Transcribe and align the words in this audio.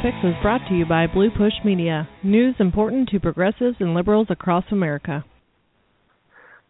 Fix 0.00 0.16
is 0.22 0.34
brought 0.40 0.60
to 0.68 0.74
you 0.74 0.86
by 0.86 1.06
Blue 1.06 1.28
Push 1.30 1.52
Media, 1.64 2.08
news 2.22 2.54
important 2.60 3.08
to 3.08 3.18
progressives 3.18 3.76
and 3.80 3.94
liberals 3.94 4.28
across 4.30 4.64
America. 4.70 5.24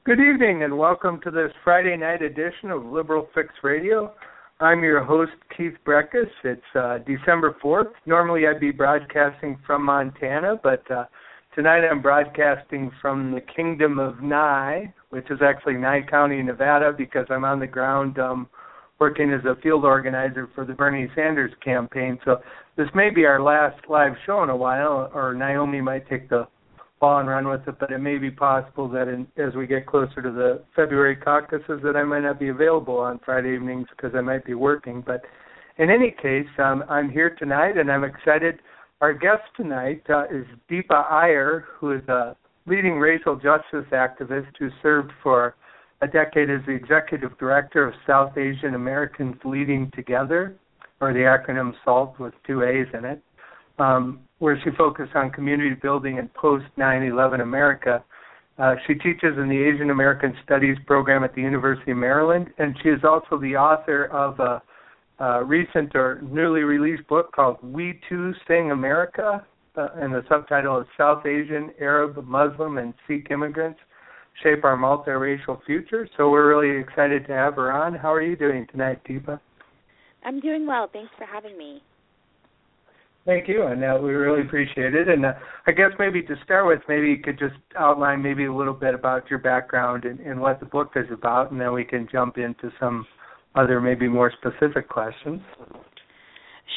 Good 0.05 0.19
evening 0.19 0.63
and 0.63 0.79
welcome 0.79 1.21
to 1.23 1.31
this 1.31 1.53
Friday 1.63 1.97
night 1.97 2.23
edition 2.23 2.71
of 2.71 2.85
Liberal 2.85 3.29
Fix 3.35 3.49
Radio. 3.63 4.13
I'm 4.61 4.83
your 4.83 5.05
host, 5.05 5.33
Keith 5.57 5.75
Brekhus. 5.87 6.31
It's 6.43 6.63
uh, 6.75 6.99
December 7.07 7.55
4th. 7.63 7.93
Normally 8.07 8.47
I'd 8.47 8.61
be 8.61 8.71
broadcasting 8.71 9.59
from 9.67 9.85
Montana, 9.85 10.59
but 10.63 10.91
uh, 10.91 11.05
tonight 11.55 11.87
I'm 11.87 12.01
broadcasting 12.01 12.91
from 13.03 13.33
the 13.33 13.43
Kingdom 13.43 13.99
of 13.99 14.23
Nye, 14.23 14.93
which 15.11 15.31
is 15.31 15.41
actually 15.43 15.75
Nye 15.75 16.03
County, 16.09 16.43
Nevada, 16.43 16.93
because 16.97 17.27
I'm 17.29 17.45
on 17.45 17.61
the 17.61 17.67
ground 17.67 18.19
um, 18.19 18.49
working 18.99 19.33
as 19.33 19.45
a 19.45 19.61
field 19.63 19.85
organizer 19.85 20.49
for 20.55 20.65
the 20.65 20.73
Bernie 20.73 21.09
Sanders 21.15 21.53
campaign. 21.65 22.19
So 22.25 22.37
this 22.77 22.89
may 22.95 23.11
be 23.11 23.25
our 23.25 23.43
last 23.43 23.81
live 23.89 24.13
show 24.25 24.43
in 24.43 24.51
a 24.51 24.57
while, 24.57 25.11
or 25.15 25.35
Naomi 25.35 25.81
might 25.81 26.09
take 26.09 26.29
the 26.29 26.47
ball 27.01 27.19
and 27.19 27.29
run 27.29 27.49
with 27.49 27.67
it. 27.67 27.79
But 27.81 27.91
it 27.91 27.99
may 27.99 28.19
be 28.19 28.31
possible 28.31 28.89
that 28.91 29.09
in, 29.09 29.27
as 29.37 29.55
we 29.55 29.67
get 29.67 29.87
closer 29.87 30.23
to 30.23 30.31
the 30.31 30.63
February 30.77 31.17
caucuses, 31.17 31.81
that 31.83 31.97
I 31.97 32.05
might 32.05 32.21
not 32.21 32.39
be 32.39 32.49
available 32.49 32.97
on 32.97 33.21
Friday 33.25 33.55
evenings 33.55 33.89
because 33.97 34.13
I 34.15 34.21
might 34.21 34.45
be 34.45 34.55
working. 34.55 35.03
But 35.05 35.23
in 35.79 35.91
any 35.91 36.11
case, 36.11 36.47
um, 36.59 36.85
I'm 36.89 37.11
here 37.11 37.35
tonight, 37.39 37.77
and 37.77 37.91
I'm 37.91 38.05
excited. 38.05 38.61
Our 39.01 39.13
guest 39.13 39.43
tonight 39.57 40.03
uh, 40.09 40.27
is 40.27 40.47
Deepa 40.71 41.11
Iyer, 41.11 41.65
who 41.79 41.93
is 41.93 42.07
a 42.09 42.37
leading 42.67 42.99
racial 42.99 43.35
justice 43.35 43.87
activist 43.93 44.53
who 44.59 44.69
served 44.81 45.11
for 45.23 45.57
a 46.03 46.09
decade 46.09 46.51
as 46.51 46.61
the 46.67 46.73
executive 46.73 47.39
director 47.39 47.87
of 47.87 47.95
South 48.07 48.37
Asian 48.37 48.75
Americans 48.75 49.37
Leading 49.45 49.91
Together, 49.95 50.57
or 51.01 51.13
the 51.13 51.21
acronym 51.21 51.73
SAALT 51.85 52.19
with 52.19 52.35
two 52.45 52.63
A's 52.65 52.89
in 52.93 53.05
it, 53.05 53.23
um, 53.79 54.21
where 54.39 54.61
she 54.65 54.71
focused 54.77 55.15
on 55.15 55.31
community 55.31 55.77
building 55.81 56.19
in 56.19 56.29
post 56.29 56.65
9 56.77 57.05
11 57.05 57.41
America. 57.41 58.05
Uh, 58.59 58.75
she 58.87 58.95
teaches 58.95 59.39
in 59.39 59.49
the 59.49 59.57
Asian 59.57 59.91
American 59.91 60.35
Studies 60.45 60.77
program 60.87 61.23
at 61.23 61.35
the 61.37 61.41
University 61.41 61.93
of 61.93 61.97
Maryland, 61.97 62.49
and 62.59 62.77
she 62.83 62.89
is 62.89 63.01
also 63.05 63.39
the 63.39 63.57
author 63.57 64.07
of 64.07 64.41
a, 64.41 64.63
a 65.25 65.45
recent 65.45 65.95
or 65.95 66.21
newly 66.23 66.63
released 66.63 67.07
book 67.07 67.33
called 67.33 67.57
We 67.63 68.01
Too 68.09 68.35
Sing 68.49 68.73
America, 68.73 69.47
uh, 69.77 69.89
and 69.95 70.13
the 70.13 70.25
subtitle 70.29 70.81
is 70.81 70.87
South 70.99 71.25
Asian, 71.27 71.71
Arab, 71.81 72.23
Muslim, 72.27 72.79
and 72.79 72.93
Sikh 73.07 73.31
Immigrants 73.31 73.79
shape 74.43 74.65
our 74.65 74.77
multiracial 74.77 75.63
future. 75.65 76.09
So 76.17 76.31
we're 76.31 76.49
really 76.49 76.81
excited 76.81 77.27
to 77.27 77.33
have 77.33 77.55
her 77.55 77.73
on. 77.73 77.95
How 77.95 78.13
are 78.13 78.23
you 78.23 78.37
doing 78.37 78.67
tonight, 78.71 79.01
Deepa? 79.09 79.41
I'm 80.25 80.41
doing 80.41 80.67
well. 80.67 80.89
Thanks 80.93 81.11
for 81.19 81.25
having 81.25 81.57
me. 81.59 81.83
Thank 83.25 83.47
you, 83.47 83.67
and 83.67 83.85
uh, 83.85 83.99
we 84.03 84.11
really 84.15 84.41
appreciate 84.41 84.95
it. 84.95 85.09
And 85.09 85.25
uh, 85.25 85.35
I 85.69 85.71
guess 85.71 85.91
maybe 85.97 86.23
to 86.23 86.35
start 86.45 86.67
with, 86.67 86.81
maybe 86.89 87.09
you 87.09 87.19
could 87.19 87.39
just 87.39 87.55
outline 87.79 88.21
maybe 88.21 88.47
a 88.47 88.55
little 88.55 88.75
bit 88.75 88.95
about 88.95 89.31
your 89.31 89.39
background 89.39 90.05
and, 90.05 90.19
and 90.21 90.41
what 90.41 90.59
the 90.59 90.67
book 90.67 90.93
is 90.97 91.07
about, 91.13 91.53
and 91.53 91.61
then 91.61 91.73
we 91.73 91.85
can 91.85 92.09
jump 92.11 92.37
into 92.37 92.73
some 92.81 93.07
other 93.55 93.81
maybe 93.81 94.09
more 94.09 94.33
specific 94.41 94.89
questions. 94.89 95.41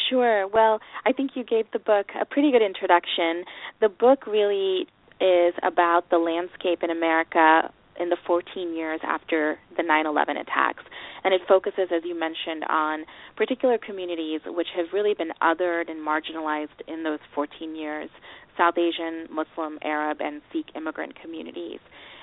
Sure. 0.10 0.48
Well, 0.48 0.80
I 1.06 1.14
think 1.14 1.32
you 1.34 1.44
gave 1.44 1.66
the 1.74 1.80
book 1.80 2.08
a 2.20 2.26
pretty 2.26 2.52
good 2.52 2.62
introduction. 2.62 3.44
The 3.82 3.90
book 3.90 4.28
really 4.28 4.88
is 5.20 5.54
about 5.64 6.10
the 6.10 6.18
landscape 6.18 6.84
in 6.84 6.90
America 6.90 7.72
in 8.00 8.10
the 8.10 8.18
14 8.28 8.76
years 8.76 9.00
after 9.04 9.58
the 9.78 9.84
9/11 9.84 10.38
attacks, 10.38 10.84
and 11.24 11.34
it 11.34 11.42
focuses, 11.48 11.92
as 11.92 12.04
you 12.04 12.14
mentioned, 12.14 12.66
on 12.68 13.06
particular 13.36 13.78
communities 13.78 14.42
which 14.46 14.68
have 14.76 14.92
really 14.92 15.14
been 15.14 15.32
othered 15.42 15.90
and 15.90 16.06
marginalized 16.06 16.82
in 16.88 17.04
those 17.04 17.20
14 17.34 17.76
years: 17.76 18.10
South 18.58 18.78
Asian, 18.78 19.28
Muslim, 19.32 19.80
Arab, 19.82 20.20
and 20.22 20.42
Sikh 20.52 20.76
immigrant 20.76 21.16
communities. 21.16 21.80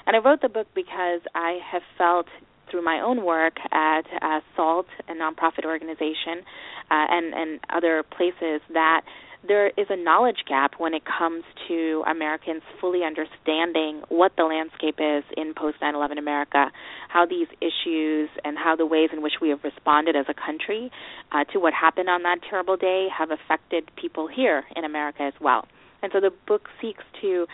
And 0.06 0.16
I 0.16 0.18
wrote 0.18 0.42
the 0.42 0.48
book 0.48 0.66
because 0.74 1.20
I 1.34 1.58
have 1.70 1.82
felt 1.96 2.26
through 2.70 2.82
my 2.82 3.00
own 3.00 3.24
work 3.24 3.54
at 3.70 4.04
uh, 4.20 4.40
SAALT, 4.56 4.86
a 5.08 5.12
nonprofit 5.12 5.64
organization, 5.64 6.44
uh, 6.90 7.06
and 7.10 7.34
and 7.34 7.60
other 7.70 8.02
places 8.02 8.60
that 8.72 9.02
there 9.46 9.68
is 9.68 9.86
a 9.90 9.96
knowledge 9.96 10.44
gap 10.48 10.74
when 10.78 10.94
it 10.94 11.02
comes 11.04 11.44
to 11.68 12.02
Americans 12.08 12.62
fully 12.80 13.00
understanding 13.04 14.02
what 14.08 14.32
the 14.36 14.44
landscape 14.44 14.96
is 14.98 15.24
in 15.36 15.52
post 15.54 15.78
9 15.80 15.94
11 15.94 16.18
America, 16.18 16.70
how 17.08 17.26
these 17.26 17.48
issues 17.60 18.28
and 18.44 18.56
how 18.56 18.76
the 18.76 18.86
ways 18.86 19.10
in 19.12 19.22
which 19.22 19.34
we 19.40 19.48
have 19.48 19.64
responded 19.64 20.14
as 20.14 20.26
a 20.28 20.34
country 20.34 20.90
uh, 21.32 21.44
to 21.52 21.58
what 21.58 21.72
happened 21.74 22.08
on 22.08 22.22
that 22.22 22.38
terrible 22.48 22.76
day 22.76 23.08
have 23.16 23.30
affected 23.30 23.90
people 24.00 24.28
here 24.28 24.64
in 24.76 24.84
America 24.84 25.22
as 25.22 25.34
well. 25.40 25.66
And 26.02 26.10
so 26.12 26.20
the 26.20 26.32
book 26.46 26.68
seeks 26.80 27.04
to 27.20 27.46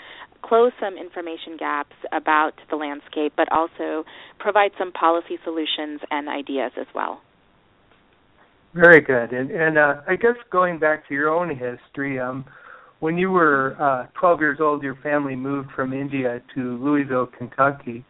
close 0.43 0.73
some 0.81 0.97
information 0.97 1.57
gaps 1.59 1.97
about 2.13 2.53
the 2.71 2.77
landscape, 2.77 3.33
but 3.37 3.51
also 3.51 4.05
provide 4.39 4.71
some 4.79 4.93
policy 4.93 5.39
solutions 5.45 6.01
and 6.11 6.29
ideas 6.29 6.73
as 6.79 6.87
well. 6.95 7.21
Very 8.75 9.01
good. 9.01 9.33
And, 9.33 9.51
and 9.51 9.79
uh, 9.79 10.03
I 10.07 10.17
guess 10.17 10.37
going 10.51 10.79
back 10.79 11.09
to 11.09 11.15
your 11.15 11.31
own 11.31 11.51
history, 11.51 12.21
um, 12.21 12.45
when 13.01 13.17
you 13.17 13.31
were 13.31 13.77
uh, 13.81 14.07
12 14.19 14.41
years 14.41 14.59
old, 14.61 14.83
your 14.83 14.97
family 14.97 15.37
moved 15.37 15.71
from 15.75 15.93
India 15.93 16.43
to 16.55 16.77
Louisville, 16.83 17.27
Kentucky. 17.27 18.05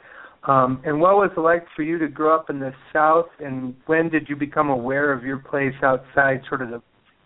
Um, 0.45 0.81
and 0.85 1.01
what 1.01 1.17
was 1.17 1.31
it 1.37 1.41
like 1.41 1.67
for 1.77 1.83
you 1.83 1.99
to 1.99 2.09
grow 2.09 2.35
up 2.35 2.49
in 2.49 2.59
the 2.59 2.73
South? 2.93 3.29
And 3.39 3.75
when 3.87 4.09
did 4.09 4.29
you 4.29 4.37
become 4.37 4.71
aware 4.71 5.13
of 5.13 5.23
your 5.23 5.39
place 5.39 5.75
outside 5.83 6.43
sort 6.49 6.63
of 6.63 6.71
the 6.71 6.83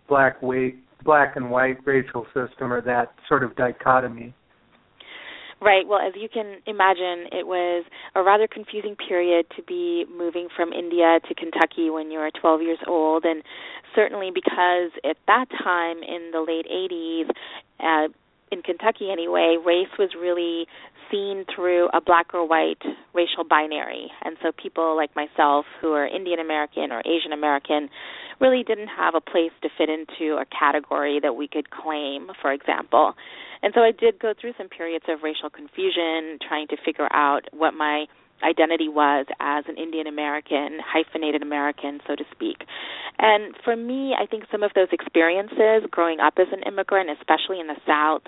black 0.08 0.42
white, 0.42 0.74
black 1.04 1.36
and 1.36 1.50
white 1.50 1.78
racial 1.86 2.26
system, 2.34 2.72
or 2.72 2.80
that 2.82 3.14
sort 3.28 3.44
of 3.44 3.54
dichotomy? 3.54 4.34
Right. 5.62 5.86
Well, 5.86 6.00
as 6.00 6.14
you 6.16 6.28
can 6.28 6.56
imagine, 6.66 7.30
it 7.30 7.46
was 7.46 7.84
a 8.16 8.22
rather 8.22 8.48
confusing 8.48 8.96
period 8.96 9.46
to 9.54 9.62
be 9.62 10.04
moving 10.10 10.48
from 10.56 10.72
India 10.72 11.20
to 11.28 11.34
Kentucky 11.36 11.88
when 11.88 12.10
you 12.10 12.18
were 12.18 12.32
12 12.32 12.62
years 12.62 12.78
old, 12.88 13.24
and 13.24 13.44
certainly 13.94 14.32
because 14.34 14.90
at 15.08 15.16
that 15.28 15.46
time 15.62 15.98
in 16.02 16.32
the 16.32 16.40
late 16.40 16.66
80s, 16.66 17.30
uh, 17.78 18.08
in 18.50 18.62
Kentucky 18.62 19.12
anyway, 19.12 19.56
race 19.64 19.88
was 20.00 20.10
really 20.20 20.66
seen 21.12 21.44
through 21.54 21.88
a 21.94 22.00
black 22.00 22.34
or 22.34 22.46
white 22.46 22.82
racial 23.14 23.44
binary. 23.48 24.10
And 24.24 24.36
so 24.42 24.50
people 24.50 24.96
like 24.96 25.14
myself 25.14 25.64
who 25.80 25.92
are 25.92 26.06
Indian 26.06 26.40
American 26.40 26.90
or 26.90 27.02
Asian 27.06 27.32
American 27.32 27.88
really 28.40 28.64
didn't 28.64 28.88
have 28.88 29.14
a 29.14 29.20
place 29.20 29.52
to 29.62 29.68
fit 29.78 29.88
into 29.88 30.34
a 30.34 30.44
category 30.46 31.20
that 31.22 31.36
we 31.36 31.46
could 31.46 31.70
claim, 31.70 32.32
for 32.40 32.52
example. 32.52 33.14
And 33.62 33.72
so 33.74 33.80
I 33.80 33.92
did 33.92 34.18
go 34.18 34.34
through 34.38 34.54
some 34.58 34.68
periods 34.68 35.04
of 35.08 35.22
racial 35.22 35.50
confusion, 35.50 36.38
trying 36.46 36.66
to 36.68 36.76
figure 36.84 37.08
out 37.12 37.46
what 37.52 37.74
my 37.74 38.06
identity 38.42 38.88
was 38.88 39.26
as 39.40 39.64
an 39.68 39.76
Indian 39.76 40.06
American, 40.06 40.80
hyphenated 40.84 41.42
American, 41.42 42.00
so 42.06 42.16
to 42.16 42.24
speak. 42.32 42.66
And 43.18 43.54
for 43.64 43.76
me, 43.76 44.14
I 44.18 44.26
think 44.26 44.44
some 44.50 44.62
of 44.62 44.72
those 44.74 44.88
experiences 44.90 45.88
growing 45.90 46.20
up 46.20 46.34
as 46.38 46.48
an 46.52 46.62
immigrant, 46.66 47.10
especially 47.10 47.60
in 47.60 47.68
the 47.68 47.78
South, 47.86 48.22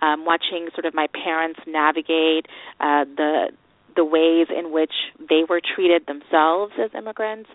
um, 0.00 0.24
watching 0.24 0.68
sort 0.74 0.86
of 0.86 0.94
my 0.94 1.06
parents 1.24 1.60
navigate 1.66 2.46
uh, 2.80 3.04
the 3.04 3.50
the 3.96 4.04
ways 4.04 4.46
in 4.56 4.70
which 4.70 4.92
they 5.18 5.42
were 5.48 5.60
treated 5.60 6.06
themselves 6.06 6.72
as 6.78 6.90
immigrants, 6.96 7.50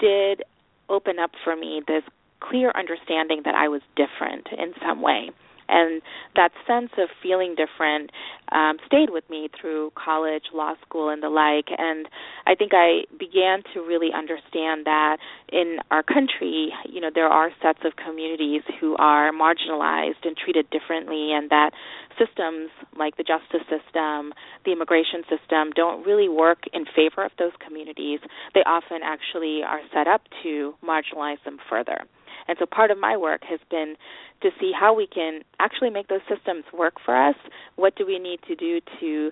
did 0.00 0.42
open 0.88 1.20
up 1.20 1.30
for 1.44 1.54
me 1.54 1.80
this 1.86 2.02
clear 2.40 2.72
understanding 2.74 3.42
that 3.44 3.54
I 3.54 3.68
was 3.68 3.80
different 3.94 4.48
in 4.50 4.74
some 4.82 5.00
way 5.00 5.30
and 5.68 6.02
that 6.34 6.50
sense 6.66 6.90
of 6.98 7.08
feeling 7.22 7.54
different 7.54 8.10
um, 8.52 8.76
stayed 8.86 9.10
with 9.10 9.28
me 9.28 9.48
through 9.60 9.92
college, 9.94 10.44
law 10.54 10.74
school, 10.86 11.08
and 11.08 11.22
the 11.22 11.28
like. 11.28 11.66
And 11.76 12.08
I 12.46 12.54
think 12.54 12.72
I 12.74 13.04
began 13.18 13.62
to 13.74 13.80
really 13.80 14.10
understand 14.14 14.86
that 14.86 15.18
in 15.52 15.78
our 15.90 16.02
country, 16.02 16.72
you 16.88 17.00
know, 17.00 17.10
there 17.12 17.28
are 17.28 17.50
sets 17.62 17.80
of 17.84 17.92
communities 17.96 18.62
who 18.80 18.96
are 18.96 19.32
marginalized 19.32 20.24
and 20.24 20.36
treated 20.36 20.68
differently, 20.70 21.32
and 21.32 21.50
that 21.50 21.70
systems 22.18 22.70
like 22.96 23.16
the 23.16 23.24
justice 23.24 23.66
system, 23.68 24.32
the 24.64 24.72
immigration 24.72 25.22
system, 25.28 25.70
don't 25.74 26.06
really 26.06 26.28
work 26.28 26.64
in 26.72 26.84
favor 26.84 27.24
of 27.24 27.32
those 27.38 27.52
communities. 27.64 28.20
They 28.54 28.62
often 28.66 29.00
actually 29.02 29.62
are 29.62 29.80
set 29.92 30.06
up 30.06 30.22
to 30.42 30.74
marginalize 30.84 31.42
them 31.44 31.58
further. 31.68 32.06
And 32.48 32.56
so 32.58 32.66
part 32.66 32.90
of 32.90 32.98
my 32.98 33.16
work 33.16 33.42
has 33.48 33.60
been 33.70 33.96
to 34.42 34.50
see 34.60 34.72
how 34.78 34.94
we 34.94 35.06
can 35.06 35.42
actually 35.58 35.90
make 35.90 36.08
those 36.08 36.20
systems 36.28 36.64
work 36.72 36.94
for 37.04 37.16
us. 37.16 37.36
What 37.76 37.96
do 37.96 38.06
we 38.06 38.18
need 38.18 38.40
to 38.48 38.54
do 38.54 38.80
to 39.00 39.30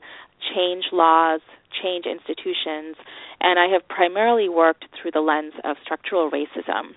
change 0.55 0.85
laws, 0.93 1.41
change 1.83 2.07
institutions? 2.07 2.97
And 3.41 3.59
I 3.59 3.67
have 3.73 3.87
primarily 3.89 4.49
worked 4.49 4.87
through 5.01 5.13
the 5.13 5.21
lens 5.21 5.55
of 5.65 5.77
structural 5.83 6.31
racism. 6.31 6.95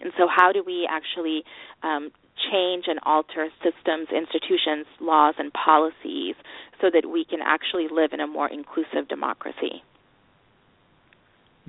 And 0.00 0.12
so, 0.16 0.28
how 0.28 0.52
do 0.52 0.62
we 0.64 0.88
actually 0.88 1.42
um, 1.82 2.10
change 2.50 2.84
and 2.86 3.00
alter 3.04 3.48
systems, 3.62 4.08
institutions, 4.14 4.86
laws, 5.00 5.34
and 5.38 5.52
policies 5.52 6.36
so 6.80 6.88
that 6.92 7.10
we 7.10 7.24
can 7.24 7.40
actually 7.42 7.88
live 7.90 8.12
in 8.12 8.20
a 8.20 8.26
more 8.26 8.48
inclusive 8.48 9.08
democracy? 9.08 9.82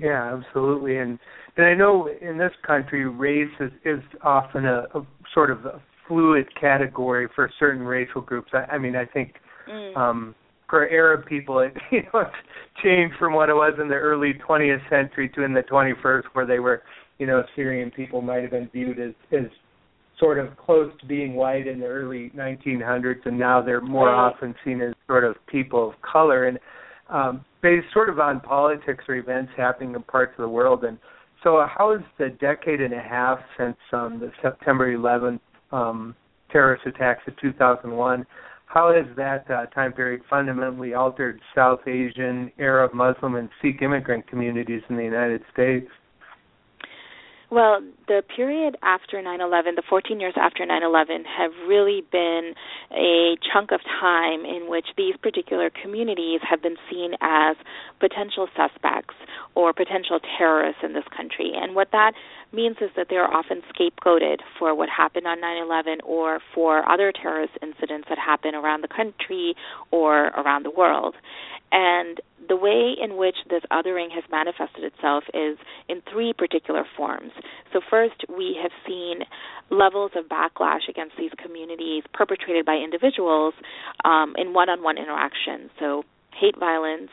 Yeah, 0.00 0.38
absolutely. 0.38 0.98
And 0.98 1.18
and 1.56 1.66
I 1.66 1.74
know 1.74 2.08
in 2.20 2.38
this 2.38 2.52
country, 2.66 3.06
race 3.06 3.50
is, 3.60 3.72
is 3.84 4.00
often 4.22 4.64
a, 4.64 4.86
a 4.94 5.06
sort 5.34 5.50
of 5.50 5.66
a 5.66 5.82
fluid 6.08 6.46
category 6.58 7.28
for 7.34 7.50
certain 7.58 7.82
racial 7.82 8.20
groups. 8.20 8.50
I, 8.52 8.74
I 8.74 8.78
mean, 8.78 8.96
I 8.96 9.04
think 9.04 9.34
mm. 9.68 9.96
um, 9.96 10.34
for 10.68 10.88
Arab 10.88 11.26
people, 11.26 11.58
it 11.58 11.74
you 11.90 12.02
know 12.02 12.20
it's 12.20 12.82
changed 12.82 13.14
from 13.18 13.34
what 13.34 13.50
it 13.50 13.54
was 13.54 13.74
in 13.80 13.88
the 13.88 13.94
early 13.94 14.34
20th 14.48 14.88
century 14.88 15.28
to 15.34 15.42
in 15.42 15.52
the 15.52 15.62
21st, 15.62 16.24
where 16.32 16.46
they 16.46 16.60
were, 16.60 16.82
you 17.18 17.26
know, 17.26 17.42
Syrian 17.54 17.90
people 17.90 18.22
might 18.22 18.42
have 18.42 18.52
been 18.52 18.70
viewed 18.72 18.98
as 18.98 19.12
as 19.32 19.46
sort 20.18 20.38
of 20.38 20.56
close 20.56 20.92
to 21.00 21.06
being 21.06 21.34
white 21.34 21.66
in 21.66 21.80
the 21.80 21.86
early 21.86 22.30
1900s, 22.36 23.24
and 23.24 23.38
now 23.38 23.60
they're 23.62 23.80
more 23.80 24.06
right. 24.06 24.30
often 24.30 24.54
seen 24.64 24.80
as 24.82 24.94
sort 25.06 25.24
of 25.24 25.34
people 25.46 25.88
of 25.88 25.94
color. 26.02 26.46
And 26.46 26.58
um, 27.08 27.44
based 27.62 27.86
sort 27.92 28.08
of 28.08 28.18
on 28.18 28.40
politics 28.40 29.04
or 29.08 29.16
events 29.16 29.52
happening 29.56 29.94
in 29.94 30.02
parts 30.02 30.32
of 30.38 30.42
the 30.42 30.48
world. 30.48 30.84
And 30.84 30.98
so, 31.42 31.66
how 31.66 31.92
has 31.92 32.02
the 32.18 32.30
decade 32.40 32.80
and 32.80 32.92
a 32.92 33.00
half 33.00 33.38
since 33.58 33.76
um, 33.92 34.20
the 34.20 34.30
September 34.42 34.94
11th 34.94 35.40
um, 35.72 36.14
terrorist 36.50 36.86
attacks 36.86 37.22
of 37.26 37.36
2001, 37.40 38.26
how 38.66 38.92
has 38.94 39.04
that 39.16 39.50
uh, 39.50 39.66
time 39.66 39.92
period 39.92 40.20
fundamentally 40.30 40.94
altered 40.94 41.40
South 41.54 41.80
Asian, 41.86 42.52
Arab, 42.58 42.94
Muslim, 42.94 43.34
and 43.34 43.48
Sikh 43.60 43.82
immigrant 43.82 44.28
communities 44.28 44.82
in 44.88 44.96
the 44.96 45.02
United 45.02 45.42
States? 45.52 45.88
Well, 47.50 47.82
the 48.06 48.22
period 48.36 48.76
after 48.80 49.20
9/11, 49.20 49.74
the 49.74 49.82
14 49.82 50.20
years 50.20 50.34
after 50.36 50.64
9/11 50.64 51.24
have 51.24 51.52
really 51.66 52.02
been 52.12 52.54
a 52.92 53.36
chunk 53.52 53.72
of 53.72 53.82
time 53.82 54.44
in 54.44 54.68
which 54.68 54.86
these 54.96 55.16
particular 55.16 55.68
communities 55.68 56.40
have 56.42 56.62
been 56.62 56.78
seen 56.88 57.16
as 57.20 57.56
potential 57.98 58.48
suspects 58.54 59.16
or 59.56 59.72
potential 59.72 60.20
terrorists 60.38 60.84
in 60.84 60.92
this 60.92 61.06
country. 61.08 61.52
And 61.52 61.74
what 61.74 61.90
that 61.90 62.14
means 62.52 62.76
is 62.80 62.92
that 62.94 63.08
they 63.08 63.16
are 63.16 63.32
often 63.32 63.62
scapegoated 63.74 64.42
for 64.56 64.72
what 64.72 64.88
happened 64.88 65.26
on 65.26 65.40
9/11 65.40 66.00
or 66.04 66.38
for 66.54 66.88
other 66.88 67.10
terrorist 67.10 67.58
incidents 67.62 68.08
that 68.08 68.18
happen 68.18 68.54
around 68.54 68.82
the 68.82 68.88
country 68.88 69.56
or 69.90 70.28
around 70.36 70.62
the 70.62 70.70
world. 70.70 71.16
And 71.72 72.20
the 72.48 72.56
way 72.56 72.94
in 73.00 73.16
which 73.16 73.36
this 73.48 73.62
othering 73.70 74.10
has 74.10 74.24
manifested 74.30 74.82
itself 74.82 75.24
is 75.32 75.56
in 75.88 76.02
three 76.10 76.32
particular 76.32 76.84
forms. 76.96 77.32
So, 77.72 77.80
first, 77.88 78.24
we 78.28 78.58
have 78.60 78.72
seen 78.86 79.20
levels 79.70 80.12
of 80.16 80.26
backlash 80.26 80.88
against 80.88 81.16
these 81.16 81.30
communities 81.42 82.02
perpetrated 82.12 82.66
by 82.66 82.74
individuals 82.74 83.54
um, 84.04 84.34
in 84.36 84.52
one 84.52 84.68
on 84.68 84.82
one 84.82 84.98
interactions. 84.98 85.70
So, 85.78 86.04
hate 86.34 86.58
violence, 86.58 87.10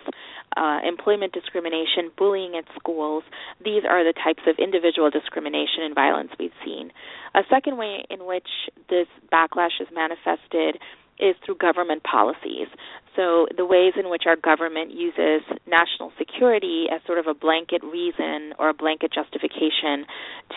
uh, 0.56 0.80
employment 0.88 1.34
discrimination, 1.34 2.10
bullying 2.18 2.56
at 2.56 2.66
schools. 2.80 3.24
These 3.64 3.84
are 3.88 4.04
the 4.04 4.14
types 4.14 4.44
of 4.48 4.56
individual 4.58 5.10
discrimination 5.10 5.84
and 5.84 5.94
violence 5.94 6.32
we've 6.40 6.56
seen. 6.64 6.92
A 7.36 7.42
second 7.50 7.78
way 7.78 8.06
in 8.10 8.26
which 8.26 8.48
this 8.90 9.08
backlash 9.32 9.82
is 9.82 9.88
manifested 9.94 10.80
is 11.20 11.36
through 11.46 11.56
government 11.56 12.04
policies. 12.04 12.68
So, 13.16 13.48
the 13.56 13.66
ways 13.66 13.94
in 13.98 14.12
which 14.12 14.24
our 14.28 14.36
government 14.36 14.92
uses 14.92 15.42
national 15.66 16.12
security 16.20 16.86
as 16.94 17.02
sort 17.08 17.18
of 17.18 17.26
a 17.26 17.34
blanket 17.34 17.84
reason 17.84 18.54
or 18.60 18.70
a 18.70 18.74
blanket 18.76 19.12
justification 19.12 20.06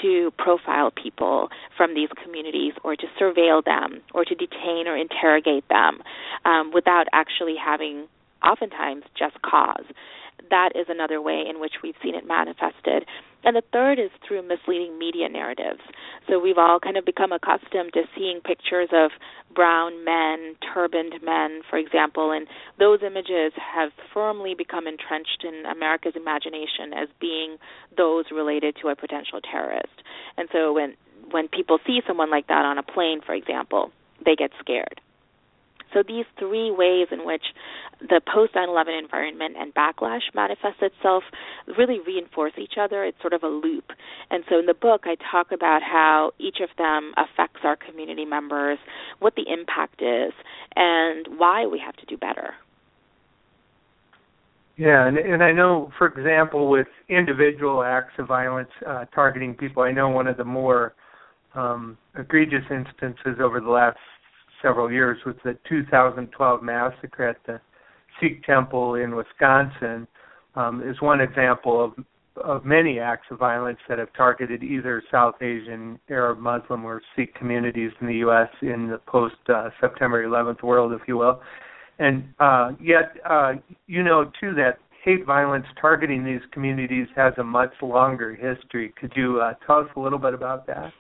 to 0.03 0.31
profile 0.37 0.91
people 0.91 1.49
from 1.77 1.95
these 1.95 2.11
communities 2.23 2.75
or 2.85 2.97
to 2.97 3.07
surveil 3.19 3.65
them 3.65 4.03
or 4.13 4.27
to 4.27 4.35
detain 4.35 4.87
or 4.87 4.97
interrogate 4.97 5.65
them 5.69 6.03
um, 6.45 6.71
without 6.75 7.07
actually 7.15 7.57
having, 7.57 8.07
oftentimes, 8.45 9.05
just 9.19 9.41
cause 9.41 9.85
that 10.51 10.71
is 10.75 10.87
another 10.89 11.21
way 11.21 11.45
in 11.49 11.61
which 11.61 11.75
we've 11.83 11.95
seen 12.03 12.15
it 12.15 12.27
manifested. 12.27 13.07
And 13.43 13.57
the 13.57 13.63
third 13.73 13.99
is 13.99 14.11
through 14.27 14.47
misleading 14.47 14.99
media 14.99 15.29
narratives. 15.29 15.81
So 16.29 16.39
we've 16.39 16.59
all 16.59 16.79
kind 16.79 16.97
of 16.97 17.07
become 17.07 17.33
accustomed 17.33 17.93
to 17.95 18.03
seeing 18.15 18.41
pictures 18.45 18.91
of 18.93 19.13
brown 19.55 20.05
men, 20.05 20.57
turbaned 20.75 21.15
men, 21.23 21.63
for 21.69 21.79
example, 21.79 22.33
and 22.33 22.47
those 22.79 23.01
images 23.03 23.53
have 23.57 23.93
firmly 24.13 24.55
become 24.55 24.87
entrenched 24.87 25.45
in 25.45 25.65
America's 25.65 26.15
imagination 26.17 26.93
as 26.95 27.09
being 27.21 27.57
those 27.97 28.27
related 28.31 28.77
to 28.83 28.89
a 28.89 28.97
potential 28.97 29.41
terrorist. 29.41 30.05
And 30.37 30.49
so 30.53 30.73
when 30.73 30.97
when 31.31 31.49
people 31.49 31.79
see 31.87 32.01
someone 32.07 32.31
like 32.31 32.49
that 32.49 32.65
on 32.65 32.79
a 32.79 32.83
plane, 32.83 33.21
for 33.25 33.35
example, 33.35 33.93
they 34.25 34.35
get 34.35 34.51
scared. 34.59 35.01
So 35.93 36.03
these 36.07 36.25
three 36.39 36.71
ways 36.71 37.09
in 37.11 37.25
which 37.27 37.43
the 38.01 38.21
post 38.33 38.55
9/11 38.55 38.99
environment 38.99 39.57
and 39.59 39.75
backlash 39.75 40.33
manifests 40.35 40.83
itself 40.83 41.25
really 41.77 42.01
reinforce 42.01 42.53
each 42.57 42.75
other. 42.79 43.05
It's 43.05 43.21
sort 43.21 43.33
of 43.33 43.43
a 43.43 43.49
loop. 43.49 43.93
And 44.31 44.45
so 44.49 44.59
in 44.59 44.67
the 44.67 44.75
book, 44.75 45.03
I 45.05 45.17
talk 45.31 45.53
about 45.53 45.83
how 45.83 46.33
each 46.39 46.61
of 46.61 46.71
them 46.79 47.13
affects 47.17 47.61
our 47.65 47.77
community 47.77 48.25
members, 48.25 48.79
what 49.19 49.35
the 49.35 49.45
impact 49.49 50.03
is, 50.03 50.33
and 50.77 51.27
why 51.39 51.67
we 51.67 51.79
have 51.79 51.97
to 51.97 52.07
do 52.07 52.17
better. 52.17 52.55
Yeah, 54.77 55.07
and, 55.07 55.19
and 55.19 55.43
I 55.43 55.53
know, 55.53 55.93
for 55.99 56.07
example, 56.07 56.71
with 56.71 56.87
individual 57.11 57.83
acts 57.83 58.15
of 58.19 58.27
violence 58.29 58.71
uh, 58.87 59.05
targeting 59.15 59.55
people, 59.55 59.83
I 59.83 59.93
know 59.93 60.09
one 60.09 60.27
of 60.27 60.39
the 60.39 60.45
more 60.45 60.95
um, 61.55 61.99
egregious 62.19 62.65
instances 62.71 63.41
over 63.43 63.61
the 63.61 63.69
last 63.69 63.99
several 64.63 64.91
years 64.91 65.19
was 65.25 65.35
the 65.45 65.57
2012 65.69 66.63
massacre 66.63 67.29
at 67.29 67.37
the 67.47 67.61
Sikh 68.21 68.45
temple 68.45 68.97
in 68.97 69.15
Wisconsin 69.15 70.07
um, 70.55 70.83
is 70.83 71.01
one 71.01 71.21
example 71.21 71.85
of 71.85 72.05
of 72.37 72.65
many 72.65 72.99
acts 72.99 73.27
of 73.31 73.39
violence 73.39 73.79
that 73.89 73.99
have 73.99 74.13
targeted 74.15 74.63
either 74.63 75.03
South 75.11 75.35
Asian, 75.43 75.99
Arab, 76.09 76.39
Muslim, 76.39 76.85
or 76.85 77.03
Sikh 77.15 77.35
communities 77.35 77.91
in 78.01 78.07
the 78.07 78.15
U.S. 78.15 78.49
in 78.63 78.89
the 78.89 78.99
post 79.07 79.35
uh, 79.49 79.69
September 79.81 80.25
11th 80.25 80.63
world, 80.63 80.93
if 80.93 81.07
you 81.07 81.19
will. 81.19 81.41
And 81.99 82.25
uh, 82.39 82.71
yet, 82.81 83.17
uh, 83.29 83.55
you 83.87 84.03
know 84.03 84.31
too 84.41 84.55
that 84.55 84.79
hate 85.05 85.27
violence 85.27 85.67
targeting 85.81 86.25
these 86.25 86.41
communities 86.53 87.09
has 87.17 87.33
a 87.39 87.45
much 87.45 87.73
longer 87.83 88.35
history. 88.35 88.95
Could 88.99 89.13
you 89.17 89.41
uh, 89.41 89.55
tell 89.67 89.79
us 89.79 89.89
a 89.97 90.01
little 90.01 90.19
bit 90.19 90.35
about 90.35 90.67
that? 90.67 90.93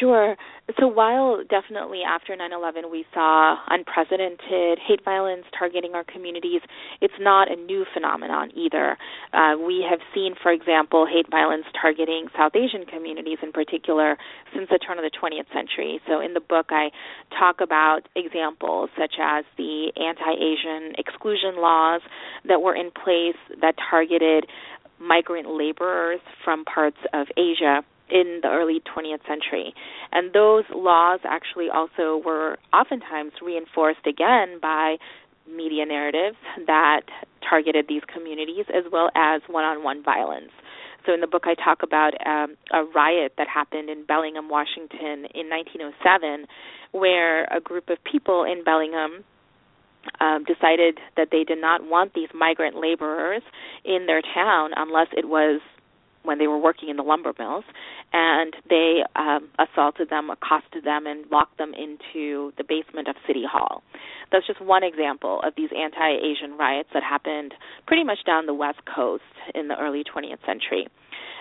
Sure. 0.00 0.36
So 0.80 0.86
while 0.88 1.44
definitely 1.44 2.02
after 2.02 2.34
9/11 2.34 2.90
we 2.90 3.04
saw 3.12 3.56
unprecedented 3.68 4.78
hate 4.78 5.04
violence 5.04 5.44
targeting 5.58 5.94
our 5.94 6.04
communities, 6.04 6.62
it's 7.02 7.14
not 7.20 7.50
a 7.50 7.56
new 7.56 7.84
phenomenon 7.92 8.50
either. 8.54 8.96
Uh, 9.32 9.56
we 9.58 9.82
have 9.88 10.00
seen, 10.14 10.34
for 10.42 10.50
example, 10.50 11.06
hate 11.06 11.28
violence 11.30 11.66
targeting 11.80 12.28
South 12.36 12.56
Asian 12.56 12.86
communities 12.86 13.38
in 13.42 13.52
particular 13.52 14.16
since 14.54 14.68
the 14.70 14.78
turn 14.78 14.98
of 14.98 15.04
the 15.04 15.10
20th 15.10 15.52
century. 15.52 16.00
So 16.08 16.20
in 16.20 16.32
the 16.32 16.40
book, 16.40 16.66
I 16.70 16.90
talk 17.38 17.60
about 17.60 18.08
examples 18.16 18.88
such 18.98 19.16
as 19.20 19.44
the 19.58 19.92
anti-Asian 19.96 20.94
exclusion 20.96 21.56
laws 21.56 22.00
that 22.48 22.62
were 22.62 22.74
in 22.74 22.90
place 22.90 23.36
that 23.60 23.74
targeted 23.90 24.46
migrant 24.98 25.50
laborers 25.50 26.20
from 26.42 26.64
parts 26.64 26.98
of 27.12 27.26
Asia 27.36 27.84
in 28.10 28.40
the 28.42 28.48
early 28.48 28.80
20th 28.80 29.26
century. 29.26 29.74
And 30.12 30.32
those 30.32 30.64
laws 30.74 31.20
actually 31.24 31.68
also 31.72 32.20
were 32.24 32.58
oftentimes 32.72 33.32
reinforced 33.42 34.06
again 34.06 34.58
by 34.60 34.96
media 35.48 35.84
narratives 35.84 36.36
that 36.66 37.02
targeted 37.48 37.86
these 37.88 38.02
communities 38.12 38.66
as 38.68 38.84
well 38.90 39.10
as 39.14 39.42
one 39.48 39.64
on 39.64 39.82
one 39.82 40.02
violence. 40.02 40.50
So 41.06 41.12
in 41.12 41.20
the 41.20 41.26
book, 41.26 41.44
I 41.44 41.54
talk 41.54 41.82
about 41.82 42.12
um, 42.26 42.56
a 42.72 42.84
riot 42.94 43.34
that 43.36 43.46
happened 43.46 43.90
in 43.90 44.04
Bellingham, 44.06 44.48
Washington 44.48 45.28
in 45.34 45.52
1907, 45.52 46.46
where 46.92 47.44
a 47.44 47.60
group 47.60 47.90
of 47.90 47.98
people 48.10 48.44
in 48.44 48.64
Bellingham 48.64 49.24
um, 50.20 50.44
decided 50.44 50.98
that 51.16 51.28
they 51.30 51.44
did 51.44 51.60
not 51.60 51.84
want 51.84 52.14
these 52.14 52.28
migrant 52.34 52.76
laborers 52.76 53.42
in 53.84 54.06
their 54.06 54.22
town 54.22 54.70
unless 54.76 55.08
it 55.12 55.28
was 55.28 55.60
when 56.24 56.38
they 56.38 56.46
were 56.46 56.58
working 56.58 56.88
in 56.88 56.96
the 56.96 57.02
lumber 57.02 57.32
mills, 57.38 57.64
and 58.12 58.54
they 58.68 59.02
um, 59.16 59.48
assaulted 59.58 60.10
them, 60.10 60.30
accosted 60.30 60.84
them, 60.84 61.06
and 61.06 61.24
locked 61.30 61.58
them 61.58 61.72
into 61.74 62.52
the 62.58 62.64
basement 62.66 63.08
of 63.08 63.16
City 63.26 63.44
Hall. 63.50 63.82
That's 64.32 64.46
just 64.46 64.60
one 64.60 64.82
example 64.82 65.40
of 65.44 65.52
these 65.56 65.70
anti-Asian 65.76 66.58
riots 66.58 66.88
that 66.94 67.02
happened 67.02 67.54
pretty 67.86 68.04
much 68.04 68.18
down 68.26 68.46
the 68.46 68.54
West 68.54 68.80
Coast 68.92 69.22
in 69.54 69.68
the 69.68 69.76
early 69.76 70.02
20th 70.02 70.44
century. 70.46 70.88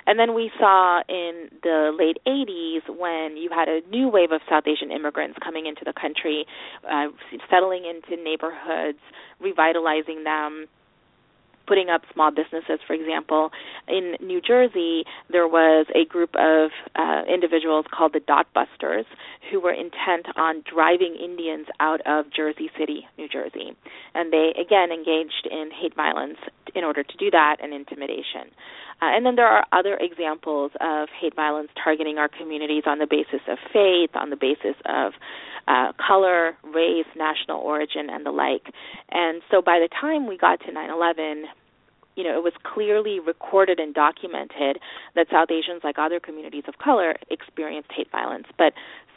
And 0.05 0.19
then 0.19 0.33
we 0.33 0.51
saw 0.59 1.01
in 1.07 1.49
the 1.61 1.95
late 1.97 2.17
80s 2.27 2.89
when 2.89 3.37
you 3.37 3.49
had 3.49 3.69
a 3.69 3.79
new 3.89 4.09
wave 4.09 4.31
of 4.31 4.41
South 4.49 4.63
Asian 4.67 4.91
immigrants 4.91 5.37
coming 5.43 5.65
into 5.65 5.81
the 5.85 5.93
country, 5.93 6.45
uh, 6.83 7.07
settling 7.49 7.85
into 7.85 8.21
neighborhoods, 8.21 8.99
revitalizing 9.39 10.23
them, 10.23 10.67
putting 11.67 11.89
up 11.89 12.01
small 12.13 12.32
businesses. 12.32 12.79
For 12.86 12.93
example, 12.93 13.51
in 13.88 14.15
New 14.22 14.41
Jersey, 14.41 15.03
there 15.29 15.48
was 15.48 15.86
a 15.96 16.05
group 16.05 16.36
of 16.36 16.72
uh, 16.96 17.24
individuals 17.32 17.86
called 17.91 18.13
the 18.13 18.20
Dot 18.20 18.48
Busters 18.53 19.05
who 19.51 19.60
were 19.60 19.74
intent 19.74 20.27
on 20.36 20.63
driving 20.70 21.15
Indians 21.22 21.67
out 21.79 22.01
of 22.05 22.25
Jersey 22.34 22.70
City, 22.77 23.08
New 23.17 23.27
Jersey. 23.27 23.75
And 24.13 24.32
they, 24.32 24.53
again, 24.60 24.91
engaged 24.91 25.48
in 25.50 25.70
hate 25.72 25.96
violence 25.96 26.38
in 26.75 26.84
order 26.84 27.03
to 27.03 27.17
do 27.17 27.29
that 27.32 27.58
and 27.62 27.74
intimidation. 27.74 28.51
Uh, 29.03 29.17
and 29.17 29.25
then 29.25 29.36
there 29.36 29.48
are 29.48 29.65
other 29.74 29.98
examples 30.00 30.72
of 30.79 31.10
hate 31.19 31.36
violence 31.36 31.69
targeting 31.83 32.17
our 32.17 32.29
communities 32.29 32.83
on 32.86 33.00
the 33.00 33.07
basis 33.07 33.41
of 33.50 33.57
faith, 33.74 34.12
on 34.15 34.29
the 34.29 34.38
basis 34.38 34.79
of 34.86 35.12
uh, 35.67 35.91
color, 36.00 36.55
race, 36.63 37.07
national 37.15 37.60
origin, 37.60 38.07
and 38.10 38.25
the 38.25 38.31
like. 38.31 38.72
And 39.12 39.41
so 39.51 39.62
by 39.62 39.79
the 39.79 39.89
time 39.89 40.25
we 40.25 40.38
got 40.38 40.62
to 40.62 40.72
9 40.72 40.89
11, 40.89 41.45
you 42.15 42.24
know, 42.24 42.38
it 42.38 42.43
was 42.43 42.53
clearly 42.63 43.19
recorded 43.19 43.77
and 43.77 43.93
documented 43.93 44.79
that 45.15 45.27
South 45.29 45.50
Asians, 45.51 45.81
like 45.83 45.98
other 46.00 46.22
communities 46.22 46.63
of 46.69 46.77
color, 46.77 47.15
experienced 47.29 47.91
hate 47.93 48.10
violence. 48.10 48.48
But 48.57 48.72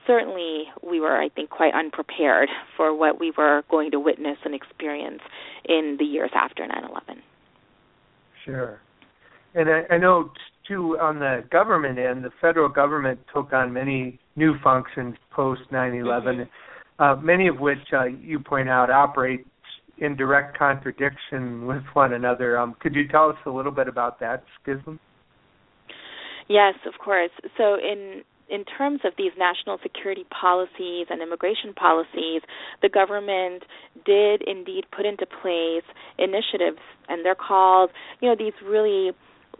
certainly 0.04 0.64
we 0.82 0.98
were, 0.98 1.16
I 1.16 1.28
think, 1.28 1.50
quite 1.50 1.74
unprepared 1.74 2.48
for 2.76 2.92
what 2.92 3.20
we 3.20 3.32
were 3.36 3.62
going 3.70 3.92
to 3.92 4.00
witness 4.00 4.38
and 4.44 4.54
experience 4.54 5.22
in 5.64 5.96
the 6.00 6.04
years 6.04 6.30
after 6.34 6.66
9 6.66 6.76
11. 6.90 7.22
Sure. 8.44 8.80
And 9.56 9.68
I, 9.70 9.94
I 9.94 9.98
know 9.98 10.30
too 10.68 10.98
on 11.00 11.18
the 11.18 11.44
government 11.50 11.98
end, 11.98 12.24
the 12.24 12.30
federal 12.40 12.68
government 12.68 13.18
took 13.34 13.52
on 13.52 13.72
many 13.72 14.20
new 14.36 14.54
functions 14.62 15.16
post 15.30 15.62
9/11, 15.72 16.02
mm-hmm. 16.02 17.02
uh, 17.02 17.16
many 17.16 17.48
of 17.48 17.58
which 17.58 17.92
uh, 17.92 18.04
you 18.04 18.38
point 18.38 18.68
out 18.68 18.90
operate 18.90 19.46
in 19.98 20.14
direct 20.14 20.58
contradiction 20.58 21.66
with 21.66 21.82
one 21.94 22.12
another. 22.12 22.58
Um, 22.58 22.76
could 22.80 22.94
you 22.94 23.08
tell 23.08 23.30
us 23.30 23.36
a 23.46 23.50
little 23.50 23.72
bit 23.72 23.88
about 23.88 24.20
that 24.20 24.44
schism? 24.60 25.00
Yes, 26.48 26.74
of 26.86 26.94
course. 27.02 27.30
So 27.56 27.76
in 27.76 28.22
in 28.48 28.64
terms 28.64 29.00
of 29.04 29.12
these 29.18 29.32
national 29.36 29.78
security 29.82 30.24
policies 30.30 31.06
and 31.10 31.20
immigration 31.20 31.74
policies, 31.74 32.42
the 32.80 32.88
government 32.88 33.64
did 34.04 34.42
indeed 34.46 34.84
put 34.94 35.04
into 35.04 35.26
place 35.26 35.82
initiatives, 36.18 36.78
and 37.08 37.24
they're 37.24 37.34
called, 37.34 37.90
you 38.20 38.28
know, 38.28 38.36
these 38.38 38.54
really 38.64 39.10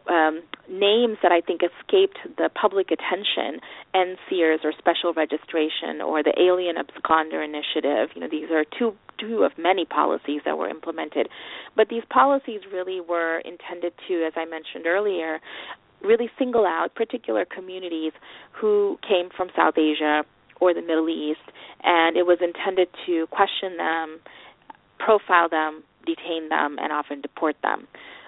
um, 0.08 0.42
names 0.68 1.18
that 1.22 1.32
I 1.32 1.40
think 1.40 1.62
escaped 1.62 2.18
the 2.36 2.50
public 2.54 2.90
attention, 2.90 3.60
NSEERS 3.94 4.64
or 4.64 4.72
Special 4.78 5.12
Registration 5.14 6.00
or 6.00 6.22
the 6.22 6.34
Alien 6.38 6.76
Absconder 6.76 7.44
Initiative. 7.44 8.10
You 8.14 8.22
know, 8.22 8.28
these 8.30 8.50
are 8.50 8.64
two 8.78 8.94
two 9.18 9.44
of 9.44 9.52
many 9.56 9.86
policies 9.86 10.42
that 10.44 10.58
were 10.58 10.68
implemented, 10.68 11.28
but 11.74 11.88
these 11.88 12.02
policies 12.10 12.60
really 12.70 13.00
were 13.00 13.38
intended 13.38 13.94
to, 14.06 14.26
as 14.26 14.34
I 14.36 14.44
mentioned 14.44 14.86
earlier, 14.86 15.40
really 16.02 16.28
single 16.38 16.66
out 16.66 16.94
particular 16.94 17.46
communities 17.46 18.12
who 18.52 18.98
came 19.06 19.30
from 19.34 19.48
South 19.56 19.78
Asia 19.78 20.22
or 20.60 20.74
the 20.74 20.82
Middle 20.82 21.08
East, 21.08 21.40
and 21.82 22.16
it 22.16 22.26
was 22.26 22.38
intended 22.42 22.88
to 23.06 23.26
question 23.28 23.78
them, 23.78 24.20
profile 24.98 25.48
them, 25.48 25.82
detain 26.06 26.48
them, 26.48 26.76
and 26.80 26.92
often 26.92 27.20
deport 27.20 27.56
them. 27.62 27.86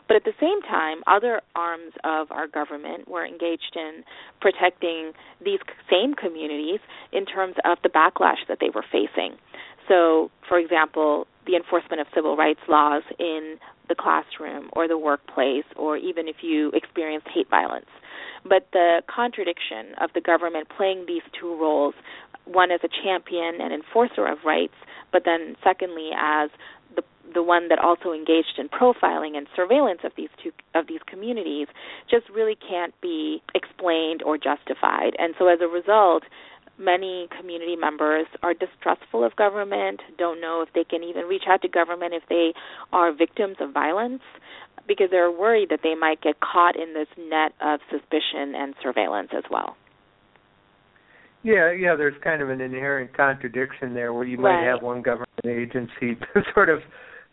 But 0.09 0.17
at 0.17 0.25
the 0.25 0.33
same 0.41 0.63
time, 0.63 1.03
other 1.07 1.43
arms 1.55 1.93
of 2.03 2.33
our 2.33 2.49
government 2.49 3.07
were 3.07 3.27
engaged 3.27 3.77
in 3.77 4.03
protecting 4.41 5.13
these 5.45 5.61
same 5.91 6.15
communities 6.15 6.81
in 7.13 7.27
terms 7.27 7.55
of 7.65 7.79
the 7.83 7.91
backlash 7.91 8.41
that 8.49 8.59
they 8.61 8.71
were 8.75 8.85
facing. 8.91 9.37
So, 9.87 10.31
for 10.49 10.59
example, 10.59 11.27
the 11.47 11.57
enforcement 11.57 12.01
of 12.01 12.07
civil 12.15 12.37
rights 12.37 12.61
laws 12.69 13.03
in 13.19 13.57
the 13.89 13.95
classroom 13.95 14.71
or 14.75 14.89
the 14.89 14.99
workplace, 14.99 15.65
or 15.77 15.97
even 15.97 16.29
if 16.29 16.37
you 16.43 16.71
experienced 16.75 17.29
hate 17.33 17.49
violence. 17.49 17.89
But 18.45 18.69
the 18.73 19.03
contradiction 19.15 19.95
of 20.01 20.11
the 20.15 20.21
government 20.21 20.69
playing 20.75 21.05
these 21.07 21.23
two 21.39 21.59
roles 21.59 21.95
one 22.45 22.71
as 22.71 22.81
a 22.83 22.89
champion 23.03 23.61
and 23.61 23.73
enforcer 23.73 24.27
of 24.27 24.39
rights, 24.45 24.75
but 25.13 25.23
then 25.25 25.57
secondly 25.63 26.11
as 26.17 26.51
the 26.97 27.03
one 27.37 27.69
that 27.69 27.79
also 27.79 28.13
engaged 28.13 28.59
in 28.59 28.69
profiling 28.69 29.37
and 29.37 29.47
surveillance 29.55 30.01
of 30.05 30.13
these 30.17 30.29
two 30.43 30.53
of 30.75 30.87
these 30.87 31.01
communities 31.07 31.69
just 32.11 32.29
really 32.29 32.57
can't 32.57 32.95
be 33.01 33.43
explained 33.55 34.23
or 34.23 34.37
justified. 34.37 35.13
And 35.19 35.35
so 35.39 35.49
as 35.49 35.59
a 35.61 35.69
result, 35.69 36.25
many 36.79 37.29
community 37.39 37.77
members 37.77 38.27
are 38.43 38.55
distrustful 38.55 39.25
of 39.25 39.35
government, 39.37 40.01
don't 40.17 40.41
know 40.41 40.63
if 40.67 40.73
they 40.75 40.85
can 40.85 41.03
even 41.03 41.25
reach 41.25 41.45
out 41.49 41.63
to 41.63 41.69
government 41.69 42.15
if 42.15 42.23
they 42.29 42.53
are 42.93 43.13
victims 43.13 43.57
of 43.61 43.73
violence 43.73 44.23
because 44.87 45.09
they're 45.11 45.31
worried 45.31 45.69
that 45.69 45.81
they 45.83 45.95
might 45.95 46.21
get 46.23 46.41
caught 46.41 46.75
in 46.77 46.95
this 46.95 47.09
net 47.19 47.53
of 47.61 47.81
suspicion 47.91 48.55
and 48.55 48.75
surveillance 48.83 49.31
as 49.37 49.45
well. 49.51 49.77
Yeah, 51.43 51.71
yeah, 51.73 51.95
there's 51.95 52.21
kind 52.23 52.43
of 52.43 52.51
an 52.51 52.61
inherent 52.61 53.17
contradiction 53.17 53.95
there 53.95 54.13
where 54.13 54.25
you 54.25 54.39
might 54.39 54.57
right. 54.57 54.67
have 54.67 54.83
one 54.83 55.03
government 55.03 55.29
agency 55.47 56.19
sort 56.55 56.69
of 56.69 56.81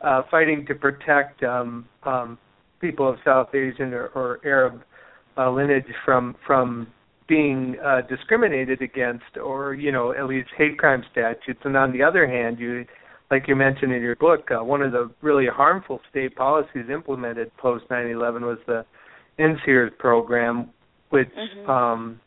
uh, 0.05 0.21
fighting 0.29 0.65
to 0.67 0.75
protect 0.75 1.43
um, 1.43 1.85
um, 2.03 2.37
people 2.79 3.09
of 3.09 3.17
South 3.25 3.53
Asian 3.53 3.93
or, 3.93 4.07
or 4.15 4.39
Arab 4.45 4.83
uh, 5.37 5.51
lineage 5.51 5.85
from 6.05 6.35
from 6.45 6.87
being 7.27 7.75
uh, 7.83 8.01
discriminated 8.07 8.81
against, 8.81 9.37
or 9.43 9.73
you 9.73 9.91
know, 9.91 10.13
at 10.13 10.27
least 10.27 10.47
hate 10.55 10.77
crime 10.77 11.03
statutes. 11.11 11.59
And 11.63 11.75
on 11.75 11.91
the 11.91 12.03
other 12.03 12.27
hand, 12.27 12.59
you, 12.59 12.85
like 13.31 13.47
you 13.47 13.55
mentioned 13.55 13.91
in 13.91 14.01
your 14.03 14.15
book, 14.15 14.49
uh, 14.51 14.63
one 14.63 14.83
of 14.83 14.91
the 14.91 15.09
really 15.21 15.47
harmful 15.47 15.99
state 16.09 16.35
policies 16.35 16.85
implemented 16.91 17.55
post 17.57 17.85
9/11 17.89 18.41
was 18.41 18.59
the 18.67 18.85
NSEERS 19.39 19.97
program, 19.97 20.69
which 21.09 21.29
mm-hmm. 21.29 21.69
um, 21.69 22.19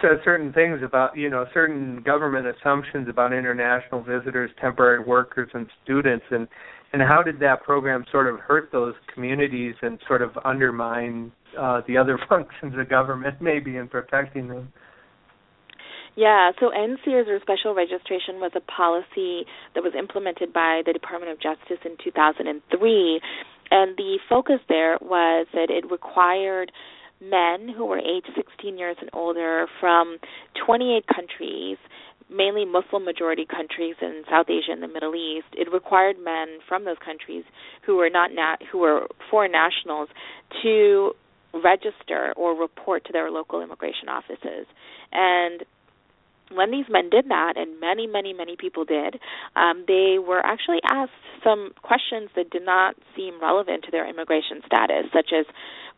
said 0.00 0.18
certain 0.24 0.52
things 0.52 0.80
about 0.84 1.16
you 1.16 1.30
know 1.30 1.46
certain 1.54 2.02
government 2.02 2.46
assumptions 2.46 3.08
about 3.08 3.32
international 3.32 4.02
visitors, 4.02 4.50
temporary 4.60 5.02
workers, 5.04 5.50
and 5.54 5.66
students, 5.84 6.24
and 6.30 6.48
and 6.92 7.02
how 7.02 7.22
did 7.22 7.38
that 7.40 7.62
program 7.62 8.04
sort 8.10 8.32
of 8.32 8.40
hurt 8.40 8.70
those 8.72 8.94
communities 9.12 9.74
and 9.82 9.98
sort 10.06 10.22
of 10.22 10.30
undermine 10.44 11.30
uh, 11.58 11.82
the 11.86 11.96
other 11.96 12.18
functions 12.28 12.74
of 12.78 12.88
government 12.88 13.36
maybe 13.40 13.76
in 13.76 13.88
protecting 13.88 14.48
them? 14.48 14.72
Yeah, 16.16 16.50
so 16.58 16.70
NSEERS 16.70 17.28
or 17.28 17.38
special 17.40 17.76
registration 17.76 18.40
was 18.42 18.50
a 18.56 18.60
policy 18.60 19.46
that 19.74 19.84
was 19.84 19.92
implemented 19.96 20.52
by 20.52 20.82
the 20.84 20.92
Department 20.92 21.30
of 21.30 21.38
Justice 21.38 21.78
in 21.84 21.96
2003, 22.02 23.20
and 23.70 23.96
the 23.96 24.18
focus 24.28 24.58
there 24.68 24.98
was 25.00 25.46
that 25.52 25.70
it 25.70 25.88
required 25.88 26.72
men 27.20 27.68
who 27.68 27.86
were 27.86 27.98
aged 27.98 28.30
16 28.34 28.78
years 28.78 28.96
and 29.00 29.10
older 29.12 29.66
from 29.80 30.18
28 30.64 31.04
countries, 31.06 31.78
mainly 32.30 32.64
Muslim 32.64 33.04
majority 33.04 33.46
countries 33.46 33.96
in 34.00 34.22
South 34.30 34.46
Asia 34.48 34.72
and 34.72 34.82
the 34.82 34.88
Middle 34.88 35.14
East. 35.14 35.46
It 35.52 35.72
required 35.72 36.16
men 36.22 36.58
from 36.68 36.84
those 36.84 36.98
countries 37.04 37.44
who 37.86 37.96
were 37.96 38.10
not 38.10 38.32
na- 38.32 38.56
who 38.70 38.78
were 38.78 39.06
foreign 39.30 39.52
nationals 39.52 40.08
to 40.62 41.12
register 41.54 42.32
or 42.36 42.54
report 42.54 43.04
to 43.06 43.12
their 43.12 43.30
local 43.30 43.62
immigration 43.62 44.08
offices. 44.08 44.66
And 45.12 45.64
when 46.52 46.70
these 46.70 46.86
men 46.88 47.10
did 47.10 47.28
that, 47.28 47.54
and 47.56 47.78
many, 47.80 48.06
many, 48.06 48.32
many 48.32 48.56
people 48.56 48.84
did, 48.84 49.18
um, 49.56 49.84
they 49.86 50.16
were 50.18 50.44
actually 50.44 50.80
asked 50.90 51.12
some 51.44 51.72
questions 51.82 52.30
that 52.36 52.50
did 52.50 52.64
not 52.64 52.96
seem 53.16 53.40
relevant 53.40 53.84
to 53.84 53.90
their 53.90 54.08
immigration 54.08 54.60
status, 54.66 55.06
such 55.12 55.30
as 55.32 55.46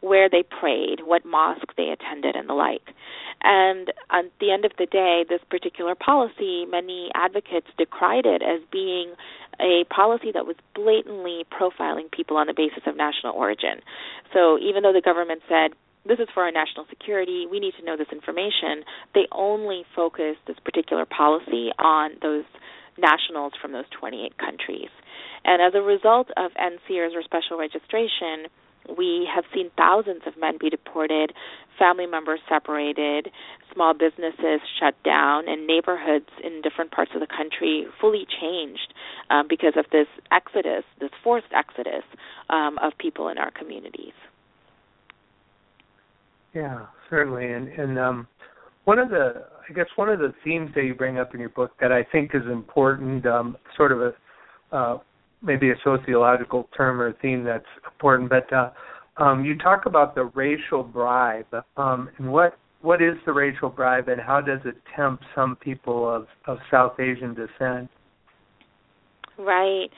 where 0.00 0.28
they 0.28 0.42
prayed, 0.42 1.00
what 1.04 1.25
mosque 1.25 1.75
they 1.76 1.88
attended, 1.88 2.35
and 2.35 2.49
the 2.49 2.54
like. 2.54 2.95
And 3.42 3.92
at 4.11 4.25
the 4.40 4.50
end 4.50 4.64
of 4.64 4.73
the 4.78 4.87
day, 4.87 5.25
this 5.28 5.40
particular 5.50 5.95
policy, 5.95 6.66
many 6.66 7.11
advocates 7.14 7.69
decried 7.78 8.26
it 8.26 8.42
as 8.42 8.61
being 8.73 9.14
a 9.61 9.85
policy 9.85 10.33
that 10.33 10.47
was 10.47 10.57
blatantly 10.75 11.45
profiling 11.52 12.11
people 12.11 12.37
on 12.37 12.47
the 12.47 12.54
basis 12.54 12.83
of 12.87 12.97
national 12.97 13.35
origin. 13.35 13.80
So 14.33 14.59
even 14.59 14.83
though 14.83 14.92
the 14.92 15.02
government 15.02 15.42
said, 15.49 15.73
this 16.07 16.19
is 16.19 16.28
for 16.33 16.45
our 16.45 16.52
national 16.52 16.87
security, 16.88 17.47
we 17.50 17.61
need 17.61 17.75
to 17.78 17.85
know 17.85 17.97
this 17.97 18.09
information, 18.12 18.85
they 19.14 19.26
only 19.33 19.85
focus 19.95 20.37
this 20.47 20.57
particular 20.64 21.04
policy 21.04 21.71
on 21.78 22.12
those 22.23 22.45
nationals 22.99 23.52
from 23.61 23.73
those 23.73 23.88
28 23.99 24.37
countries. 24.38 24.88
And 25.45 25.62
as 25.62 25.73
a 25.75 25.83
result 25.83 26.28
of 26.37 26.52
NSEERS 26.52 27.14
or 27.14 27.23
special 27.23 27.59
registration, 27.59 28.49
we 28.97 29.28
have 29.33 29.45
seen 29.54 29.71
thousands 29.76 30.23
of 30.26 30.38
men 30.38 30.57
be 30.59 30.71
deported, 30.71 31.33
family 31.78 32.07
members 32.07 32.40
separated, 32.49 33.30
small 33.73 33.95
businesses 33.95 34.61
shut 34.78 34.95
down, 35.04 35.49
and 35.49 35.66
neighborhoods 35.66 36.28
in 36.42 36.62
different 36.62 36.90
parts 36.90 37.12
of 37.14 37.21
the 37.21 37.26
country 37.26 37.87
fully 38.00 38.26
changed 38.40 38.95
um, 39.30 39.47
because 39.49 39.75
of 39.76 39.87
this 39.92 40.09
exodus, 40.33 40.85
this 40.99 41.11
forced 41.23 41.52
exodus 41.54 42.04
um, 42.49 42.78
of 42.78 42.92
people 42.99 43.28
in 43.28 43.38
our 43.38 43.50
communities. 43.50 44.14
Yeah, 46.54 46.87
certainly, 47.09 47.52
and 47.52 47.69
and 47.69 47.99
um, 47.99 48.28
one 48.85 48.99
of 48.99 49.09
the 49.09 49.45
I 49.69 49.73
guess 49.73 49.87
one 49.97 50.09
of 50.09 50.19
the 50.19 50.35
themes 50.42 50.71
that 50.75 50.85
you 50.85 50.95
bring 50.95 51.19
up 51.19 51.35
in 51.35 51.40
your 51.40 51.50
book 51.50 51.73
that 51.80 51.92
I 51.92 52.02
think 52.02 52.33
is 52.35 52.42
important, 52.50 53.25
um, 53.26 53.57
sort 53.76 53.92
of 53.92 54.00
a 54.00 54.76
uh, 54.76 54.99
maybe 55.42 55.71
a 55.71 55.75
sociological 55.85 56.69
term 56.76 57.00
or 57.00 57.12
theme 57.23 57.45
that's 57.45 57.64
important. 57.85 58.30
But 58.30 58.52
uh, 58.52 58.71
um, 59.16 59.45
you 59.45 59.57
talk 59.57 59.87
about 59.87 60.14
the 60.14 60.25
racial 60.25 60.83
bribe, 60.83 61.54
um, 61.76 62.11
and 62.19 62.33
what 62.33 62.59
what 62.83 63.02
is 63.02 63.14
the 63.26 63.33
racial 63.33 63.69
bribe, 63.69 64.09
and 64.09 64.21
how 64.21 64.40
does 64.40 64.61
it 64.64 64.76
tempt 64.97 65.25
some 65.35 65.57
people 65.57 66.09
of 66.09 66.26
of 66.47 66.59
South 66.71 66.99
Asian 66.99 67.35
descent? 67.35 67.88
Right. 69.38 69.88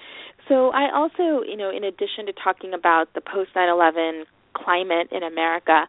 So 0.49 0.71
I 0.71 0.95
also, 0.95 1.43
you 1.45 1.57
know, 1.57 1.71
in 1.71 1.85
addition 1.85 2.27
to 2.27 2.33
talking 2.45 2.75
about 2.75 3.13
the 3.15 3.21
post 3.21 3.51
9/11 3.57 4.25
climate 4.55 5.09
in 5.11 5.23
America, 5.23 5.87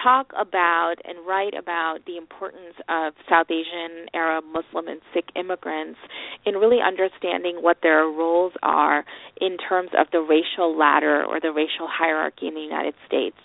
talk 0.00 0.32
about 0.38 0.96
and 1.04 1.26
write 1.26 1.54
about 1.54 1.98
the 2.06 2.16
importance 2.16 2.74
of 2.88 3.14
South 3.28 3.46
Asian, 3.50 4.06
Arab, 4.14 4.44
Muslim, 4.44 4.88
and 4.88 5.00
Sikh 5.12 5.28
immigrants 5.36 5.98
in 6.46 6.54
really 6.54 6.78
understanding 6.80 7.58
what 7.60 7.78
their 7.82 8.04
roles 8.04 8.52
are 8.62 9.04
in 9.40 9.56
terms 9.56 9.90
of 9.98 10.06
the 10.12 10.20
racial 10.20 10.76
ladder 10.76 11.24
or 11.24 11.40
the 11.40 11.52
racial 11.52 11.88
hierarchy 11.88 12.48
in 12.48 12.54
the 12.54 12.60
United 12.60 12.94
States. 13.06 13.36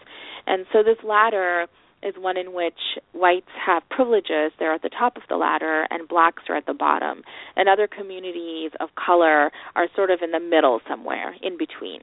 And 0.46 0.66
so 0.72 0.84
this 0.84 0.98
ladder 1.04 1.68
is 2.04 2.14
one 2.18 2.38
in 2.38 2.54
which 2.54 3.00
whites 3.14 3.50
have 3.66 3.82
privileges, 3.90 4.52
they're 4.60 4.74
at 4.74 4.84
the 4.84 4.90
top 4.90 5.18
of 5.18 5.24
the 5.30 5.36
ladder, 5.36 5.88
and 5.90 6.08
blacks 6.08 6.44
are 6.48 6.56
at 6.56 6.66
the 6.66 6.74
bottom. 6.74 7.24
And 7.56 7.68
other 7.68 7.88
communities 7.88 8.72
of 8.80 8.90
color 8.96 9.52
are 9.76 9.88
sort 9.96 10.12
of 10.12 10.20
in 10.22 10.32
the 10.32 10.40
middle 10.40 10.80
somewhere, 10.88 11.36
in 11.42 11.58
between. 11.58 12.02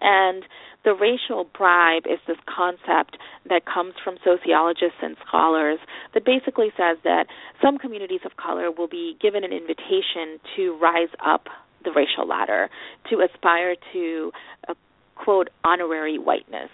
And 0.00 0.44
the 0.86 0.94
racial 0.94 1.44
bribe 1.58 2.04
is 2.06 2.20
this 2.28 2.38
concept 2.46 3.18
that 3.48 3.66
comes 3.66 3.92
from 4.02 4.16
sociologists 4.24 5.02
and 5.02 5.16
scholars 5.26 5.80
that 6.14 6.24
basically 6.24 6.68
says 6.78 6.96
that 7.02 7.26
some 7.60 7.76
communities 7.76 8.20
of 8.24 8.36
color 8.36 8.70
will 8.70 8.86
be 8.86 9.16
given 9.20 9.42
an 9.42 9.52
invitation 9.52 10.38
to 10.54 10.78
rise 10.80 11.10
up 11.26 11.48
the 11.84 11.90
racial 11.90 12.26
ladder, 12.26 12.70
to 13.10 13.20
aspire 13.20 13.74
to 13.92 14.30
a 14.68 14.74
quote 15.16 15.50
honorary 15.64 16.18
whiteness. 16.18 16.70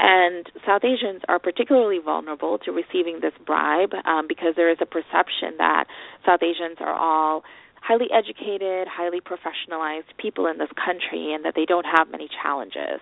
And 0.00 0.50
South 0.66 0.82
Asians 0.82 1.22
are 1.28 1.38
particularly 1.38 2.00
vulnerable 2.04 2.58
to 2.58 2.72
receiving 2.72 3.20
this 3.22 3.34
bribe 3.46 3.94
um, 4.04 4.26
because 4.26 4.54
there 4.56 4.70
is 4.70 4.78
a 4.80 4.86
perception 4.86 5.54
that 5.58 5.84
South 6.26 6.42
Asians 6.42 6.78
are 6.80 6.92
all 6.92 7.44
highly 7.80 8.06
educated, 8.10 8.88
highly 8.88 9.20
professionalized 9.20 10.08
people 10.18 10.46
in 10.46 10.58
this 10.58 10.70
country 10.74 11.34
and 11.34 11.44
that 11.44 11.52
they 11.54 11.66
don't 11.66 11.84
have 11.84 12.10
many 12.10 12.28
challenges. 12.42 13.00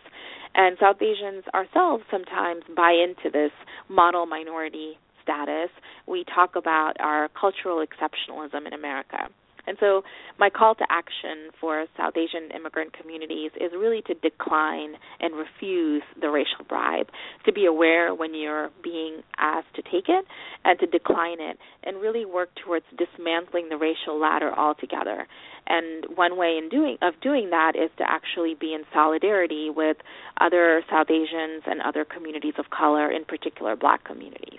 And 0.54 0.76
South 0.80 1.00
Asians 1.00 1.44
ourselves 1.54 2.04
sometimes 2.10 2.64
buy 2.76 2.92
into 2.92 3.30
this 3.30 3.52
model 3.88 4.26
minority 4.26 4.98
status. 5.22 5.70
We 6.06 6.24
talk 6.24 6.56
about 6.56 6.94
our 7.00 7.28
cultural 7.28 7.84
exceptionalism 7.84 8.66
in 8.66 8.72
America. 8.72 9.28
And 9.66 9.76
so, 9.78 10.02
my 10.38 10.50
call 10.50 10.74
to 10.74 10.84
action 10.90 11.50
for 11.60 11.86
South 11.96 12.14
Asian 12.16 12.50
immigrant 12.50 12.92
communities 12.92 13.52
is 13.60 13.70
really 13.72 14.02
to 14.02 14.14
decline 14.14 14.94
and 15.20 15.34
refuse 15.34 16.02
the 16.20 16.30
racial 16.30 16.64
bribe, 16.68 17.08
to 17.44 17.52
be 17.52 17.66
aware 17.66 18.12
when 18.12 18.34
you're 18.34 18.70
being 18.82 19.22
asked 19.38 19.72
to 19.76 19.82
take 19.82 20.08
it, 20.08 20.24
and 20.64 20.78
to 20.80 20.86
decline 20.86 21.40
it, 21.40 21.58
and 21.84 22.00
really 22.00 22.24
work 22.24 22.50
towards 22.64 22.84
dismantling 22.98 23.68
the 23.68 23.76
racial 23.76 24.18
ladder 24.18 24.52
altogether. 24.52 25.28
And 25.68 26.06
one 26.16 26.36
way 26.36 26.58
in 26.58 26.68
doing 26.68 26.98
of 27.00 27.14
doing 27.22 27.50
that 27.50 27.74
is 27.76 27.90
to 27.98 28.04
actually 28.08 28.54
be 28.58 28.74
in 28.74 28.82
solidarity 28.92 29.70
with 29.70 29.96
other 30.40 30.82
South 30.90 31.08
Asians 31.08 31.62
and 31.66 31.80
other 31.82 32.04
communities 32.04 32.54
of 32.58 32.70
color, 32.70 33.12
in 33.12 33.24
particular 33.24 33.76
Black 33.76 34.02
communities. 34.02 34.58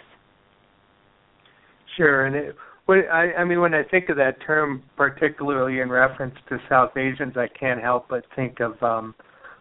Sure, 1.98 2.26
and 2.26 2.36
it 2.36 2.56
well, 2.88 3.02
I, 3.12 3.32
I 3.40 3.44
mean, 3.46 3.62
when 3.62 3.74
I 3.74 3.84
think 3.84 4.10
of 4.10 4.18
that 4.18 4.38
term, 4.46 4.84
particularly 4.98 5.80
in 5.80 5.90
reference 5.90 6.36
to 6.50 6.58
South 6.68 6.98
Asians, 6.98 7.38
I 7.38 7.48
can't 7.48 7.82
help 7.82 8.08
but 8.10 8.24
think 8.36 8.60
of 8.60 8.82
um, 8.84 9.16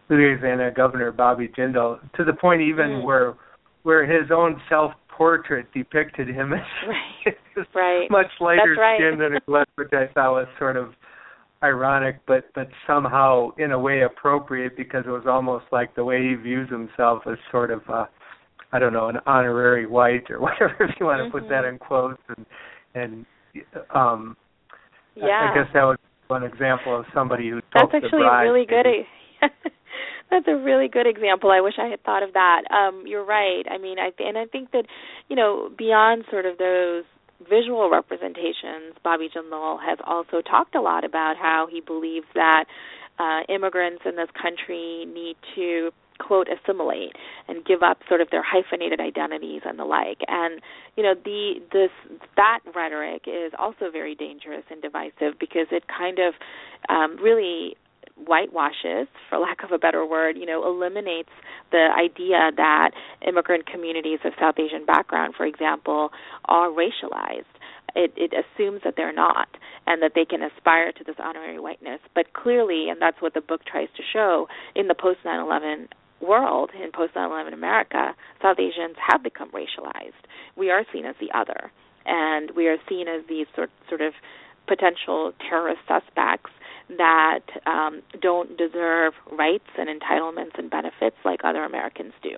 Louisiana 0.09 0.71
Governor 0.75 1.11
Bobby 1.11 1.47
Jindal, 1.47 1.99
to 2.15 2.25
the 2.25 2.33
point 2.33 2.61
even 2.61 2.87
mm. 2.87 3.03
where 3.03 3.35
where 3.83 4.05
his 4.05 4.31
own 4.31 4.61
self-portrait 4.69 5.67
depicted 5.73 6.27
him 6.29 6.53
as 6.53 6.59
right. 7.57 7.67
right. 7.75 8.07
much 8.09 8.31
lighter 8.39 8.75
right. 8.79 8.97
skin 8.97 9.19
than 9.19 9.35
it 9.35 9.43
was, 9.45 9.65
which 9.75 9.91
I 9.91 10.07
thought 10.13 10.33
was 10.33 10.47
sort 10.57 10.77
of 10.77 10.93
ironic, 11.61 12.19
but 12.27 12.45
but 12.55 12.67
somehow 12.85 13.51
in 13.57 13.71
a 13.71 13.79
way 13.79 14.01
appropriate 14.01 14.75
because 14.75 15.05
it 15.05 15.11
was 15.11 15.25
almost 15.27 15.65
like 15.71 15.95
the 15.95 16.03
way 16.03 16.29
he 16.29 16.35
views 16.35 16.69
himself 16.69 17.23
as 17.25 17.37
sort 17.51 17.71
of. 17.71 17.81
Uh, 17.89 18.05
I 18.75 18.79
don't 18.79 18.91
know, 18.91 19.07
an 19.07 19.17
honorary 19.27 19.85
white 19.85 20.31
or 20.31 20.39
whatever 20.41 20.75
if 20.79 20.95
you 20.99 21.05
want 21.05 21.19
to 21.19 21.25
mm-hmm. 21.25 21.37
put 21.37 21.49
that 21.49 21.63
mm-hmm. 21.63 21.75
in 21.75 21.77
quotes 21.77 22.21
and 22.35 22.43
and 22.95 23.25
um 23.93 24.35
yeah. 25.15 25.25
I, 25.25 25.51
I 25.51 25.63
guess 25.63 25.73
that 25.73 25.83
was 25.83 25.97
one 26.27 26.43
example 26.43 26.97
of 26.97 27.05
somebody 27.13 27.49
who 27.49 27.61
That's 27.73 27.91
actually 27.93 28.23
a 28.23 28.41
really 28.41 28.65
good 28.65 28.85
That's 30.31 30.47
a 30.47 30.55
really 30.55 30.87
good 30.87 31.05
example. 31.05 31.51
I 31.51 31.61
wish 31.61 31.75
I 31.77 31.85
had 31.87 32.01
thought 32.03 32.23
of 32.23 32.33
that. 32.33 32.63
Um 32.71 33.03
you're 33.05 33.25
right. 33.25 33.63
I 33.69 33.77
mean, 33.77 33.97
I 33.99 34.11
and 34.19 34.37
I 34.37 34.45
think 34.45 34.71
that, 34.71 34.85
you 35.29 35.35
know, 35.35 35.69
beyond 35.77 36.25
sort 36.31 36.45
of 36.45 36.57
those 36.57 37.03
visual 37.49 37.89
representations, 37.89 38.95
Bobby 39.03 39.29
Jindal 39.29 39.77
has 39.83 39.99
also 40.05 40.41
talked 40.41 40.75
a 40.75 40.81
lot 40.81 41.03
about 41.03 41.35
how 41.37 41.67
he 41.69 41.81
believes 41.81 42.25
that 42.35 42.65
uh, 43.19 43.41
immigrants 43.53 44.03
in 44.05 44.15
this 44.15 44.29
country 44.39 45.05
need 45.05 45.35
to 45.55 45.91
quote 46.19 46.47
assimilate 46.47 47.13
and 47.47 47.65
give 47.65 47.83
up 47.83 47.99
sort 48.07 48.21
of 48.21 48.29
their 48.29 48.43
hyphenated 48.43 48.99
identities 48.99 49.61
and 49.65 49.77
the 49.79 49.85
like 49.85 50.19
and 50.27 50.61
you 50.95 51.03
know 51.03 51.13
the 51.25 51.55
this 51.71 51.91
that 52.35 52.59
rhetoric 52.75 53.23
is 53.27 53.51
also 53.57 53.91
very 53.91 54.15
dangerous 54.15 54.63
and 54.69 54.81
divisive 54.81 55.39
because 55.39 55.67
it 55.71 55.83
kind 55.87 56.19
of 56.19 56.33
um 56.89 57.17
really 57.21 57.75
whitewashes 58.15 59.07
for 59.29 59.39
lack 59.39 59.63
of 59.63 59.71
a 59.71 59.77
better 59.77 60.05
word 60.05 60.37
you 60.37 60.45
know 60.45 60.65
eliminates 60.65 61.31
the 61.71 61.87
idea 61.97 62.51
that 62.55 62.91
immigrant 63.27 63.65
communities 63.65 64.19
of 64.23 64.33
south 64.39 64.55
asian 64.59 64.85
background 64.85 65.33
for 65.35 65.45
example 65.45 66.09
are 66.45 66.69
racialized 66.69 67.43
it, 67.95 68.11
it 68.15 68.33
assumes 68.33 68.81
that 68.83 68.95
they're 68.97 69.13
not 69.13 69.47
and 69.85 70.01
that 70.01 70.13
they 70.15 70.25
can 70.25 70.41
aspire 70.41 70.91
to 70.91 71.03
this 71.03 71.15
honorary 71.19 71.59
whiteness. 71.59 71.99
But 72.15 72.33
clearly, 72.33 72.89
and 72.89 73.01
that's 73.01 73.21
what 73.21 73.33
the 73.33 73.41
book 73.41 73.61
tries 73.65 73.89
to 73.97 74.03
show, 74.11 74.47
in 74.75 74.87
the 74.87 74.95
post 74.95 75.19
9 75.25 75.39
11 75.39 75.89
world, 76.23 76.71
in 76.73 76.91
post 76.91 77.15
9 77.15 77.29
11 77.29 77.53
America, 77.53 78.15
South 78.41 78.57
Asians 78.59 78.95
have 78.97 79.23
become 79.23 79.49
racialized. 79.51 80.13
We 80.55 80.69
are 80.71 80.85
seen 80.91 81.05
as 81.05 81.15
the 81.19 81.31
other, 81.37 81.71
and 82.05 82.51
we 82.55 82.67
are 82.67 82.77
seen 82.89 83.07
as 83.07 83.23
these 83.27 83.47
sort, 83.55 83.69
sort 83.89 84.01
of 84.01 84.13
potential 84.67 85.33
terrorist 85.49 85.81
suspects 85.87 86.51
that 86.89 87.41
um, 87.65 88.01
don't 88.21 88.57
deserve 88.57 89.13
rights 89.31 89.67
and 89.77 89.89
entitlements 89.89 90.57
and 90.57 90.69
benefits 90.69 91.15
like 91.25 91.41
other 91.43 91.63
Americans 91.63 92.13
do. 92.21 92.37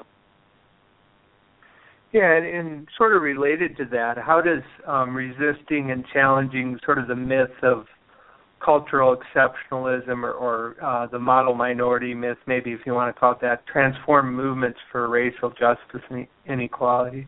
Yeah, 2.11 2.31
and, 2.31 2.45
and 2.45 2.87
sort 2.97 3.15
of 3.15 3.21
related 3.21 3.75
to 3.77 3.85
that, 3.91 4.17
how 4.17 4.41
does 4.41 4.63
um, 4.87 5.13
resisting 5.13 5.91
and 5.91 6.05
challenging 6.13 6.79
sort 6.85 6.97
of 6.97 7.07
the 7.07 7.15
myth 7.15 7.51
of 7.61 7.87
cultural 8.65 9.15
exceptionalism 9.15 10.23
or, 10.23 10.31
or 10.31 10.75
uh, 10.83 11.07
the 11.07 11.19
model 11.19 11.53
minority 11.53 12.13
myth, 12.13 12.37
maybe 12.47 12.71
if 12.71 12.79
you 12.85 12.93
want 12.93 13.15
to 13.15 13.19
call 13.19 13.33
it 13.33 13.41
that, 13.41 13.65
transform 13.67 14.35
movements 14.35 14.79
for 14.91 15.07
racial 15.07 15.51
justice 15.51 16.01
and 16.09 16.27
inequality? 16.47 17.27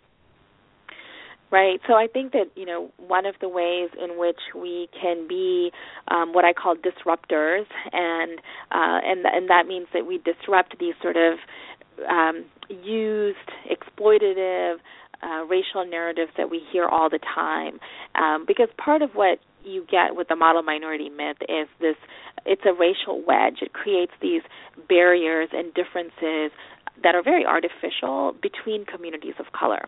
Right. 1.50 1.80
So 1.88 1.94
I 1.94 2.08
think 2.12 2.34
that 2.34 2.48
you 2.56 2.66
know 2.66 2.92
one 2.98 3.26
of 3.26 3.36
the 3.40 3.48
ways 3.48 3.90
in 4.04 4.20
which 4.20 4.40
we 4.54 4.90
can 5.02 5.28
be 5.30 5.72
um, 6.10 6.34
what 6.34 6.44
I 6.44 6.52
call 6.52 6.76
disruptors, 6.76 7.64
and 7.94 8.40
uh, 8.70 9.00
and 9.06 9.26
and 9.26 9.50
that 9.50 9.66
means 9.66 9.88
that 9.94 10.06
we 10.06 10.18
disrupt 10.18 10.78
these 10.78 10.94
sort 11.02 11.16
of 11.16 11.38
um, 12.10 12.44
used, 12.84 13.38
exploitative, 13.72 14.76
uh, 15.24 15.46
racial 15.46 15.86
narratives 15.90 16.32
that 16.38 16.50
we 16.50 16.62
hear 16.72 16.86
all 16.86 17.10
the 17.10 17.20
time. 17.34 17.80
Um, 18.16 18.44
because 18.46 18.68
part 18.78 19.02
of 19.02 19.12
what 19.14 19.40
you 19.68 19.86
get 19.90 20.16
with 20.16 20.28
the 20.28 20.36
model 20.36 20.64
minority 20.64 21.10
myth 21.10 21.38
is 21.42 21.68
this 21.80 21.96
it's 22.46 22.64
a 22.66 22.74
racial 22.74 23.22
wedge. 23.26 23.60
It 23.62 23.74
creates 23.74 24.14
these 24.22 24.42
barriers 24.88 25.50
and 25.52 25.74
differences 25.74 26.52
that 27.04 27.14
are 27.14 27.24
very 27.24 27.46
artificial 27.46 28.36
between 28.42 28.86
communities 28.86 29.36
of 29.40 29.46
color. 29.52 29.88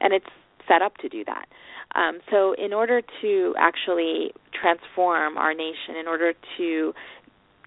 And 0.00 0.12
it's 0.12 0.26
set 0.66 0.82
up 0.82 0.96
to 0.98 1.08
do 1.08 1.24
that. 1.24 1.46
Um, 1.94 2.20
so, 2.30 2.52
in 2.52 2.72
order 2.72 3.00
to 3.22 3.54
actually 3.58 4.32
transform 4.52 5.38
our 5.38 5.54
nation, 5.54 5.96
in 5.98 6.06
order 6.06 6.34
to 6.58 6.92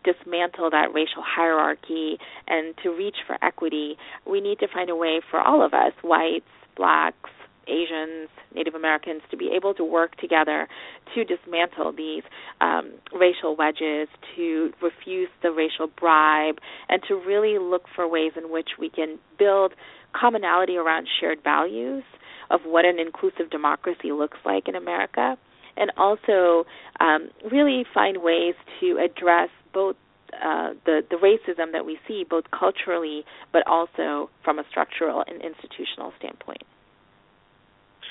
dismantle 0.04 0.70
that 0.72 0.94
racial 0.94 1.24
hierarchy 1.26 2.18
and 2.48 2.76
to 2.84 2.90
reach 2.90 3.18
for 3.26 3.38
equity, 3.44 3.98
we 4.30 4.42
need 4.42 4.60
to 4.60 4.68
find 4.72 4.90
a 4.90 4.96
way 4.96 5.22
for 5.30 5.40
all 5.40 5.66
of 5.66 5.74
us, 5.74 5.94
whites, 6.04 6.46
blacks, 6.76 7.30
Asians, 7.72 8.30
Native 8.54 8.76
Americans, 8.76 9.22
to 9.32 9.38
be 9.38 9.52
able 9.56 9.74
to 9.76 9.84
work 9.84 10.16
together 10.18 10.68
to 11.16 11.24
dismantle 11.24 11.94
these 11.96 12.24
um, 12.60 12.92
racial 13.14 13.56
wedges, 13.56 14.08
to 14.36 14.72
refuse 14.82 15.30
the 15.42 15.52
racial 15.52 15.88
bribe, 15.88 16.58
and 16.90 17.02
to 17.08 17.16
really 17.16 17.58
look 17.60 17.84
for 17.96 18.08
ways 18.08 18.34
in 18.36 18.52
which 18.52 18.70
we 18.80 18.90
can 18.90 19.18
build 19.40 19.74
commonality 20.20 20.76
around 20.76 21.08
shared 21.20 21.40
values 21.44 22.04
of 22.50 22.62
what 22.66 22.86
an 22.86 23.00
inclusive 23.00 23.50
democracy 23.50 24.12
looks 24.12 24.38
like 24.46 24.68
in 24.68 24.76
America, 24.76 25.38
and 25.78 25.92
also 25.98 26.66
um, 27.00 27.30
really 27.50 27.86
find 27.94 28.22
ways 28.22 28.56
to 28.82 28.98
address 28.98 29.50
both 29.74 29.96
uh, 30.34 30.72
the 30.86 31.02
the 31.10 31.18
racism 31.18 31.74
that 31.74 31.86
we 31.86 32.00
see 32.08 32.24
both 32.30 32.46
culturally 32.58 33.26
but 33.52 33.64
also 33.68 34.30
from 34.44 34.60
a 34.60 34.64
structural 34.70 35.24
and 35.28 35.42
institutional 35.42 36.14
standpoint. 36.20 36.64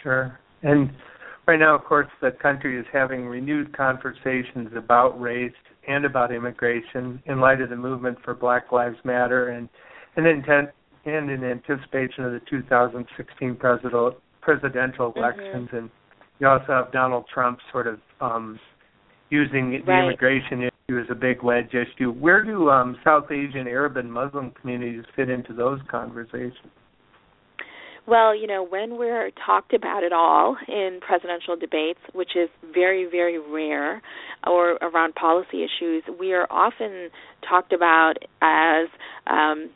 Sure. 0.02 0.38
And 0.62 0.90
right 1.46 1.58
now, 1.58 1.74
of 1.74 1.84
course, 1.84 2.08
the 2.20 2.30
country 2.30 2.78
is 2.78 2.86
having 2.92 3.26
renewed 3.26 3.76
conversations 3.76 4.70
about 4.76 5.20
race 5.20 5.52
and 5.88 6.04
about 6.04 6.32
immigration 6.32 7.22
in 7.26 7.40
light 7.40 7.60
of 7.60 7.70
the 7.70 7.76
movement 7.76 8.18
for 8.24 8.34
Black 8.34 8.72
Lives 8.72 8.96
Matter 9.04 9.48
and 9.48 9.68
and 10.16 10.26
intent 10.26 10.70
and 11.04 11.30
in 11.30 11.44
anticipation 11.44 12.24
of 12.24 12.32
the 12.32 12.40
2016 12.50 13.56
presidential 13.56 14.16
presidential 14.42 15.10
mm-hmm. 15.10 15.18
elections 15.18 15.68
mm-hmm. 15.68 15.76
and 15.76 15.90
you 16.38 16.48
also 16.48 16.66
have 16.68 16.92
Donald 16.92 17.24
Trump 17.32 17.58
sort 17.72 17.86
of 17.86 17.98
um 18.20 18.58
using 19.30 19.70
the 19.86 19.92
immigration 19.92 20.62
issue 20.62 20.98
as 20.98 21.06
a 21.10 21.14
big 21.14 21.42
wedge 21.42 21.72
issue. 21.72 22.10
Where 22.12 22.44
do 22.44 22.68
um 22.70 22.96
South 23.04 23.30
Asian 23.30 23.66
Arab 23.68 23.96
and 23.96 24.12
Muslim 24.12 24.50
communities 24.52 25.04
fit 25.16 25.30
into 25.30 25.54
those 25.54 25.80
conversations? 25.90 26.54
Well, 28.11 28.35
you 28.35 28.49
know, 28.49 28.66
when 28.68 28.99
we're 28.99 29.31
talked 29.46 29.73
about 29.73 30.03
at 30.03 30.12
all 30.12 30.57
in 30.66 30.99
presidential 31.01 31.55
debates, 31.55 32.01
which 32.12 32.31
is 32.35 32.49
very, 32.75 33.09
very 33.09 33.38
rare, 33.38 34.03
or 34.44 34.73
around 34.83 35.14
policy 35.14 35.62
issues, 35.62 36.03
we 36.18 36.33
are 36.33 36.49
often 36.51 37.11
talked 37.49 37.73
about 37.73 38.14
as 38.42 38.88
um, 39.29 39.70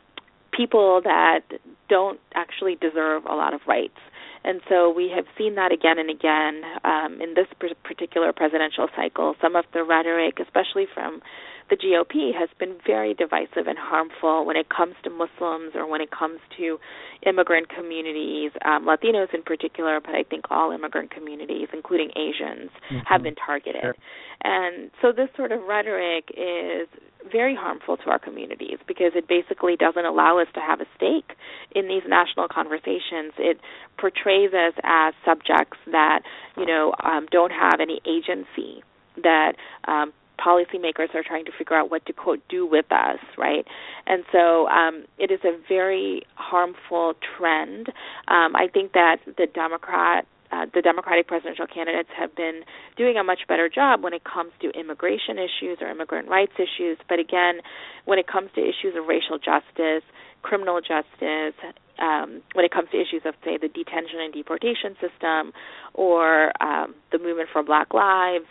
people 0.51 0.99
that 1.05 1.43
don't 1.87 2.19
actually 2.33 2.75
deserve 2.75 3.23
a 3.23 3.35
lot 3.35 3.53
of 3.53 3.61
rights. 3.69 3.95
And 4.43 4.59
so 4.67 4.91
we 4.93 5.09
have 5.15 5.25
seen 5.37 5.55
that 5.55 5.71
again 5.71 5.97
and 5.97 6.09
again 6.09 6.61
um, 6.83 7.21
in 7.21 7.35
this 7.35 7.47
particular 7.85 8.33
presidential 8.33 8.89
cycle. 8.97 9.35
Some 9.41 9.55
of 9.55 9.63
the 9.73 9.85
rhetoric, 9.85 10.39
especially 10.41 10.87
from 10.93 11.21
the 11.69 11.75
GOP 11.75 12.33
has 12.37 12.49
been 12.59 12.75
very 12.85 13.13
divisive 13.13 13.67
and 13.67 13.77
harmful 13.77 14.45
when 14.45 14.55
it 14.55 14.67
comes 14.69 14.93
to 15.03 15.09
Muslims 15.09 15.73
or 15.73 15.89
when 15.89 16.01
it 16.01 16.11
comes 16.11 16.39
to 16.57 16.77
immigrant 17.25 17.69
communities, 17.69 18.51
um, 18.63 18.85
Latinos 18.85 19.33
in 19.33 19.41
particular, 19.41 19.99
but 19.99 20.13
I 20.13 20.23
think 20.23 20.45
all 20.51 20.71
immigrant 20.71 21.11
communities, 21.11 21.67
including 21.73 22.11
Asians, 22.15 22.69
mm-hmm. 22.69 22.99
have 23.05 23.23
been 23.23 23.35
targeted. 23.35 23.81
Sure. 23.81 23.95
And 24.43 24.91
so 25.01 25.11
this 25.11 25.29
sort 25.35 25.51
of 25.51 25.61
rhetoric 25.67 26.29
is 26.37 26.87
very 27.31 27.55
harmful 27.55 27.97
to 27.97 28.09
our 28.11 28.19
communities 28.19 28.77
because 28.87 29.13
it 29.15 29.27
basically 29.27 29.75
doesn't 29.75 30.05
allow 30.05 30.37
us 30.39 30.47
to 30.53 30.59
have 30.59 30.81
a 30.81 30.85
stake 30.95 31.35
in 31.73 31.87
these 31.87 32.03
national 32.07 32.47
conversations. 32.47 33.33
It 33.39 33.59
portrays 33.97 34.53
us 34.53 34.73
as 34.83 35.13
subjects 35.25 35.77
that, 35.91 36.19
you 36.57 36.65
know, 36.65 36.93
um, 37.03 37.25
don't 37.31 37.51
have 37.51 37.79
any 37.81 38.01
agency 38.05 38.83
that 39.23 39.53
um, 39.87 40.13
policymakers 40.37 41.13
are 41.15 41.23
trying 41.23 41.45
to 41.45 41.51
figure 41.57 41.75
out 41.75 41.91
what 41.91 42.05
to 42.05 42.13
quote 42.13 42.41
do 42.49 42.65
with 42.65 42.91
us, 42.91 43.19
right? 43.37 43.65
And 44.05 44.23
so 44.31 44.67
um, 44.67 45.05
it 45.17 45.31
is 45.31 45.39
a 45.43 45.57
very 45.67 46.23
harmful 46.35 47.13
trend. 47.37 47.89
Um, 48.27 48.55
I 48.55 48.67
think 48.71 48.93
that 48.93 49.17
the 49.25 49.47
Democrat 49.47 50.25
uh, 50.51 50.65
the 50.73 50.81
Democratic 50.81 51.27
presidential 51.27 51.65
candidates 51.65 52.09
have 52.17 52.35
been 52.35 52.61
doing 52.95 53.17
a 53.17 53.23
much 53.23 53.39
better 53.47 53.67
job 53.67 54.03
when 54.03 54.13
it 54.13 54.23
comes 54.23 54.51
to 54.61 54.69
immigration 54.79 55.37
issues 55.37 55.79
or 55.81 55.89
immigrant 55.89 56.29
rights 56.29 56.53
issues. 56.55 56.97
But 57.09 57.19
again, 57.19 57.59
when 58.05 58.19
it 58.19 58.27
comes 58.27 58.51
to 58.55 58.61
issues 58.61 58.95
of 58.95 59.07
racial 59.07 59.37
justice, 59.37 60.03
criminal 60.43 60.79
justice, 60.79 61.57
um, 61.99 62.41
when 62.53 62.63
it 62.63 62.71
comes 62.71 62.89
to 62.91 63.01
issues 63.01 63.23
of, 63.25 63.33
say, 63.43 63.57
the 63.57 63.67
detention 63.67 64.19
and 64.21 64.33
deportation 64.33 64.95
system 65.01 65.51
or 65.93 66.51
um, 66.61 66.93
the 67.11 67.17
movement 67.17 67.49
for 67.51 67.63
Black 67.63 67.93
Lives, 67.93 68.45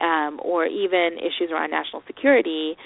um, 0.00 0.40
or 0.42 0.66
even 0.66 1.18
issues 1.18 1.50
around 1.50 1.70
national 1.70 2.02
security 2.06 2.76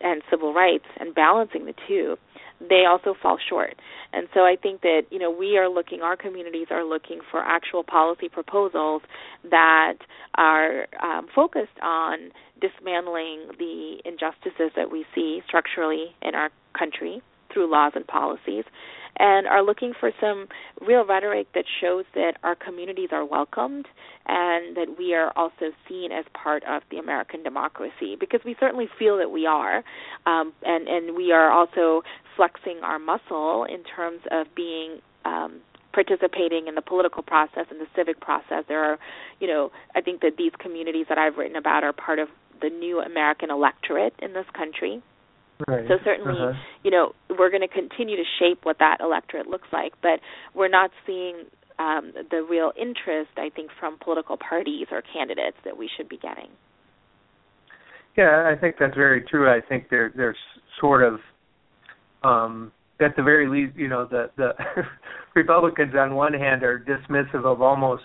and 0.00 0.22
civil 0.30 0.52
rights 0.52 0.84
and 0.98 1.14
balancing 1.14 1.66
the 1.66 1.74
two, 1.86 2.16
they 2.60 2.84
also 2.88 3.14
fall 3.20 3.38
short. 3.48 3.76
And 4.12 4.28
so 4.32 4.40
I 4.40 4.56
think 4.60 4.82
that 4.82 5.02
you 5.10 5.18
know 5.18 5.30
we 5.30 5.58
are 5.58 5.68
looking, 5.68 6.00
our 6.02 6.16
communities 6.16 6.68
are 6.70 6.84
looking 6.84 7.20
for 7.30 7.40
actual 7.40 7.82
policy 7.82 8.28
proposals 8.28 9.02
that 9.50 9.94
are 10.36 10.86
um, 11.02 11.26
focused 11.34 11.78
on 11.82 12.30
dismantling 12.60 13.48
the 13.58 13.98
injustices 14.04 14.70
that 14.76 14.90
we 14.90 15.04
see 15.14 15.42
structurally 15.46 16.14
in 16.22 16.34
our 16.34 16.50
country 16.78 17.20
through 17.52 17.70
laws 17.70 17.92
and 17.94 18.06
policies 18.06 18.64
and 19.18 19.46
are 19.46 19.62
looking 19.62 19.92
for 19.98 20.10
some 20.20 20.48
real 20.80 21.06
rhetoric 21.06 21.46
that 21.54 21.64
shows 21.80 22.04
that 22.14 22.34
our 22.42 22.54
communities 22.54 23.10
are 23.12 23.24
welcomed 23.24 23.86
and 24.26 24.76
that 24.76 24.96
we 24.98 25.14
are 25.14 25.32
also 25.36 25.72
seen 25.88 26.10
as 26.12 26.24
part 26.34 26.62
of 26.64 26.82
the 26.90 26.98
American 26.98 27.42
democracy 27.42 28.16
because 28.18 28.40
we 28.44 28.56
certainly 28.58 28.88
feel 28.98 29.18
that 29.18 29.30
we 29.30 29.46
are 29.46 29.84
um, 30.26 30.52
and 30.62 30.88
and 30.88 31.16
we 31.16 31.32
are 31.32 31.50
also 31.50 32.02
flexing 32.36 32.78
our 32.82 32.98
muscle 32.98 33.64
in 33.64 33.82
terms 33.84 34.20
of 34.30 34.46
being 34.54 34.98
um, 35.24 35.60
participating 35.92 36.66
in 36.66 36.74
the 36.74 36.82
political 36.82 37.22
process 37.22 37.66
and 37.70 37.80
the 37.80 37.86
civic 37.94 38.20
process. 38.20 38.64
There 38.66 38.82
are 38.82 38.98
you 39.40 39.46
know 39.46 39.70
I 39.94 40.00
think 40.00 40.20
that 40.22 40.36
these 40.36 40.52
communities 40.58 41.06
that 41.08 41.18
I've 41.18 41.36
written 41.36 41.56
about 41.56 41.84
are 41.84 41.92
part 41.92 42.18
of 42.18 42.28
the 42.60 42.70
new 42.70 43.00
American 43.00 43.50
electorate 43.50 44.14
in 44.20 44.32
this 44.32 44.46
country 44.54 45.02
Right. 45.66 45.84
So 45.88 45.94
certainly, 46.04 46.32
uh-huh. 46.32 46.52
you 46.82 46.90
know, 46.90 47.12
we're 47.30 47.50
going 47.50 47.62
to 47.62 47.68
continue 47.68 48.16
to 48.16 48.24
shape 48.38 48.60
what 48.64 48.78
that 48.80 48.98
electorate 49.00 49.46
looks 49.46 49.68
like, 49.72 49.92
but 50.02 50.20
we're 50.54 50.68
not 50.68 50.90
seeing 51.06 51.44
um, 51.78 52.12
the 52.30 52.46
real 52.48 52.72
interest, 52.76 53.30
I 53.36 53.50
think, 53.54 53.70
from 53.80 53.98
political 53.98 54.36
parties 54.36 54.86
or 54.90 55.02
candidates 55.12 55.56
that 55.64 55.76
we 55.76 55.88
should 55.96 56.08
be 56.08 56.18
getting. 56.18 56.48
Yeah, 58.16 58.50
I 58.50 58.58
think 58.58 58.76
that's 58.78 58.94
very 58.94 59.22
true. 59.22 59.50
I 59.50 59.60
think 59.60 59.88
there 59.90 60.12
there's 60.14 60.36
sort 60.80 61.02
of 61.02 61.18
um 62.22 62.70
at 63.00 63.16
the 63.16 63.22
very 63.22 63.48
least, 63.48 63.76
you 63.76 63.88
know, 63.88 64.06
the 64.08 64.30
the 64.36 64.52
Republicans 65.34 65.94
on 65.98 66.14
one 66.14 66.32
hand 66.32 66.62
are 66.62 66.78
dismissive 66.78 67.44
of 67.44 67.60
almost 67.60 68.04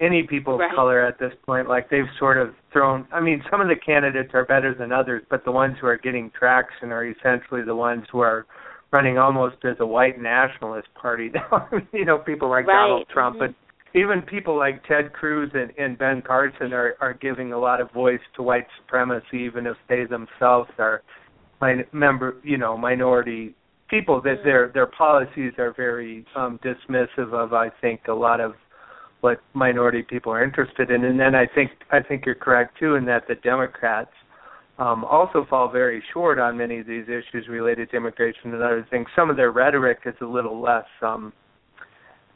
any 0.00 0.22
people 0.22 0.58
right. 0.58 0.70
of 0.70 0.74
color 0.74 1.04
at 1.04 1.18
this 1.18 1.32
point. 1.44 1.68
Like 1.68 1.90
they've 1.90 2.08
sort 2.18 2.38
of 2.38 2.54
thrown. 2.72 3.06
I 3.12 3.20
mean, 3.20 3.42
some 3.50 3.60
of 3.60 3.68
the 3.68 3.76
candidates 3.76 4.30
are 4.34 4.44
better 4.44 4.74
than 4.74 4.92
others, 4.92 5.22
but 5.30 5.44
the 5.44 5.52
ones 5.52 5.76
who 5.80 5.86
are 5.86 5.98
getting 5.98 6.30
traction 6.36 6.90
are 6.90 7.06
essentially 7.06 7.62
the 7.62 7.74
ones 7.74 8.04
who 8.10 8.20
are 8.20 8.46
running 8.92 9.18
almost 9.18 9.56
as 9.64 9.76
a 9.80 9.86
white 9.86 10.20
nationalist 10.20 10.88
party 11.00 11.30
now. 11.34 11.68
you 11.92 12.04
know, 12.04 12.18
people 12.18 12.48
like 12.48 12.66
right. 12.66 12.74
Donald 12.74 13.06
Trump, 13.12 13.36
mm-hmm. 13.36 13.52
but 13.52 13.98
even 13.98 14.22
people 14.22 14.56
like 14.56 14.82
Ted 14.86 15.12
Cruz 15.12 15.50
and, 15.54 15.72
and 15.78 15.98
Ben 15.98 16.22
Carson 16.22 16.72
are 16.72 16.94
are 17.00 17.14
giving 17.14 17.52
a 17.52 17.58
lot 17.58 17.80
of 17.80 17.90
voice 17.92 18.20
to 18.36 18.42
white 18.42 18.66
supremacy, 18.80 19.38
even 19.38 19.66
if 19.66 19.76
they 19.88 20.04
themselves 20.04 20.70
are 20.78 21.02
min- 21.60 21.84
member, 21.92 22.36
you 22.42 22.56
know, 22.56 22.76
minority 22.76 23.54
people. 23.90 24.20
That 24.22 24.38
mm-hmm. 24.38 24.48
their 24.48 24.70
their 24.72 24.86
policies 24.86 25.52
are 25.58 25.74
very 25.76 26.24
um 26.34 26.58
dismissive 26.64 27.34
of, 27.34 27.52
I 27.52 27.70
think, 27.80 28.02
a 28.08 28.14
lot 28.14 28.40
of 28.40 28.54
what 29.20 29.40
minority 29.54 30.02
people 30.02 30.32
are 30.32 30.42
interested 30.42 30.90
in. 30.90 31.04
And 31.04 31.18
then 31.18 31.34
I 31.34 31.46
think 31.46 31.70
I 31.90 32.00
think 32.00 32.24
you're 32.24 32.34
correct 32.34 32.78
too 32.78 32.94
in 32.94 33.04
that 33.06 33.28
the 33.28 33.34
Democrats 33.36 34.10
um, 34.78 35.04
also 35.04 35.46
fall 35.48 35.70
very 35.70 36.02
short 36.12 36.38
on 36.38 36.56
many 36.56 36.78
of 36.78 36.86
these 36.86 37.04
issues 37.04 37.48
related 37.48 37.90
to 37.90 37.96
immigration 37.96 38.54
and 38.54 38.62
other 38.62 38.86
things. 38.90 39.06
Some 39.14 39.28
of 39.28 39.36
their 39.36 39.52
rhetoric 39.52 39.98
is 40.06 40.14
a 40.22 40.26
little 40.26 40.60
less 40.60 40.86
um, 41.02 41.32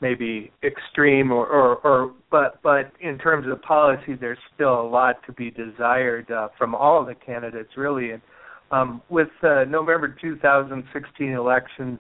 maybe 0.01 0.53
extreme 0.63 1.33
or, 1.33 1.47
or, 1.47 1.77
or 1.77 2.13
but 2.31 2.63
but 2.63 2.93
in 3.01 3.17
terms 3.19 3.47
of 3.51 3.63
policy 3.63 4.15
there's 4.21 4.39
still 4.55 4.81
a 4.81 4.87
lot 4.87 5.17
to 5.27 5.33
be 5.33 5.51
desired 5.51 6.31
uh, 6.31 6.49
from 6.59 6.75
all 6.75 7.05
the 7.05 7.15
candidates 7.15 7.71
really 7.77 8.11
and 8.11 8.21
um, 8.71 9.01
with 9.09 9.29
uh, 9.43 9.65
November 9.65 10.15
2016 10.21 11.29
elections 11.29 11.99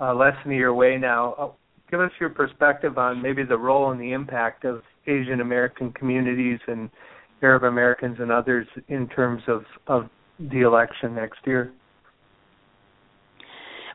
uh, 0.00 0.14
less 0.14 0.34
than 0.44 0.52
a 0.52 0.56
year 0.56 0.68
away 0.68 0.96
now 0.96 1.56
give 1.90 2.00
us 2.00 2.10
your 2.20 2.30
perspective 2.30 2.98
on 2.98 3.22
maybe 3.22 3.42
the 3.42 3.58
role 3.58 3.90
and 3.90 4.00
the 4.00 4.12
impact 4.12 4.64
of 4.64 4.82
Asian 5.06 5.40
American 5.40 5.92
communities 5.92 6.58
and 6.66 6.90
Arab 7.42 7.64
Americans 7.64 8.16
and 8.18 8.32
others 8.32 8.66
in 8.88 9.08
terms 9.08 9.42
of, 9.46 9.64
of 9.86 10.08
the 10.38 10.62
election 10.62 11.14
next 11.14 11.38
year. 11.46 11.72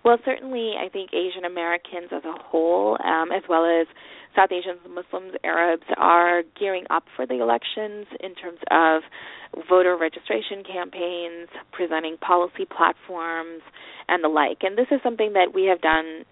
Well, 0.04 0.18
certainly, 0.26 0.74
I 0.84 0.90
think 0.90 1.12
Asian 1.14 1.46
Americans 1.46 2.10
as 2.12 2.24
a 2.26 2.34
whole, 2.42 2.98
um, 3.06 3.32
as 3.32 3.44
well 3.48 3.66
as 3.66 3.86
South 4.36 4.50
Asians, 4.52 4.80
Muslims, 4.90 5.36
Arabs, 5.44 5.84
are 5.96 6.42
gearing 6.60 6.86
up 6.90 7.04
for 7.16 7.28
the 7.28 7.40
elections 7.40 8.08
in 8.20 8.34
terms 8.34 8.58
of 8.72 9.04
voter 9.70 9.96
registration 9.96 10.64
campaigns, 10.64 11.50
presenting 11.72 12.18
policy 12.18 12.66
platforms, 12.66 13.62
and 14.08 14.24
the 14.24 14.28
like. 14.28 14.60
And 14.62 14.76
this 14.76 14.88
is 14.90 15.02
something 15.04 15.34
that 15.34 15.54
we 15.54 15.66
have 15.66 15.82
done 15.82 16.26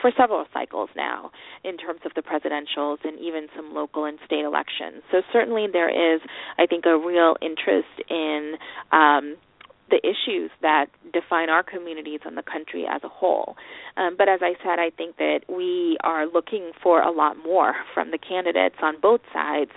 for 0.00 0.10
several 0.16 0.44
cycles 0.52 0.90
now 0.96 1.30
in 1.62 1.76
terms 1.76 2.00
of 2.04 2.12
the 2.14 2.22
presidentials 2.22 2.98
and 3.04 3.18
even 3.18 3.48
some 3.56 3.74
local 3.74 4.04
and 4.04 4.18
state 4.24 4.44
elections. 4.44 5.02
So 5.10 5.22
certainly 5.32 5.66
there 5.72 5.88
is, 5.88 6.20
I 6.58 6.66
think, 6.66 6.84
a 6.86 6.96
real 6.96 7.36
interest 7.40 7.88
in 8.08 8.54
um, 8.92 9.36
the 9.90 10.00
issues 10.02 10.50
that 10.62 10.86
define 11.12 11.50
our 11.50 11.62
communities 11.62 12.20
and 12.24 12.36
the 12.36 12.42
country 12.42 12.86
as 12.90 13.02
a 13.04 13.08
whole. 13.08 13.56
Um, 13.96 14.16
but 14.16 14.28
as 14.28 14.40
I 14.42 14.54
said, 14.62 14.78
I 14.78 14.90
think 14.90 15.16
that 15.18 15.40
we 15.48 15.96
are 16.02 16.26
looking 16.26 16.72
for 16.82 17.02
a 17.02 17.10
lot 17.10 17.36
more 17.36 17.74
from 17.92 18.10
the 18.10 18.18
candidates 18.18 18.76
on 18.82 19.00
both 19.00 19.20
sides. 19.32 19.70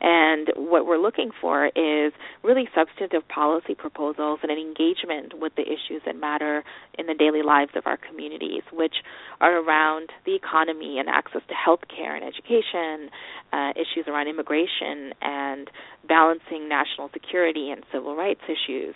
And 0.00 0.48
what 0.56 0.86
we're 0.86 0.98
looking 0.98 1.30
for 1.40 1.66
is 1.66 2.12
really 2.42 2.68
substantive 2.74 3.26
policy 3.28 3.74
proposals 3.74 4.40
and 4.42 4.52
an 4.52 4.58
engagement 4.58 5.40
with 5.40 5.54
the 5.56 5.62
issues 5.62 6.02
that 6.04 6.16
matter 6.16 6.62
in 6.98 7.06
the 7.06 7.14
daily 7.14 7.42
lives 7.42 7.72
of 7.74 7.86
our 7.86 7.96
communities, 7.96 8.62
which 8.72 8.96
are 9.40 9.56
around 9.56 10.10
the 10.26 10.34
economy 10.34 10.98
and 10.98 11.08
access 11.08 11.42
to 11.48 11.54
health 11.54 11.80
care 11.88 12.14
and 12.14 12.24
education, 12.24 13.08
uh, 13.52 13.70
issues 13.76 14.06
around 14.06 14.28
immigration 14.28 15.14
and 15.22 15.70
balancing 16.06 16.68
national 16.68 17.08
security 17.12 17.70
and 17.70 17.84
civil 17.92 18.14
rights 18.14 18.42
issues. 18.44 18.94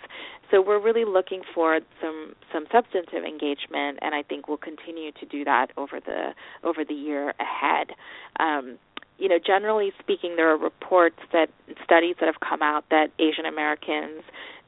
So 0.51 0.61
we're 0.61 0.79
really 0.79 1.05
looking 1.05 1.41
for 1.53 1.79
some 2.01 2.33
some 2.51 2.65
substantive 2.71 3.23
engagement, 3.23 3.99
and 4.01 4.15
I 4.15 4.23
think 4.23 4.47
we'll 4.47 4.57
continue 4.57 5.11
to 5.13 5.25
do 5.25 5.43
that 5.45 5.67
over 5.77 5.99
the 5.99 6.33
over 6.63 6.83
the 6.83 6.93
year 6.93 7.33
ahead. 7.39 7.91
Um, 8.39 8.79
you 9.19 9.27
know, 9.27 9.37
generally 9.37 9.91
speaking, 9.99 10.37
there 10.37 10.49
are 10.49 10.57
reports 10.57 11.19
that 11.33 11.49
studies 11.83 12.15
that 12.19 12.27
have 12.27 12.39
come 12.39 12.61
out 12.61 12.85
that 12.89 13.11
Asian 13.19 13.45
Americans 13.45 14.23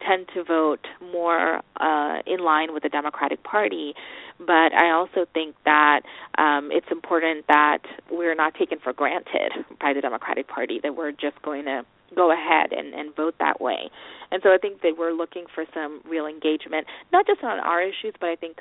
tend 0.05 0.27
to 0.33 0.43
vote 0.43 0.85
more 1.11 1.61
uh, 1.79 2.21
in 2.25 2.39
line 2.39 2.73
with 2.73 2.83
the 2.83 2.89
Democratic 2.89 3.43
Party. 3.43 3.93
But 4.39 4.73
I 4.73 4.91
also 4.91 5.25
think 5.33 5.55
that 5.65 6.01
um, 6.37 6.69
it's 6.71 6.87
important 6.91 7.45
that 7.47 7.79
we're 8.11 8.35
not 8.35 8.55
taken 8.55 8.79
for 8.79 8.93
granted 8.93 9.53
by 9.79 9.93
the 9.93 10.01
Democratic 10.01 10.47
Party, 10.47 10.79
that 10.83 10.95
we're 10.95 11.11
just 11.11 11.41
going 11.43 11.65
to 11.65 11.85
go 12.15 12.31
ahead 12.31 12.71
and, 12.71 12.93
and 12.93 13.15
vote 13.15 13.35
that 13.39 13.61
way. 13.61 13.89
And 14.31 14.41
so 14.43 14.49
I 14.49 14.57
think 14.57 14.81
that 14.81 14.95
we're 14.97 15.13
looking 15.13 15.45
for 15.53 15.65
some 15.73 16.01
real 16.07 16.25
engagement, 16.25 16.87
not 17.11 17.27
just 17.27 17.43
on 17.43 17.59
our 17.59 17.81
issues, 17.81 18.13
but 18.19 18.29
I 18.29 18.35
think 18.35 18.57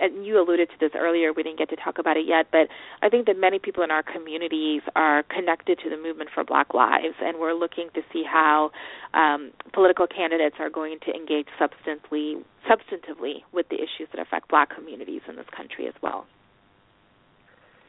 and 0.00 0.26
you 0.26 0.40
alluded 0.40 0.68
to 0.70 0.74
this 0.80 0.90
earlier, 0.96 1.32
we 1.32 1.42
didn't 1.42 1.58
get 1.58 1.70
to 1.70 1.76
talk 1.76 1.98
about 1.98 2.16
it 2.16 2.26
yet, 2.26 2.46
but 2.50 2.68
I 3.02 3.08
think 3.08 3.26
that 3.26 3.38
many 3.38 3.58
people 3.58 3.82
in 3.82 3.90
our 3.90 4.02
communities 4.02 4.82
are 4.96 5.22
connected 5.24 5.78
to 5.84 5.90
the 5.90 5.96
movement 5.96 6.30
for 6.34 6.44
Black 6.44 6.74
Lives, 6.74 7.14
and 7.20 7.38
we're 7.38 7.54
looking 7.54 7.88
to 7.94 8.02
see 8.12 8.24
how 8.24 8.70
um, 9.12 9.52
political 9.72 10.06
candidates 10.06 10.56
are 10.58 10.70
going 10.70 10.98
to 11.06 11.14
engage 11.14 11.46
substantively, 11.60 12.42
substantively 12.68 13.42
with 13.52 13.68
the 13.68 13.76
issues 13.76 14.08
that 14.12 14.20
affect 14.20 14.48
Black 14.48 14.74
communities 14.74 15.22
in 15.28 15.36
this 15.36 15.46
country 15.56 15.86
as 15.86 15.94
well. 16.02 16.26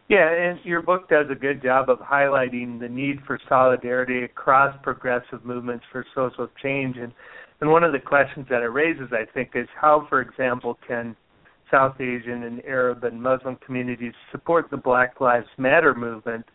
Yeah, 0.08 0.30
and 0.30 0.60
your 0.64 0.84
book 0.84 1.10
does 1.10 1.26
a 1.32 1.36
good 1.36 1.64
job 1.64 1.90
of 1.90 1.98
highlighting 2.00 2.80
the 2.80 2.88
need 2.88 3.20
for 3.26 3.40
solidarity 3.50 4.24
across 4.24 4.76
progressive 4.84 5.44
movements 5.44 5.84
for 5.92 6.06
social 6.14 6.48
change. 6.62 6.98
And, 6.98 7.12
and 7.60 7.72
one 7.72 7.84
of 7.84 7.92
the 7.92 8.00
questions 8.00 8.46
that 8.50 8.62
it 8.62 8.68
raises, 8.68 9.10
I 9.12 9.26
think, 9.34 9.52
is 9.56 9.68
how, 9.80 10.06
for 10.08 10.22
example, 10.22 10.78
can 10.88 11.16
South 11.72 12.00
Asian 12.00 12.44
and 12.44 12.64
Arab 12.66 13.04
and 13.04 13.22
Muslim 13.22 13.56
communities 13.66 14.14
support 14.32 14.70
the 14.70 14.78
Black 14.78 15.20
Lives 15.20 15.48
Matter 15.58 15.96
movement 15.96 16.46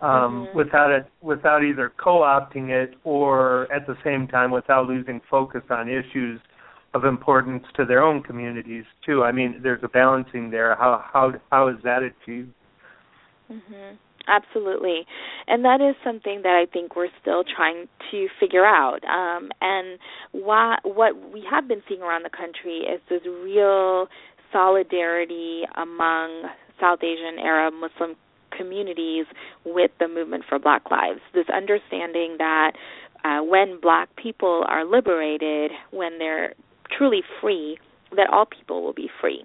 um, 0.00 0.08
mm-hmm. 0.48 0.58
without 0.58 0.90
it, 0.90 1.06
without 1.22 1.62
either 1.62 1.92
co-opting 2.02 2.70
it 2.70 2.94
or 3.04 3.72
at 3.72 3.86
the 3.86 3.96
same 4.04 4.26
time 4.26 4.50
without 4.50 4.86
losing 4.86 5.20
focus 5.30 5.62
on 5.70 5.88
issues 5.88 6.40
of 6.92 7.04
importance 7.04 7.64
to 7.76 7.84
their 7.84 8.02
own 8.02 8.22
communities 8.22 8.84
too. 9.04 9.22
I 9.22 9.32
mean, 9.32 9.60
there's 9.62 9.82
a 9.84 9.88
balancing 9.88 10.50
there. 10.50 10.74
How 10.76 11.04
how 11.12 11.32
how 11.50 11.68
is 11.68 11.76
that 11.84 12.00
achieved? 12.02 12.52
Mhm. 13.50 13.98
Absolutely. 14.28 15.06
And 15.46 15.64
that 15.64 15.80
is 15.80 15.94
something 16.02 16.42
that 16.42 16.56
I 16.56 16.66
think 16.66 16.96
we're 16.96 17.10
still 17.20 17.44
trying 17.44 17.88
to 18.10 18.28
figure 18.40 18.64
out. 18.64 19.04
Um, 19.04 19.52
and 19.60 19.98
why, 20.32 20.78
what 20.82 21.16
we 21.32 21.42
have 21.48 21.68
been 21.68 21.82
seeing 21.88 22.02
around 22.02 22.24
the 22.24 22.30
country 22.30 22.78
is 22.80 23.00
this 23.08 23.24
real 23.24 24.08
solidarity 24.50 25.64
among 25.76 26.50
South 26.80 27.04
Asian, 27.04 27.38
Arab, 27.38 27.74
Muslim 27.74 28.16
communities 28.50 29.26
with 29.64 29.92
the 30.00 30.08
movement 30.08 30.44
for 30.48 30.58
Black 30.58 30.90
Lives. 30.90 31.20
This 31.32 31.48
understanding 31.48 32.36
that 32.38 32.72
uh, 33.24 33.42
when 33.42 33.78
Black 33.80 34.08
people 34.16 34.64
are 34.66 34.84
liberated, 34.84 35.70
when 35.92 36.18
they're 36.18 36.54
truly 36.90 37.22
free, 37.40 37.78
that 38.16 38.28
all 38.30 38.46
people 38.46 38.82
will 38.82 38.92
be 38.92 39.08
free 39.20 39.44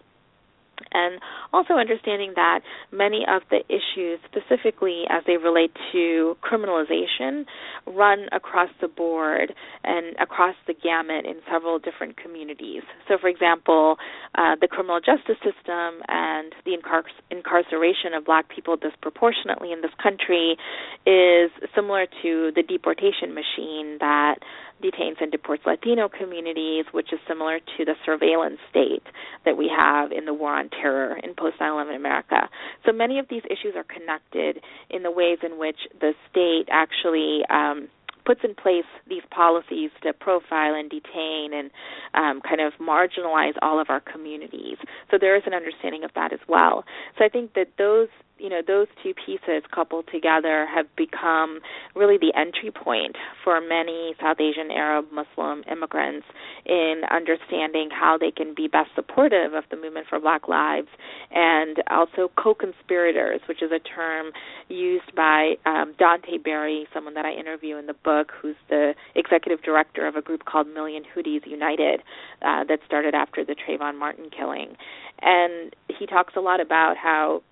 and 0.93 1.19
also 1.53 1.73
understanding 1.73 2.33
that 2.35 2.61
many 2.91 3.25
of 3.27 3.41
the 3.49 3.63
issues, 3.69 4.19
specifically 4.25 5.03
as 5.09 5.23
they 5.25 5.37
relate 5.37 5.71
to 5.91 6.37
criminalization, 6.43 7.45
run 7.87 8.27
across 8.31 8.69
the 8.81 8.87
board 8.87 9.53
and 9.83 10.15
across 10.19 10.55
the 10.67 10.73
gamut 10.73 11.25
in 11.25 11.35
several 11.51 11.79
different 11.79 12.17
communities. 12.17 12.83
So, 13.07 13.17
for 13.19 13.27
example, 13.27 13.97
uh, 14.35 14.55
the 14.59 14.67
criminal 14.67 14.99
justice 14.99 15.37
system 15.43 16.01
and 16.07 16.53
the 16.65 16.77
incar- 16.77 17.03
incarceration 17.29 18.13
of 18.15 18.25
black 18.25 18.49
people 18.49 18.75
disproportionately 18.77 19.71
in 19.71 19.81
this 19.81 19.91
country 20.01 20.57
is 21.05 21.51
similar 21.75 22.05
to 22.21 22.51
the 22.55 22.63
deportation 22.63 23.33
machine 23.33 23.97
that 23.99 24.35
detains 24.81 25.17
and 25.21 25.31
deports 25.31 25.63
Latino 25.65 26.09
communities, 26.09 26.85
which 26.91 27.13
is 27.13 27.19
similar 27.27 27.59
to 27.59 27.85
the 27.85 27.93
surveillance 28.05 28.59
state 28.69 29.03
that 29.45 29.57
we 29.57 29.71
have 29.75 30.11
in 30.11 30.25
the 30.25 30.33
war 30.33 30.53
on 30.53 30.69
terror 30.69 31.17
in 31.23 31.33
post 31.35 31.55
9 31.59 31.71
11 31.71 31.95
America. 31.95 32.49
So 32.85 32.91
many 32.91 33.19
of 33.19 33.27
these 33.29 33.43
issues 33.45 33.75
are 33.75 33.85
connected 33.85 34.63
in 34.89 35.03
the 35.03 35.11
ways 35.11 35.39
in 35.43 35.57
which 35.57 35.77
the 35.99 36.13
state 36.29 36.67
actually. 36.69 37.41
Um, 37.49 37.89
puts 38.23 38.41
in 38.43 38.53
place 38.53 38.85
these 39.09 39.23
policies 39.31 39.89
to 40.03 40.13
profile 40.13 40.75
and 40.75 40.91
detain 40.91 41.51
and 41.53 41.71
um, 42.13 42.41
kind 42.41 42.61
of 42.61 42.73
marginalize 42.79 43.53
all 43.63 43.79
of 43.81 43.89
our 43.89 43.99
communities. 43.99 44.77
So 45.09 45.17
there 45.19 45.35
is 45.35 45.43
an 45.47 45.55
understanding 45.55 46.03
of 46.03 46.11
that 46.13 46.31
as 46.31 46.39
well. 46.47 46.85
So 47.17 47.25
I 47.25 47.29
think 47.29 47.55
that 47.55 47.69
those 47.79 48.09
you 48.41 48.49
know 48.49 48.61
those 48.65 48.87
two 49.03 49.13
pieces 49.13 49.63
coupled 49.73 50.05
together 50.11 50.65
have 50.73 50.87
become 50.95 51.59
really 51.95 52.17
the 52.17 52.33
entry 52.35 52.71
point 52.71 53.15
for 53.43 53.61
many 53.61 54.15
South 54.19 54.37
Asian 54.39 54.71
Arab 54.71 55.05
Muslim 55.11 55.63
immigrants 55.71 56.25
in 56.65 57.01
understanding 57.11 57.89
how 57.91 58.17
they 58.17 58.31
can 58.31 58.55
be 58.55 58.67
best 58.67 58.89
supportive 58.95 59.53
of 59.53 59.63
the 59.69 59.77
movement 59.77 60.07
for 60.09 60.19
Black 60.19 60.47
Lives 60.47 60.87
and 61.29 61.77
also 61.89 62.31
co-conspirators, 62.35 63.41
which 63.47 63.61
is 63.61 63.71
a 63.71 63.79
term 63.79 64.31
used 64.69 65.13
by 65.15 65.53
um, 65.65 65.93
Dante 65.99 66.37
Barry, 66.37 66.87
someone 66.93 67.13
that 67.13 67.25
I 67.25 67.31
interview 67.33 67.77
in 67.77 67.85
the 67.85 67.93
book, 67.93 68.31
who's 68.41 68.55
the 68.69 68.93
executive 69.15 69.61
director 69.63 70.07
of 70.07 70.15
a 70.15 70.21
group 70.21 70.45
called 70.45 70.67
Million 70.67 71.03
Hoodies 71.15 71.45
United 71.45 72.01
uh, 72.41 72.63
that 72.65 72.79
started 72.85 73.13
after 73.13 73.45
the 73.45 73.55
Trayvon 73.55 73.97
Martin 73.97 74.29
killing. 74.35 74.75
And 75.21 75.75
he 75.99 76.07
talks 76.07 76.33
a 76.35 76.39
lot 76.39 76.59
about 76.59 76.97
how 76.97 77.43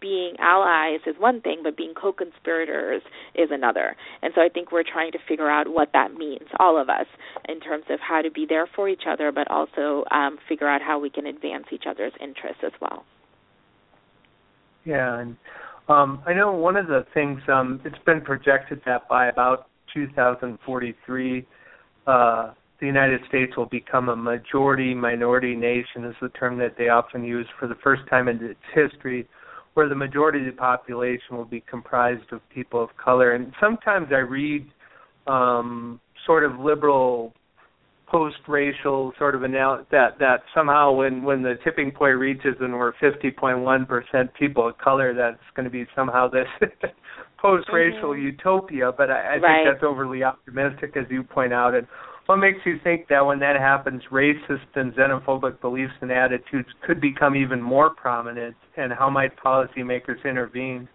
being 0.00 0.34
allies 0.38 1.00
is 1.06 1.14
one 1.18 1.40
thing, 1.40 1.60
but 1.62 1.76
being 1.76 1.94
co 1.94 2.12
conspirators 2.12 3.02
is 3.34 3.48
another. 3.50 3.96
And 4.22 4.32
so 4.34 4.40
I 4.40 4.48
think 4.48 4.72
we're 4.72 4.84
trying 4.84 5.12
to 5.12 5.18
figure 5.28 5.50
out 5.50 5.68
what 5.68 5.90
that 5.92 6.14
means, 6.14 6.48
all 6.58 6.80
of 6.80 6.88
us, 6.88 7.06
in 7.48 7.60
terms 7.60 7.84
of 7.90 7.98
how 8.00 8.22
to 8.22 8.30
be 8.30 8.46
there 8.48 8.68
for 8.74 8.88
each 8.88 9.02
other, 9.08 9.32
but 9.32 9.50
also 9.50 10.04
um, 10.10 10.38
figure 10.48 10.68
out 10.68 10.80
how 10.82 10.98
we 10.98 11.10
can 11.10 11.26
advance 11.26 11.66
each 11.72 11.84
other's 11.88 12.12
interests 12.20 12.62
as 12.64 12.72
well. 12.80 13.04
Yeah, 14.84 15.20
and 15.20 15.36
um, 15.88 16.22
I 16.26 16.32
know 16.32 16.52
one 16.52 16.76
of 16.76 16.86
the 16.86 17.06
things 17.14 17.40
um, 17.48 17.80
it's 17.84 18.02
been 18.04 18.20
projected 18.20 18.80
that 18.86 19.08
by 19.08 19.28
about 19.28 19.68
2043, 19.94 21.46
uh, 22.06 22.52
the 22.80 22.86
United 22.86 23.20
States 23.28 23.56
will 23.56 23.66
become 23.66 24.08
a 24.08 24.16
majority 24.16 24.92
minority 24.92 25.54
nation, 25.54 26.04
is 26.04 26.16
the 26.20 26.30
term 26.30 26.58
that 26.58 26.76
they 26.76 26.88
often 26.88 27.22
use 27.22 27.46
for 27.58 27.68
the 27.68 27.76
first 27.76 28.02
time 28.10 28.26
in 28.26 28.42
its 28.42 28.58
history 28.74 29.28
where 29.74 29.88
the 29.88 29.94
majority 29.94 30.40
of 30.40 30.46
the 30.46 30.52
population 30.52 31.36
will 31.36 31.44
be 31.44 31.62
comprised 31.68 32.32
of 32.32 32.40
people 32.50 32.82
of 32.82 32.90
color. 33.02 33.32
And 33.32 33.52
sometimes 33.60 34.08
I 34.10 34.18
read 34.18 34.66
um, 35.26 36.00
sort 36.26 36.44
of 36.44 36.58
liberal 36.58 37.32
post-racial 38.12 39.12
sort 39.18 39.34
of 39.34 39.42
analysis 39.42 39.86
that 39.90 40.18
that 40.18 40.42
somehow 40.54 40.92
when 40.92 41.22
when 41.22 41.42
the 41.42 41.54
tipping 41.64 41.90
point 41.90 42.18
reaches 42.18 42.54
and 42.60 42.74
we're 42.74 42.92
50.1 42.94 43.88
percent 43.88 44.30
people 44.38 44.68
of 44.68 44.76
color, 44.76 45.14
that's 45.14 45.40
going 45.56 45.64
to 45.64 45.70
be 45.70 45.86
somehow 45.96 46.28
this 46.28 46.46
post-racial 47.38 48.10
mm-hmm. 48.10 48.26
utopia. 48.26 48.92
But 48.94 49.10
I, 49.10 49.14
I 49.14 49.36
right. 49.36 49.40
think 49.40 49.74
that's 49.74 49.84
overly 49.84 50.22
optimistic, 50.22 50.94
as 50.96 51.06
you 51.08 51.22
point 51.22 51.54
out. 51.54 51.74
And 51.74 51.86
what 52.26 52.36
makes 52.36 52.60
you 52.64 52.76
think 52.82 53.08
that 53.08 53.24
when 53.26 53.40
that 53.40 53.56
happens, 53.56 54.02
racist 54.10 54.66
and 54.74 54.92
xenophobic 54.94 55.60
beliefs 55.60 55.92
and 56.00 56.12
attitudes 56.12 56.68
could 56.86 57.00
become 57.00 57.34
even 57.34 57.60
more 57.60 57.90
prominent, 57.90 58.56
and 58.76 58.92
how 58.92 59.10
might 59.10 59.32
policymakers 59.36 60.24
intervene? 60.24 60.88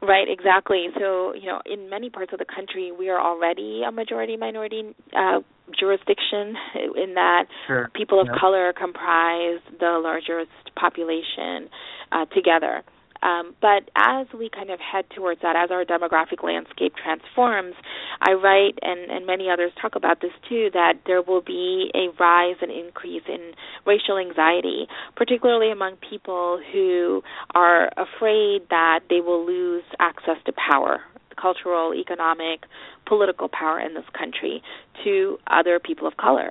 Right, 0.00 0.28
exactly. 0.28 0.86
So, 0.98 1.34
you 1.34 1.46
know, 1.46 1.60
in 1.66 1.90
many 1.90 2.08
parts 2.08 2.32
of 2.32 2.38
the 2.38 2.44
country, 2.44 2.92
we 2.96 3.08
are 3.08 3.20
already 3.20 3.82
a 3.86 3.90
majority 3.90 4.36
minority 4.36 4.94
uh, 5.16 5.40
jurisdiction 5.78 6.54
in 6.96 7.14
that 7.14 7.44
sure. 7.66 7.90
people 7.94 8.20
of 8.20 8.28
color 8.38 8.72
comprise 8.72 9.58
the 9.80 10.00
largest 10.02 10.52
population 10.78 11.68
uh, 12.12 12.26
together. 12.26 12.84
Um, 13.22 13.54
but 13.60 13.90
as 13.96 14.26
we 14.36 14.48
kind 14.48 14.70
of 14.70 14.78
head 14.80 15.04
towards 15.14 15.40
that, 15.42 15.56
as 15.56 15.70
our 15.70 15.84
demographic 15.84 16.42
landscape 16.42 16.94
transforms, 17.02 17.74
I 18.20 18.32
write, 18.32 18.78
and, 18.82 19.10
and 19.10 19.26
many 19.26 19.50
others 19.50 19.72
talk 19.80 19.96
about 19.96 20.20
this 20.20 20.32
too, 20.48 20.70
that 20.72 20.94
there 21.06 21.22
will 21.22 21.42
be 21.42 21.90
a 21.94 22.08
rise 22.20 22.56
and 22.60 22.70
increase 22.70 23.22
in 23.28 23.52
racial 23.86 24.18
anxiety, 24.18 24.86
particularly 25.16 25.70
among 25.70 25.96
people 25.96 26.60
who 26.72 27.22
are 27.54 27.90
afraid 27.96 28.68
that 28.70 29.00
they 29.10 29.20
will 29.20 29.44
lose 29.44 29.84
access 29.98 30.36
to 30.46 30.52
power 30.52 31.00
cultural, 31.40 31.94
economic, 31.94 32.64
political 33.06 33.48
power 33.48 33.78
in 33.78 33.94
this 33.94 34.04
country 34.18 34.60
to 35.04 35.38
other 35.46 35.78
people 35.78 36.06
of 36.06 36.16
color. 36.16 36.50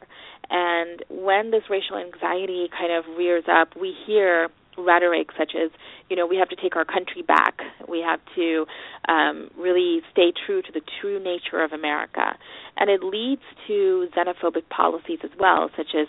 And 0.49 1.03
when 1.09 1.51
this 1.51 1.63
racial 1.69 1.97
anxiety 1.97 2.69
kind 2.71 2.93
of 2.93 3.17
rears 3.17 3.43
up, 3.51 3.69
we 3.79 3.93
hear 4.05 4.47
rhetoric 4.77 5.29
such 5.37 5.53
as, 5.55 5.71
you 6.09 6.15
know, 6.15 6.25
we 6.25 6.37
have 6.37 6.49
to 6.49 6.55
take 6.55 6.75
our 6.75 6.85
country 6.85 7.21
back. 7.21 7.59
We 7.87 7.99
have 8.01 8.19
to 8.35 8.65
um, 9.07 9.49
really 9.57 10.01
stay 10.11 10.31
true 10.45 10.61
to 10.61 10.71
the 10.71 10.81
true 11.01 11.21
nature 11.23 11.63
of 11.63 11.71
America. 11.73 12.37
And 12.77 12.89
it 12.89 13.03
leads 13.03 13.41
to 13.67 14.07
xenophobic 14.15 14.69
policies 14.69 15.19
as 15.23 15.31
well, 15.39 15.69
such 15.75 15.95
as 15.95 16.07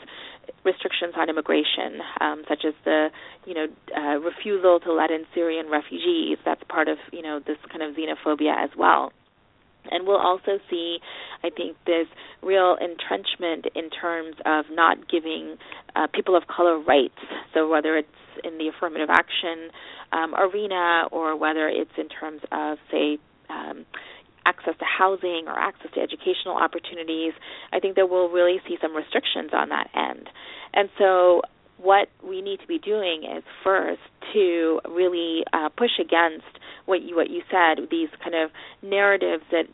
restrictions 0.65 1.15
on 1.17 1.31
immigration, 1.31 2.01
um, 2.21 2.43
such 2.49 2.65
as 2.67 2.75
the, 2.85 3.09
you 3.47 3.55
know, 3.55 3.67
uh, 3.97 4.19
refusal 4.19 4.81
to 4.81 4.93
let 4.93 5.11
in 5.11 5.25
Syrian 5.35 5.71
refugees. 5.71 6.39
That's 6.45 6.63
part 6.69 6.89
of, 6.89 6.99
you 7.13 7.23
know, 7.23 7.41
this 7.47 7.57
kind 7.71 7.83
of 7.83 7.97
xenophobia 7.97 8.65
as 8.65 8.71
well. 8.77 9.13
And 9.91 10.07
we'll 10.07 10.21
also 10.21 10.59
see, 10.69 10.99
I 11.43 11.51
think, 11.51 11.77
this 11.87 12.07
real 12.43 12.77
entrenchment 12.81 13.67
in 13.75 13.89
terms 13.89 14.37
of 14.45 14.67
not 14.71 15.09
giving 15.09 15.57
uh, 15.97 16.07
people 16.13 16.37
of 16.37 16.47
color 16.47 16.79
rights. 16.79 17.19
So 17.55 17.69
whether 17.69 17.97
it's 17.97 18.09
in 18.45 18.59
the 18.59 18.69
affirmative 18.69 19.09
action 19.11 19.71
um, 20.13 20.35
arena 20.35 21.09
or 21.13 21.37
whether 21.37 21.69
it's 21.69 21.97
in 21.97 22.09
terms 22.09 22.41
of, 22.53 22.79
say, 22.91 23.19
um, 23.51 23.85
access 24.47 24.75
to 24.79 24.85
housing 24.85 25.45
or 25.47 25.59
access 25.59 25.91
to 25.95 26.01
educational 26.01 26.57
opportunities, 26.57 27.33
I 27.73 27.81
think 27.81 27.97
that 27.97 28.09
we'll 28.09 28.31
really 28.31 28.61
see 28.67 28.79
some 28.81 28.97
restrictions 28.97 29.51
on 29.53 29.69
that 29.69 29.91
end. 29.95 30.29
And 30.73 30.89
so 30.99 31.43
what 31.77 32.09
we 32.27 32.43
need 32.43 32.61
to 32.61 32.67
be 32.67 32.79
doing 32.79 33.25
is 33.25 33.45
first 33.63 34.01
to 34.33 34.81
really 34.89 35.45
uh, 35.53 35.69
push 35.77 35.99
against 36.01 36.47
what 36.87 37.03
you 37.03 37.15
what 37.15 37.31
you 37.31 37.43
said 37.51 37.87
these 37.91 38.09
kind 38.23 38.35
of 38.35 38.51
narratives 38.83 39.45
that 39.51 39.67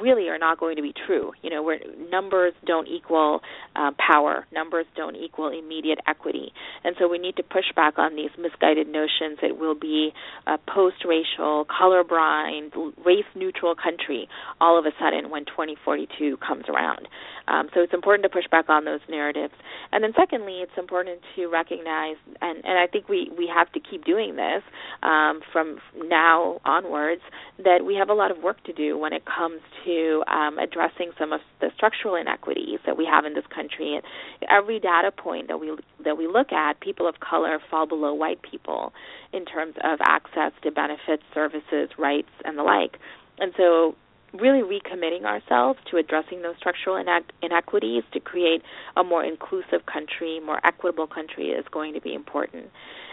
really 0.00 0.28
are 0.28 0.38
not 0.38 0.58
going 0.58 0.76
to 0.76 0.82
be 0.82 0.92
true. 1.06 1.32
You 1.42 1.50
know, 1.50 1.62
where 1.62 1.78
numbers 2.10 2.54
don't 2.66 2.88
equal 2.88 3.40
uh, 3.74 3.92
power, 3.98 4.46
numbers 4.52 4.86
don't 4.96 5.16
equal 5.16 5.48
immediate 5.48 5.98
equity, 6.06 6.52
and 6.84 6.96
so 6.98 7.08
we 7.08 7.18
need 7.18 7.36
to 7.36 7.42
push 7.42 7.66
back 7.74 7.98
on 7.98 8.16
these 8.16 8.30
misguided 8.38 8.88
notions 8.88 9.38
that 9.42 9.58
we'll 9.58 9.74
be 9.74 10.12
a 10.46 10.58
post-racial, 10.58 11.66
colorblind, 11.66 12.72
race-neutral 13.04 13.74
country 13.74 14.28
all 14.60 14.78
of 14.78 14.86
a 14.86 14.90
sudden 15.00 15.30
when 15.30 15.44
2042 15.44 16.36
comes 16.38 16.64
around. 16.68 17.08
Um, 17.48 17.68
so 17.74 17.80
it's 17.80 17.94
important 17.94 18.24
to 18.24 18.28
push 18.28 18.48
back 18.50 18.68
on 18.68 18.84
those 18.84 19.00
narratives, 19.08 19.54
and 19.92 20.02
then 20.02 20.12
secondly, 20.16 20.60
it's 20.62 20.76
important 20.76 21.20
to 21.36 21.46
recognize, 21.46 22.16
and 22.40 22.64
and 22.64 22.78
I 22.78 22.86
think 22.86 23.08
we 23.08 23.30
we 23.36 23.50
have 23.54 23.70
to 23.72 23.80
keep 23.80 24.04
doing 24.04 24.36
this 24.36 24.62
um, 25.02 25.40
from 25.52 25.78
now 25.96 26.60
onwards, 26.64 27.22
that 27.58 27.84
we 27.84 27.94
have 27.94 28.08
a 28.08 28.14
lot 28.14 28.30
of 28.30 28.42
work 28.42 28.62
to 28.64 28.72
do 28.72 28.98
when 28.98 29.12
it 29.12 29.22
comes 29.24 29.60
to 29.86 30.22
um, 30.26 30.58
addressing 30.58 31.12
some 31.18 31.32
of 31.32 31.40
the 31.60 31.70
structural 31.74 32.16
inequities 32.16 32.80
that 32.84 32.98
we 32.98 33.06
have 33.06 33.24
in 33.24 33.34
this 33.34 33.46
country. 33.54 33.94
And 33.94 34.02
every 34.50 34.78
data 34.78 35.10
point 35.10 35.48
that 35.48 35.58
we 35.58 35.74
that 36.04 36.18
we 36.18 36.26
look 36.26 36.52
at, 36.52 36.80
people 36.80 37.08
of 37.08 37.20
color 37.20 37.58
fall 37.70 37.86
below 37.86 38.12
white 38.12 38.42
people 38.42 38.92
in 39.32 39.46
terms 39.46 39.74
of 39.82 40.00
access 40.02 40.52
to 40.62 40.70
benefits, 40.70 41.22
services, 41.32 41.88
rights, 41.96 42.28
and 42.44 42.58
the 42.58 42.62
like. 42.62 42.98
And 43.38 43.52
so 43.56 43.94
really 44.34 44.62
recommitting 44.62 45.24
ourselves 45.24 45.78
to 45.90 45.96
addressing 45.96 46.42
those 46.42 46.56
structural 46.58 47.02
inequities 47.42 48.02
to 48.12 48.20
create 48.20 48.62
a 48.96 49.04
more 49.04 49.24
inclusive 49.24 49.86
country, 49.90 50.40
more 50.40 50.60
equitable 50.64 51.06
country 51.06 51.48
is 51.50 51.64
going 51.70 51.94
to 51.94 52.00
be 52.00 52.12
important. 52.12 52.66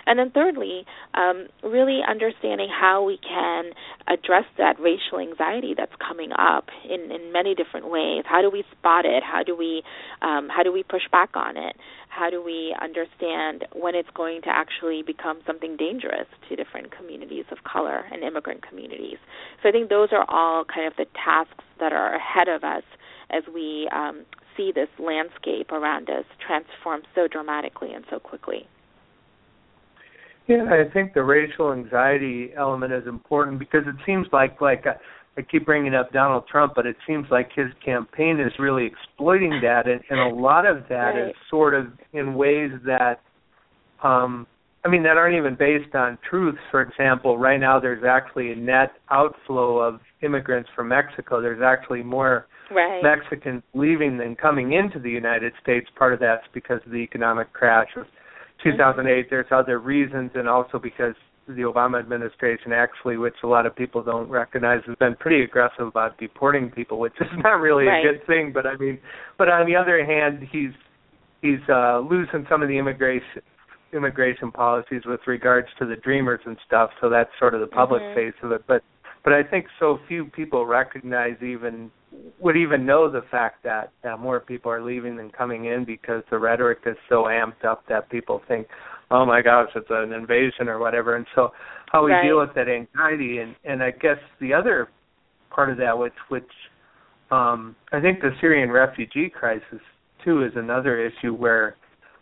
And 0.05 0.19
then 0.19 0.31
thirdly, 0.31 0.85
um, 1.13 1.47
really 1.63 2.01
understanding 2.07 2.69
how 2.69 3.03
we 3.03 3.17
can 3.17 3.71
address 4.07 4.45
that 4.57 4.79
racial 4.79 5.19
anxiety 5.19 5.73
that's 5.77 5.93
coming 6.05 6.31
up 6.37 6.67
in, 6.83 7.11
in 7.11 7.31
many 7.31 7.55
different 7.55 7.89
ways. 7.89 8.23
How 8.25 8.41
do 8.41 8.49
we 8.49 8.63
spot 8.77 9.05
it? 9.05 9.23
How 9.23 9.43
do 9.43 9.55
we 9.55 9.81
um, 10.21 10.49
how 10.49 10.63
do 10.63 10.71
we 10.71 10.83
push 10.83 11.03
back 11.11 11.31
on 11.35 11.55
it? 11.57 11.75
How 12.09 12.29
do 12.29 12.43
we 12.43 12.75
understand 12.81 13.65
when 13.73 13.95
it's 13.95 14.09
going 14.13 14.41
to 14.43 14.49
actually 14.49 15.01
become 15.01 15.39
something 15.47 15.77
dangerous 15.77 16.27
to 16.49 16.55
different 16.55 16.91
communities 16.95 17.45
of 17.51 17.63
color 17.63 18.03
and 18.11 18.23
immigrant 18.23 18.67
communities? 18.67 19.17
So 19.61 19.69
I 19.69 19.71
think 19.71 19.89
those 19.89 20.09
are 20.11 20.25
all 20.27 20.65
kind 20.65 20.85
of 20.85 20.93
the 20.97 21.05
tasks 21.15 21.63
that 21.79 21.93
are 21.93 22.15
ahead 22.15 22.49
of 22.49 22.63
us 22.63 22.83
as 23.31 23.43
we 23.53 23.89
um, 23.95 24.25
see 24.55 24.71
this 24.73 24.89
landscape 24.99 25.71
around 25.71 26.09
us 26.09 26.25
transform 26.45 27.01
so 27.15 27.27
dramatically 27.27 27.93
and 27.93 28.05
so 28.09 28.19
quickly. 28.19 28.67
Yeah, 30.47 30.65
I 30.69 30.91
think 30.91 31.13
the 31.13 31.23
racial 31.23 31.71
anxiety 31.71 32.51
element 32.57 32.91
is 32.91 33.07
important 33.07 33.59
because 33.59 33.83
it 33.87 33.95
seems 34.05 34.27
like 34.33 34.59
like 34.59 34.85
I, 34.85 34.95
I 35.37 35.41
keep 35.41 35.65
bringing 35.65 35.95
up 35.95 36.11
Donald 36.11 36.43
Trump, 36.47 36.73
but 36.75 36.85
it 36.85 36.97
seems 37.07 37.25
like 37.31 37.49
his 37.55 37.67
campaign 37.83 38.39
is 38.39 38.51
really 38.59 38.85
exploiting 38.85 39.61
that, 39.63 39.87
and, 39.87 40.01
and 40.09 40.19
a 40.19 40.35
lot 40.35 40.65
of 40.65 40.83
that 40.89 41.11
right. 41.11 41.29
is 41.29 41.35
sort 41.49 41.73
of 41.73 41.87
in 42.11 42.35
ways 42.35 42.71
that, 42.85 43.21
um, 44.03 44.45
I 44.85 44.89
mean, 44.89 45.01
that 45.03 45.17
aren't 45.17 45.35
even 45.35 45.55
based 45.55 45.95
on 45.95 46.19
truth. 46.29 46.55
For 46.69 46.81
example, 46.81 47.37
right 47.37 47.59
now 47.59 47.79
there's 47.79 48.03
actually 48.03 48.51
a 48.51 48.55
net 48.55 48.91
outflow 49.09 49.79
of 49.79 50.01
immigrants 50.21 50.69
from 50.75 50.89
Mexico. 50.89 51.41
There's 51.41 51.61
actually 51.63 52.03
more 52.03 52.47
right. 52.69 53.01
Mexicans 53.01 53.63
leaving 53.73 54.17
than 54.17 54.35
coming 54.35 54.73
into 54.73 54.99
the 54.99 55.09
United 55.09 55.53
States. 55.63 55.87
Part 55.97 56.13
of 56.13 56.19
that's 56.19 56.45
because 56.53 56.81
of 56.85 56.91
the 56.91 56.97
economic 56.97 57.53
crash 57.53 57.89
of 57.95 58.05
2008. 58.63 59.29
There's 59.29 59.45
other 59.51 59.79
reasons, 59.79 60.31
and 60.35 60.47
also 60.47 60.79
because 60.79 61.15
the 61.47 61.63
Obama 61.63 61.99
administration 61.99 62.71
actually, 62.71 63.17
which 63.17 63.35
a 63.43 63.47
lot 63.47 63.65
of 63.65 63.75
people 63.75 64.01
don't 64.01 64.29
recognize, 64.29 64.81
has 64.87 64.95
been 64.97 65.15
pretty 65.15 65.43
aggressive 65.43 65.87
about 65.87 66.17
deporting 66.17 66.71
people, 66.71 66.99
which 66.99 67.13
is 67.19 67.27
not 67.43 67.59
really 67.59 67.85
right. 67.85 68.05
a 68.05 68.13
good 68.13 68.27
thing. 68.27 68.51
But 68.53 68.65
I 68.65 68.77
mean, 68.77 68.99
but 69.37 69.49
on 69.49 69.65
the 69.65 69.75
other 69.75 70.05
hand, 70.05 70.47
he's 70.51 70.71
he's 71.41 71.59
uh, 71.69 71.99
losing 71.99 72.45
some 72.49 72.61
of 72.61 72.69
the 72.69 72.77
immigration 72.77 73.41
immigration 73.93 74.51
policies 74.51 75.03
with 75.05 75.19
regards 75.27 75.67
to 75.77 75.85
the 75.85 75.95
dreamers 75.95 76.39
and 76.45 76.57
stuff. 76.65 76.89
So 76.99 77.09
that's 77.09 77.29
sort 77.39 77.53
of 77.53 77.61
the 77.61 77.67
public 77.67 78.01
mm-hmm. 78.01 78.15
face 78.15 78.33
of 78.41 78.51
it. 78.51 78.63
But 78.67 78.83
but 79.23 79.33
I 79.33 79.43
think 79.43 79.67
so 79.79 79.99
few 80.07 80.25
people 80.25 80.65
recognize 80.65 81.35
even 81.41 81.91
would 82.39 82.55
even 82.55 82.85
know 82.85 83.11
the 83.11 83.23
fact 83.29 83.63
that 83.63 83.91
uh, 84.03 84.17
more 84.17 84.39
people 84.39 84.71
are 84.71 84.83
leaving 84.83 85.17
than 85.17 85.29
coming 85.29 85.65
in 85.65 85.83
because 85.85 86.23
the 86.29 86.37
rhetoric 86.37 86.79
is 86.85 86.95
so 87.09 87.23
amped 87.23 87.65
up 87.65 87.83
that 87.89 88.09
people 88.09 88.41
think, 88.47 88.67
oh 89.11 89.25
my 89.25 89.41
gosh, 89.41 89.69
it's 89.75 89.87
an 89.89 90.13
invasion 90.13 90.67
or 90.67 90.79
whatever. 90.79 91.15
And 91.15 91.25
so 91.35 91.51
how 91.91 92.03
we 92.03 92.11
right. 92.11 92.23
deal 92.23 92.39
with 92.39 92.53
that 92.55 92.67
anxiety 92.67 93.37
and 93.37 93.55
and 93.63 93.81
I 93.83 93.91
guess 93.91 94.17
the 94.41 94.53
other 94.53 94.89
part 95.49 95.69
of 95.69 95.77
that 95.77 95.97
which 95.97 96.13
which 96.29 96.43
um 97.31 97.75
I 97.91 98.01
think 98.01 98.19
the 98.19 98.31
Syrian 98.41 98.71
refugee 98.71 99.29
crisis 99.29 99.79
too 100.25 100.43
is 100.43 100.51
another 100.55 100.99
issue 100.99 101.33
where 101.33 101.75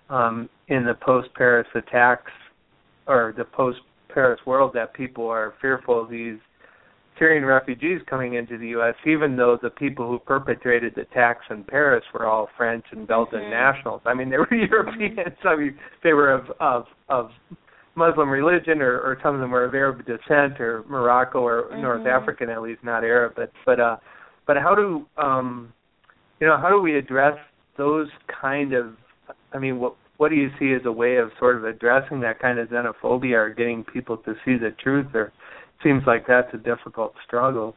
um 0.10 0.50
in 0.68 0.84
the 0.84 0.94
post 0.94 1.30
Paris 1.36 1.68
attacks 1.74 2.32
or 3.08 3.34
the 3.38 3.46
post 3.46 3.80
Paris 4.14 4.42
world 4.46 4.72
that 4.74 4.94
people 4.94 5.28
are 5.28 5.54
fearful 5.62 6.02
of 6.02 6.10
these 6.10 6.38
Syrian 7.19 7.45
refugees 7.45 8.02
coming 8.10 8.34
into 8.34 8.58
the 8.58 8.67
U.S., 8.69 8.95
even 9.06 9.36
though 9.36 9.58
the 9.62 9.69
people 9.69 10.08
who 10.08 10.19
perpetrated 10.19 10.93
the 10.95 11.02
attacks 11.02 11.45
in 11.50 11.63
Paris 11.63 12.04
were 12.13 12.26
all 12.26 12.50
French 12.58 12.86
and 12.91 13.08
Belgian 13.08 13.39
mm-hmm. 13.39 13.52
nationals. 13.52 14.02
I 14.06 14.13
mean, 14.13 14.30
they 14.30 14.38
were 14.38 14.54
Europeans. 14.54 15.38
I 15.43 15.56
mean, 15.56 15.78
they 16.04 16.13
were 16.13 16.32
of 16.32 16.45
of 16.60 16.86
of 17.10 17.32
Muslim 17.95 18.30
religion, 18.30 18.82
or, 18.82 19.00
or 19.00 19.17
some 19.21 19.36
of 19.36 19.41
them 19.41 19.52
were 19.52 19.65
of 19.65 19.76
Arab 19.76 20.06
descent, 20.06 20.60
or 20.60 20.84
Morocco, 20.88 21.39
or 21.39 21.63
mm-hmm. 21.63 21.82
North 21.82 22.08
African 22.08 22.50
at 22.50 22.62
least, 22.62 22.84
not 22.84 23.04
Arab. 23.04 23.34
But 23.36 23.52
but 23.65 23.80
uh, 23.80 23.97
but 24.47 24.58
how 24.58 24.74
do 24.74 25.06
um, 25.21 25.74
you 26.39 26.47
know 26.47 26.58
how 26.58 26.69
do 26.69 26.82
we 26.82 26.97
address 26.97 27.38
those 27.78 28.08
kind 28.41 28.74
of? 28.74 28.95
I 29.54 29.60
mean, 29.60 29.80
what 29.80 29.95
what 30.17 30.30
do 30.30 30.36
you 30.36 30.50
see 30.60 30.74
as 30.74 30.82
a 30.86 30.91
way 30.91 31.17
of 31.17 31.32
sort 31.39 31.58
of 31.58 31.65
addressing 31.65 32.21
that 32.21 32.39
kind 32.39 32.60
of 32.60 32.69
xenophobia, 32.69 33.34
or 33.34 33.54
getting 33.54 33.84
people 33.84 34.17
to 34.17 34.34
see 34.45 34.58
the 34.58 34.71
truth, 34.82 35.08
or 35.13 35.34
seems 35.84 36.04
like 36.06 36.28
that's 36.28 36.54
a 36.54 36.58
difficult 36.58 37.13
struggle. 37.26 37.76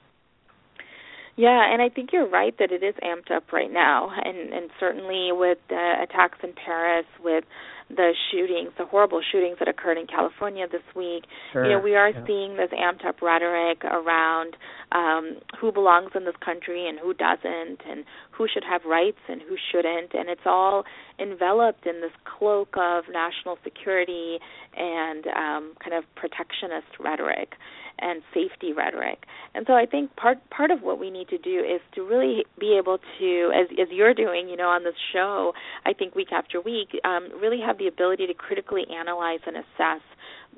Yeah, 1.37 1.73
and 1.73 1.83
I 1.83 1.89
think 1.89 2.11
you're 2.13 2.29
right 2.29 2.57
that 2.59 2.71
it 2.71 2.85
is 2.85 2.95
amped 3.03 3.35
up 3.35 3.53
right 3.53 3.73
now, 3.73 4.09
and 4.25 4.53
and 4.53 4.71
certainly 4.79 5.31
with 5.33 5.59
the 5.69 5.95
attacks 6.03 6.39
in 6.45 6.53
Paris, 6.53 7.07
with 7.25 7.43
the 7.91 8.13
shootings, 8.31 8.71
the 8.79 8.87
horrible 8.87 9.21
shootings 9.33 9.59
that 9.59 9.69
occurred 9.69 9.99
in 9.99 10.07
California 10.07 10.67
this 10.71 10.83
week, 10.95 11.25
sure. 11.53 11.65
you 11.65 11.71
know, 11.73 11.81
we 11.81 11.97
are 11.97 12.11
yeah. 12.11 12.27
seeing 12.27 12.57
this 12.57 12.71
amped 12.71 13.05
up 13.05 13.21
rhetoric 13.21 13.85
around 13.85 14.57
um, 14.93 15.37
who 15.61 15.71
belongs 15.71 16.11
in 16.15 16.25
this 16.25 16.37
country 16.43 16.89
and 16.89 16.99
who 16.99 17.13
doesn't, 17.13 17.81
and 17.89 18.05
who 18.37 18.47
should 18.53 18.65
have 18.65 18.83
rights 18.85 19.19
and 19.29 19.41
who 19.43 19.57
shouldn't, 19.71 20.13
and 20.15 20.29
it's 20.29 20.47
all 20.47 20.85
enveloped 21.19 21.87
in 21.87 22.01
this 22.01 22.13
cloak 22.25 22.75
of 22.77 23.05
national 23.13 23.59
security 23.63 24.39
and 24.77 25.27
um, 25.29 25.75
kind 25.83 25.95
of 25.95 26.05
protectionist 26.17 26.99
rhetoric 26.99 27.55
and 28.01 28.23
safety 28.35 28.73
rhetoric. 28.73 29.25
And 29.55 29.65
so 29.67 29.75
I 29.75 29.87
think 29.87 30.17
part 30.17 30.39
part 30.51 30.71
of 30.71 30.83
what 30.83 30.99
we 30.99 31.11
need 31.11 31.29
to 31.29 31.39
do 31.39 31.61
is 31.61 31.81
to 31.95 32.03
really 32.03 32.45
be 32.59 32.77
able 32.77 32.99
to, 33.19 33.53
as 33.55 33.69
as 33.81 33.89
you're 33.91 34.15
doing, 34.15 34.49
you 34.49 34.57
know, 34.57 34.69
on 34.69 34.83
this 34.83 34.99
show, 35.13 35.53
I 35.87 35.93
think 35.93 36.15
week 36.15 36.33
after 36.33 36.61
week, 36.61 36.89
um, 37.05 37.29
really 37.41 37.61
have 37.65 37.79
the 37.79 37.87
ability 37.87 38.27
to 38.27 38.35
critically 38.35 38.85
analyze 38.91 39.41
and 39.47 39.57
assess 39.57 40.03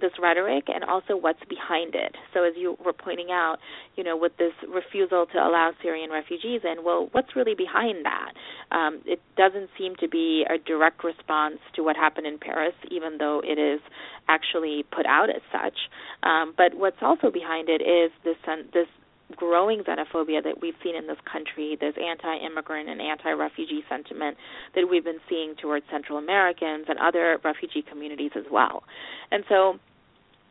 this 0.01 0.13
rhetoric 0.21 0.65
and 0.69 0.85
also 0.85 1.17
what's 1.17 1.43
behind 1.49 1.95
it. 1.95 2.15
So 2.35 2.45
as 2.45 2.55
you 2.57 2.77
were 2.85 2.93
pointing 2.93 3.29
out, 3.31 3.57
you 3.97 4.05
know, 4.05 4.17
with 4.17 4.37
this 4.37 4.53
refusal 4.69 5.27
to 5.33 5.39
allow 5.39 5.73
Syrian 5.83 6.11
refugees 6.11 6.61
in, 6.65 6.85
well, 6.85 7.09
what's 7.13 7.35
really 7.37 7.55
behind 7.55 8.05
that? 8.05 8.33
Um, 8.71 9.01
it 9.05 9.21
doesn't 9.37 9.71
seem 9.79 9.95
to 10.01 10.09
be 10.09 10.45
a 10.49 10.59
direct 10.59 11.05
response 11.05 11.59
to 11.75 11.83
what 11.83 11.97
happened 11.97 12.27
in 12.27 12.39
Paris, 12.39 12.75
even 12.91 13.19
though 13.19 13.41
it 13.45 13.59
is 13.59 13.81
actually 14.29 14.85
put 14.95 15.07
out 15.07 15.31
as 15.31 15.43
such. 15.53 15.77
Um, 16.23 16.55
but 16.57 16.75
what's 16.77 17.03
also 17.03 17.31
behind 17.31 17.69
it 17.69 17.83
is 17.83 18.11
this 18.25 18.37
this 18.73 18.89
growing 19.35 19.81
xenophobia 19.81 20.43
that 20.45 20.61
we've 20.61 20.77
seen 20.85 20.95
in 20.95 21.07
this 21.07 21.19
country, 21.31 21.77
this 21.81 21.95
anti-immigrant 21.99 22.89
and 22.89 23.01
anti-refugee 23.01 23.83
sentiment 23.89 24.37
that 24.75 24.87
we've 24.89 25.05
been 25.05 25.21
seeing 25.29 25.55
towards 25.61 25.85
Central 25.91 26.19
Americans 26.19 26.87
and 26.89 26.99
other 26.99 27.39
refugee 27.43 27.83
communities 27.83 28.31
as 28.37 28.45
well. 28.51 28.85
And 29.33 29.45
so 29.49 29.79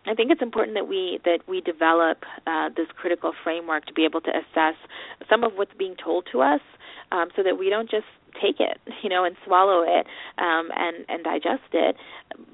I 0.08 0.14
think 0.14 0.32
it's 0.32 0.42
important 0.42 0.76
that 0.76 0.88
we 0.88 1.20
that 1.26 1.40
we 1.48 1.62
develop 1.62 2.24
uh, 2.46 2.70
this 2.76 2.88
critical 2.96 3.34
framework 3.44 3.86
to 3.88 3.94
be 3.94 4.06
able 4.06 4.22
to 4.22 4.30
assess 4.30 4.76
some 5.30 5.44
of 5.44 5.54
what's 5.56 5.74
being 5.78 5.96
told 5.96 6.28
to 6.32 6.42
us, 6.42 6.62
um, 7.12 7.30
so 7.36 7.44
that 7.44 7.58
we 7.58 7.70
don't 7.70 7.90
just 7.90 8.06
take 8.42 8.60
it, 8.60 8.80
you 9.04 9.10
know, 9.10 9.24
and 9.24 9.36
swallow 9.46 9.82
it 9.82 10.06
um, 10.38 10.70
and 10.76 11.06
and 11.10 11.24
digest 11.24 11.74
it, 11.74 11.96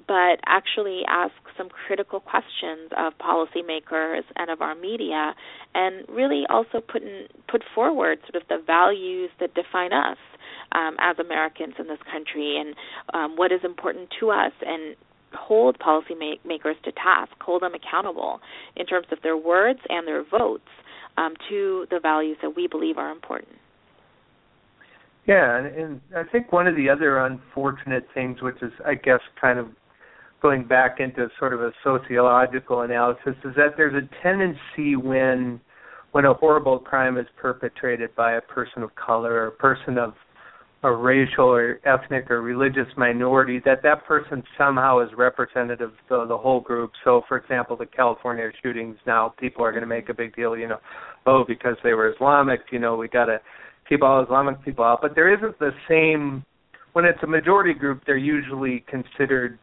but 0.08 0.40
actually 0.46 1.02
ask 1.08 1.34
some 1.62 1.70
critical 1.70 2.20
questions 2.20 2.90
of 2.98 3.14
policymakers 3.20 4.24
and 4.36 4.50
of 4.50 4.62
our 4.62 4.74
media, 4.74 5.34
and 5.76 6.06
really 6.10 6.44
also 6.50 6.82
put 6.82 7.04
in, 7.04 7.28
put 7.48 7.64
forward 7.76 8.18
sort 8.32 8.42
of 8.42 8.48
the 8.50 8.58
values 8.66 9.30
that 9.40 9.54
define 9.54 9.94
us 9.94 10.18
um, 10.72 10.96
as 11.00 11.20
Americans 11.20 11.76
in 11.78 11.88
this 11.88 12.00
country, 12.12 12.58
and 12.58 12.76
um, 13.14 13.38
what 13.38 13.52
is 13.52 13.60
important 13.64 14.10
to 14.20 14.32
us, 14.32 14.54
and 14.66 14.96
hold 15.34 15.78
policymakers 15.80 16.82
to 16.84 16.92
task, 16.94 17.32
hold 17.42 17.62
them 17.62 17.74
accountable 17.74 18.40
in 18.76 18.86
terms 18.86 19.08
of 19.12 19.20
their 19.22 19.38
words 19.38 19.80
and 19.90 20.08
their 20.08 20.24
votes 20.24 20.68
um, 21.18 21.34
to 21.50 21.86
the 21.92 22.00
values 22.02 22.38
that 22.42 22.56
we 22.56 22.68
believe 22.68 22.98
are 22.98 23.12
important. 23.12 23.56
Yeah, 25.28 25.58
and, 25.58 25.68
and 25.68 26.02
I 26.16 26.24
think 26.24 26.52
one 26.52 26.68
of 26.68 26.76
the 26.76 26.90
other 26.90 27.20
unfortunate 27.20 28.08
things, 28.14 28.42
which 28.42 28.58
is, 28.62 28.72
I 28.86 28.96
guess, 28.96 29.20
kind 29.40 29.60
of 29.60 29.68
going 30.42 30.66
back 30.66 31.00
into 31.00 31.28
sort 31.40 31.54
of 31.54 31.62
a 31.62 31.72
sociological 31.84 32.82
analysis, 32.82 33.36
is 33.44 33.56
that 33.56 33.76
there's 33.78 33.94
a 33.94 34.24
tendency 34.24 34.96
when 34.96 35.60
when 36.12 36.26
a 36.26 36.34
horrible 36.34 36.78
crime 36.78 37.18
is 37.18 37.26
perpetrated 37.38 38.14
by 38.16 38.34
a 38.34 38.42
person 38.42 38.84
of 38.84 38.94
color 38.96 39.34
or 39.34 39.48
a 39.48 39.52
person 39.52 39.98
of 39.98 40.14
a 40.84 40.92
racial 40.92 41.46
or 41.46 41.80
ethnic 41.86 42.30
or 42.32 42.42
religious 42.42 42.88
minority, 42.98 43.62
that 43.64 43.84
that 43.84 44.04
person 44.06 44.44
somehow 44.58 45.00
is 45.00 45.10
representative 45.16 45.92
of 46.10 46.28
the 46.28 46.38
whole 46.38 46.60
group. 46.60 46.92
So, 47.04 47.22
for 47.28 47.38
example, 47.38 47.78
the 47.78 47.86
California 47.86 48.50
shootings 48.64 48.98
now, 49.06 49.34
people 49.40 49.64
are 49.64 49.72
going 49.72 49.84
to 49.84 49.88
make 49.88 50.10
a 50.10 50.14
big 50.14 50.36
deal, 50.36 50.58
you 50.58 50.68
know, 50.68 50.80
oh, 51.28 51.46
because 51.48 51.78
they 51.84 51.94
were 51.94 52.12
Islamic, 52.14 52.62
you 52.72 52.80
know, 52.80 52.96
we 52.96 53.08
got 53.08 53.26
to 53.26 53.40
keep 53.88 54.02
all 54.02 54.24
Islamic 54.24 54.64
people 54.66 54.84
out. 54.84 55.00
But 55.02 55.14
there 55.14 55.32
isn't 55.34 55.60
the 55.60 55.72
same 55.88 56.44
when 56.94 57.06
it's 57.06 57.22
a 57.22 57.28
majority 57.28 57.76
group. 57.76 58.02
They're 58.06 58.18
usually 58.18 58.84
considered, 58.90 59.60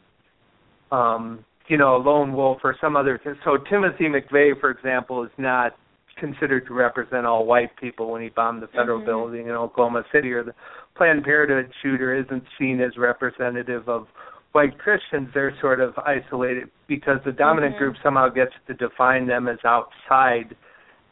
um, 0.91 1.45
you 1.69 1.77
know, 1.77 1.97
a 1.97 1.99
lone 1.99 2.33
wolf 2.33 2.59
or 2.65 2.75
some 2.81 2.97
other. 2.97 3.21
So 3.45 3.59
Timothy 3.71 4.05
McVeigh, 4.05 4.59
for 4.61 4.71
example, 4.71 5.23
is 5.25 5.31
not 5.39 5.73
considered 6.19 6.67
to 6.67 6.75
represent 6.75 7.27
all 7.27 7.47
white 7.47 7.71
people 7.81 8.11
when 8.11 8.23
he 8.23 8.29
bombed 8.29 8.63
the 8.63 8.67
federal 8.69 8.99
mm-hmm. 8.99 9.07
building 9.07 9.47
in 9.47 9.53
Oklahoma 9.53 10.03
City, 10.13 10.33
or 10.33 10.43
the 10.43 10.55
Planned 10.97 11.25
Parenthood 11.25 11.73
shooter 11.83 12.15
isn't 12.15 12.43
seen 12.59 12.81
as 12.81 12.97
representative 12.97 13.89
of 13.89 14.07
white 14.53 14.79
Christians. 14.79 15.29
They're 15.33 15.57
sort 15.61 15.81
of 15.81 15.95
isolated 15.99 16.71
because 16.89 17.19
the 17.25 17.33
dominant 17.33 17.75
mm-hmm. 17.75 17.85
group 17.85 17.97
somehow 18.03 18.29
gets 18.29 18.53
to 18.67 18.75
define 18.75 19.27
them 19.27 19.47
as 19.47 19.59
outside 19.65 20.57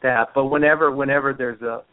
that. 0.03 0.29
But 0.35 0.45
whenever 0.45 0.91
whenever 0.91 1.33
there's 1.33 1.61
a 1.61 1.83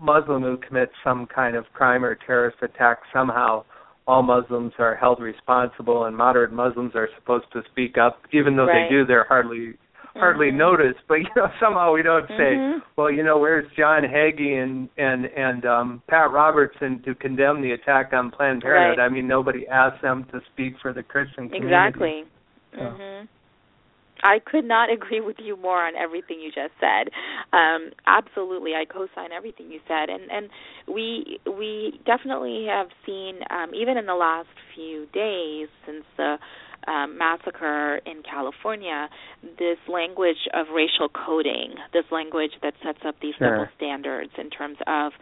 Muslim 0.00 0.42
who 0.42 0.56
commits 0.56 0.92
some 1.02 1.26
kind 1.26 1.56
of 1.56 1.64
crime 1.72 2.04
or 2.04 2.14
terrorist 2.14 2.58
attack, 2.62 2.98
somehow 3.12 3.64
all 4.06 4.22
Muslims 4.22 4.72
are 4.78 4.94
held 4.94 5.20
responsible, 5.20 6.04
and 6.04 6.16
moderate 6.16 6.52
Muslims 6.52 6.92
are 6.94 7.08
supposed 7.18 7.46
to 7.52 7.62
speak 7.70 7.96
up, 7.98 8.20
even 8.32 8.56
though 8.56 8.66
right. 8.66 8.88
they 8.88 8.94
do. 8.94 9.06
They're 9.06 9.24
hardly 9.24 9.74
hardly 10.14 10.48
mm-hmm. 10.48 10.58
noticed. 10.58 11.00
But 11.08 11.16
you 11.16 11.28
know, 11.36 11.48
somehow 11.60 11.92
we 11.92 12.02
don't 12.02 12.28
say, 12.28 12.54
mm-hmm. 12.56 12.78
well, 12.96 13.10
you 13.10 13.22
know, 13.22 13.38
where's 13.38 13.66
John 13.76 14.02
Hagee 14.02 14.62
and 14.62 14.88
and 14.96 15.26
and 15.26 15.64
um, 15.64 16.02
Pat 16.08 16.30
Robertson 16.30 17.02
to 17.04 17.14
condemn 17.14 17.62
the 17.62 17.72
attack 17.72 18.12
on 18.12 18.30
Planned 18.30 18.62
Parenthood? 18.62 18.98
Right. 18.98 19.04
I 19.04 19.08
mean, 19.08 19.26
nobody 19.26 19.66
asked 19.68 20.02
them 20.02 20.26
to 20.32 20.40
speak 20.52 20.74
for 20.80 20.92
the 20.92 21.02
Christian 21.02 21.48
community. 21.48 21.66
Exactly. 21.66 22.24
So. 22.72 22.78
Mhm. 22.78 23.28
I 24.24 24.40
could 24.44 24.64
not 24.64 24.92
agree 24.92 25.20
with 25.20 25.36
you 25.38 25.56
more 25.56 25.86
on 25.86 25.94
everything 25.94 26.40
you 26.40 26.50
just 26.50 26.72
said. 26.80 27.12
Um, 27.52 27.90
absolutely, 28.06 28.72
I 28.74 28.84
co-sign 28.84 29.30
everything 29.30 29.70
you 29.70 29.80
said, 29.86 30.08
and 30.08 30.30
and 30.30 30.48
we 30.88 31.38
we 31.46 32.00
definitely 32.04 32.66
have 32.68 32.88
seen 33.06 33.40
um, 33.50 33.74
even 33.74 33.96
in 33.96 34.06
the 34.06 34.14
last 34.14 34.48
few 34.74 35.06
days 35.12 35.68
since 35.86 36.04
the 36.16 36.38
um, 36.86 37.16
massacre 37.16 38.00
in 38.06 38.22
California, 38.22 39.08
this 39.58 39.78
language 39.88 40.48
of 40.52 40.66
racial 40.74 41.08
coding, 41.08 41.74
this 41.92 42.04
language 42.10 42.52
that 42.62 42.74
sets 42.82 42.98
up 43.06 43.14
these 43.22 43.34
sure. 43.38 43.50
double 43.50 43.70
standards 43.76 44.32
in 44.38 44.50
terms 44.50 44.76
of 44.86 45.12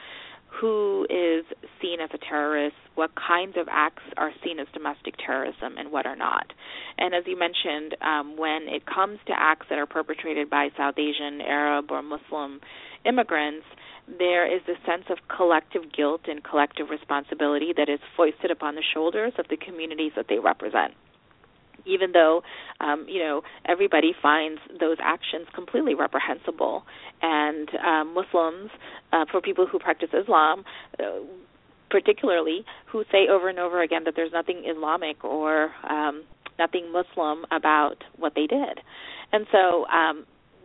who 0.60 1.06
is 1.08 1.44
seen 1.80 2.00
as 2.00 2.10
a 2.12 2.18
terrorist, 2.18 2.76
what 2.94 3.10
kinds 3.14 3.56
of 3.56 3.66
acts 3.70 4.02
are 4.16 4.30
seen 4.44 4.58
as 4.58 4.66
domestic 4.72 5.14
terrorism, 5.24 5.76
and 5.78 5.90
what 5.90 6.06
are 6.06 6.16
not. 6.16 6.46
And 6.98 7.14
as 7.14 7.24
you 7.26 7.38
mentioned, 7.38 7.96
um, 8.02 8.36
when 8.36 8.68
it 8.68 8.84
comes 8.86 9.18
to 9.26 9.32
acts 9.36 9.66
that 9.70 9.78
are 9.78 9.86
perpetrated 9.86 10.50
by 10.50 10.68
South 10.76 10.94
Asian, 10.98 11.40
Arab, 11.40 11.90
or 11.90 12.02
Muslim 12.02 12.60
immigrants, 13.04 13.66
there 14.18 14.46
is 14.46 14.62
a 14.68 14.76
sense 14.86 15.04
of 15.10 15.18
collective 15.34 15.92
guilt 15.92 16.22
and 16.28 16.44
collective 16.44 16.90
responsibility 16.90 17.72
that 17.76 17.88
is 17.88 18.00
foisted 18.16 18.50
upon 18.50 18.74
the 18.74 18.82
shoulders 18.94 19.32
of 19.38 19.46
the 19.48 19.56
communities 19.56 20.12
that 20.16 20.26
they 20.28 20.38
represent 20.38 20.92
even 21.84 22.12
though 22.12 22.42
um, 22.80 23.06
you 23.08 23.20
know 23.20 23.42
everybody 23.66 24.12
finds 24.20 24.60
those 24.78 24.96
actions 25.00 25.46
completely 25.54 25.94
reprehensible, 25.94 26.84
and 27.20 27.68
um, 27.84 28.14
Muslims, 28.14 28.70
uh, 29.12 29.24
for 29.30 29.40
people 29.40 29.66
who 29.66 29.78
practice 29.78 30.10
Islam. 30.12 30.64
Uh, 30.98 31.20
particularly 31.90 32.64
who 32.86 33.04
say 33.12 33.28
over 33.28 33.50
and 33.50 33.58
over 33.58 33.82
again 33.82 34.04
that 34.04 34.14
there's 34.16 34.32
nothing 34.32 34.64
Islamic 34.64 35.22
or 35.22 35.70
um, 35.86 36.24
nothing 36.58 36.90
Muslim 36.90 37.44
about 37.50 38.02
what 38.16 38.34
they 38.34 38.46
did. 38.46 38.80
And 39.30 39.46
so 39.52 39.86
um, 39.88 40.24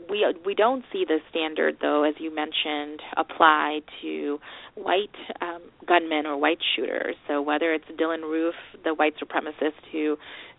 we 0.10 0.26
we 0.46 0.56
don't 0.56 0.84
see 0.92 1.06
the 1.08 1.20
standard 1.30 1.78
though, 1.82 2.04
as 2.04 2.16
you 2.20 2.34
mentioned, 2.34 3.02
apply 3.16 3.82
to 4.02 4.40
white 4.76 5.16
um, 5.42 5.62
gunmen 5.88 6.26
or 6.26 6.38
white 6.38 6.60
shooters. 6.76 7.16
So 7.28 7.42
whether 7.42 7.74
it's 7.74 7.86
Dylann 8.00 8.22
Roof, 8.22 8.56
the 8.84 8.94
white 8.94 9.14
supremacist 9.22 9.80
who 9.92 10.18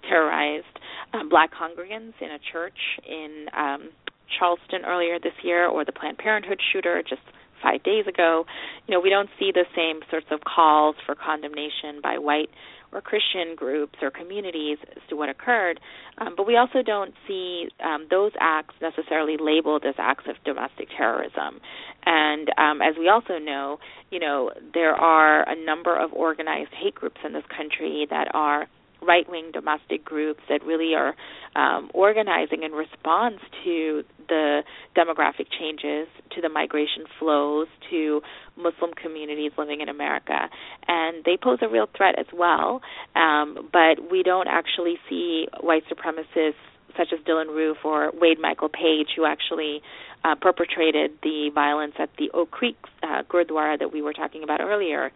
terrorized 0.09 0.67
um, 1.13 1.29
black 1.29 1.51
congregants 1.53 2.15
in 2.21 2.31
a 2.31 2.39
church 2.53 2.79
in 3.09 3.47
um, 3.57 3.91
Charleston 4.39 4.85
earlier 4.87 5.19
this 5.19 5.33
year, 5.43 5.67
or 5.67 5.85
the 5.85 5.93
Planned 5.93 6.19
Parenthood 6.19 6.61
shooter 6.73 7.03
just 7.09 7.23
five 7.63 7.83
days 7.83 8.07
ago, 8.07 8.45
you 8.87 8.95
know, 8.95 9.01
we 9.01 9.11
don't 9.11 9.31
see 9.39 9.53
the 9.53 9.65
same 9.75 10.01
sorts 10.11 10.27
of 10.31 10.41
calls 10.41 10.97
for 11.05 11.15
condemnation 11.15 12.01
by 12.03 12.19
white 12.19 12.51
or 12.93 13.01
Christian 13.01 13.55
groups 13.55 13.97
or 14.01 14.11
communities 14.11 14.79
as 14.97 15.03
to 15.11 15.17
what 15.17 15.29
occurred, 15.29 15.79
um, 16.19 16.35
but 16.37 16.47
we 16.47 16.57
also 16.57 16.83
don't 16.83 17.13
see 17.27 17.69
um, 17.85 18.07
those 18.11 18.33
acts 18.41 18.75
necessarily 18.81 19.37
labeled 19.39 19.85
as 19.87 19.95
acts 19.99 20.25
of 20.29 20.37
domestic 20.45 20.89
terrorism. 20.97 21.61
And 22.07 22.49
um, 22.57 22.81
as 22.81 22.95
we 22.99 23.09
also 23.09 23.39
know, 23.39 23.79
you 24.11 24.19
know, 24.19 24.53
there 24.73 24.95
are 24.95 25.47
a 25.49 25.55
number 25.65 25.95
of 25.95 26.13
organized 26.15 26.73
hate 26.73 26.95
groups 26.95 27.19
in 27.25 27.35
this 27.35 27.45
country 27.55 28.07
that 28.09 28.29
are 28.35 28.67
right 29.03 29.29
wing 29.29 29.51
domestic 29.53 30.05
groups 30.05 30.41
that 30.49 30.65
really 30.65 30.95
are 30.95 31.15
um, 31.55 31.91
organizing 31.95 32.63
in 32.63 32.73
response 32.73 33.39
to 33.65 34.03
the 34.29 34.63
demographic 34.97 35.47
changes, 35.59 36.09
to 36.35 36.41
the 36.41 36.49
migration 36.49 37.05
flows, 37.19 37.67
to 37.91 38.21
Muslim 38.57 38.93
communities 38.95 39.53
living 39.59 39.81
in 39.81 39.89
America. 39.89 40.49
And 40.87 41.25
they 41.25 41.37
pose 41.37 41.59
a 41.63 41.69
real 41.69 41.89
threat 41.97 42.19
as 42.19 42.27
well. 42.33 42.81
Um, 43.17 43.69
but 43.73 44.11
we 44.11 44.23
don't 44.23 44.49
actually 44.49 44.99
see 45.09 45.49
white 45.61 45.85
supremacists 45.91 46.55
such 46.97 47.09
as 47.13 47.21
Dylann 47.25 47.55
Roof 47.55 47.79
or 47.85 48.11
Wade 48.13 48.41
Michael 48.41 48.69
Page, 48.69 49.09
who 49.17 49.25
actually 49.25 49.83
uh, 50.25 50.35
perpetrated 50.35 51.13
the 51.23 51.51
violence 51.55 51.95
at 51.99 52.11
the 52.19 52.31
Oak 52.35 52.51
Creek 52.51 52.77
uh, 53.03 53.23
Gurdwara 53.31 53.79
that 53.79 53.93
we 53.93 54.03
were 54.03 54.13
talking 54.13 54.43
about 54.43 54.61
earlier, 54.61 55.13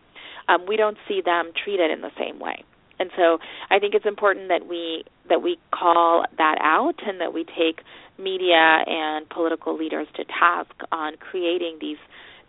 um, 0.48 0.66
we 0.66 0.76
don't 0.76 0.96
see 1.08 1.20
them 1.24 1.52
treated 1.64 1.90
in 1.90 2.00
the 2.00 2.10
same 2.18 2.38
way. 2.38 2.64
And 3.03 3.11
so 3.16 3.38
I 3.68 3.80
think 3.80 3.94
it's 3.94 4.07
important 4.07 4.48
that 4.48 4.66
we 4.68 5.05
that 5.28 5.42
we 5.42 5.59
call 5.74 6.24
that 6.38 6.59
out 6.61 6.94
and 7.05 7.20
that 7.20 7.34
we 7.34 7.44
take 7.44 7.82
media 8.18 8.84
and 8.86 9.28
political 9.28 9.76
leaders 9.76 10.07
to 10.14 10.24
task 10.24 10.74
on 10.92 11.16
creating 11.18 11.78
these 11.80 11.98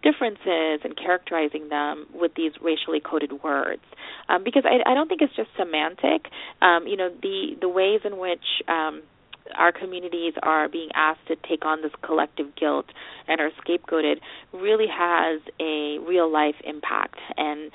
differences 0.03 0.81
and 0.83 0.95
characterizing 0.95 1.69
them 1.69 2.05
with 2.13 2.33
these 2.35 2.51
racially 2.61 2.99
coded 2.99 3.31
words 3.41 3.81
um, 4.27 4.43
because 4.43 4.63
I, 4.65 4.91
I 4.91 4.93
don't 4.93 5.07
think 5.07 5.21
it's 5.21 5.35
just 5.35 5.49
semantic. 5.57 6.27
Um, 6.61 6.85
you 6.85 6.97
know 6.97 7.09
the 7.09 7.55
the 7.59 7.69
ways 7.69 8.01
in 8.05 8.17
which 8.17 8.45
um, 8.67 9.01
our 9.55 9.71
communities 9.71 10.33
are 10.41 10.69
being 10.69 10.89
asked 10.93 11.27
to 11.27 11.35
take 11.47 11.65
on 11.65 11.81
this 11.81 11.91
collective 12.01 12.55
guilt 12.55 12.85
and 13.27 13.41
are 13.41 13.51
scapegoated 13.65 14.17
really 14.53 14.87
has 14.87 15.41
a 15.59 15.97
real 15.99 16.31
life 16.31 16.55
impact. 16.63 17.17
And 17.37 17.71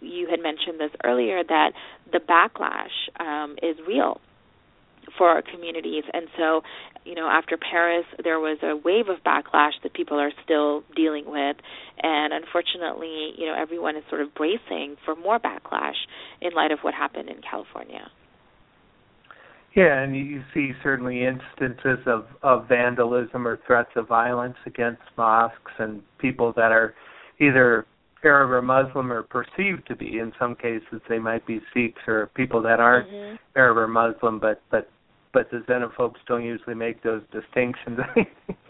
you 0.00 0.28
had 0.30 0.40
mentioned 0.40 0.78
this 0.78 0.90
earlier 1.04 1.42
that 1.42 1.72
the 2.12 2.18
backlash 2.18 2.94
um, 3.20 3.56
is 3.62 3.76
real 3.86 4.20
for 5.18 5.28
our 5.28 5.42
communities. 5.42 6.04
And 6.12 6.26
so, 6.36 6.62
you 7.04 7.14
know, 7.14 7.28
after 7.28 7.56
Paris, 7.56 8.06
there 8.22 8.40
was 8.40 8.58
a 8.62 8.76
wave 8.76 9.08
of 9.08 9.22
backlash 9.24 9.72
that 9.82 9.92
people 9.94 10.18
are 10.18 10.32
still 10.42 10.82
dealing 10.96 11.24
with. 11.26 11.56
And 12.02 12.32
unfortunately, 12.32 13.32
you 13.36 13.46
know, 13.46 13.54
everyone 13.56 13.96
is 13.96 14.04
sort 14.08 14.20
of 14.22 14.34
bracing 14.34 14.96
for 15.04 15.14
more 15.14 15.38
backlash 15.38 16.06
in 16.40 16.52
light 16.52 16.72
of 16.72 16.80
what 16.80 16.94
happened 16.94 17.28
in 17.28 17.40
California. 17.48 18.10
Yeah, 19.76 20.02
and 20.02 20.16
you 20.16 20.42
see 20.54 20.70
certainly 20.84 21.24
instances 21.24 21.98
of, 22.06 22.26
of 22.42 22.68
vandalism 22.68 23.46
or 23.46 23.58
threats 23.66 23.90
of 23.96 24.06
violence 24.06 24.56
against 24.66 25.02
mosques 25.18 25.72
and 25.78 26.00
people 26.18 26.52
that 26.54 26.70
are 26.70 26.94
either 27.40 27.84
Arab 28.24 28.50
or 28.50 28.62
Muslim 28.62 29.12
or 29.12 29.22
perceived 29.22 29.86
to 29.88 29.96
be. 29.96 30.18
In 30.18 30.32
some 30.38 30.54
cases, 30.54 31.00
they 31.08 31.18
might 31.18 31.46
be 31.46 31.60
Sikhs 31.72 32.00
or 32.06 32.30
people 32.34 32.62
that 32.62 32.80
aren't 32.80 33.10
mm-hmm. 33.10 33.36
Arab 33.56 33.76
or 33.76 33.88
Muslim, 33.88 34.38
but 34.38 34.62
but 34.70 34.88
but 35.32 35.50
the 35.50 35.58
xenophobes 35.68 36.14
don't 36.28 36.44
usually 36.44 36.76
make 36.76 37.02
those 37.02 37.20
distinctions. 37.32 37.98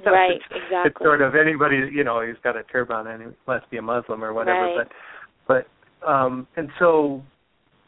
right, 0.07 0.33
it's, 0.33 0.45
exactly. 0.51 0.81
It's 0.87 0.99
sort 0.99 1.21
of 1.21 1.35
anybody, 1.35 1.91
you 1.93 2.03
know, 2.03 2.25
who's 2.25 2.39
got 2.43 2.57
a 2.57 2.63
turban 2.65 3.07
and 3.07 3.23
he 3.23 3.29
must 3.47 3.69
be 3.71 3.77
a 3.77 3.83
Muslim 3.83 4.25
or 4.25 4.33
whatever. 4.33 4.75
Right. 4.77 4.89
But 5.47 5.67
but 6.03 6.09
um 6.09 6.47
and 6.57 6.71
so 6.79 7.23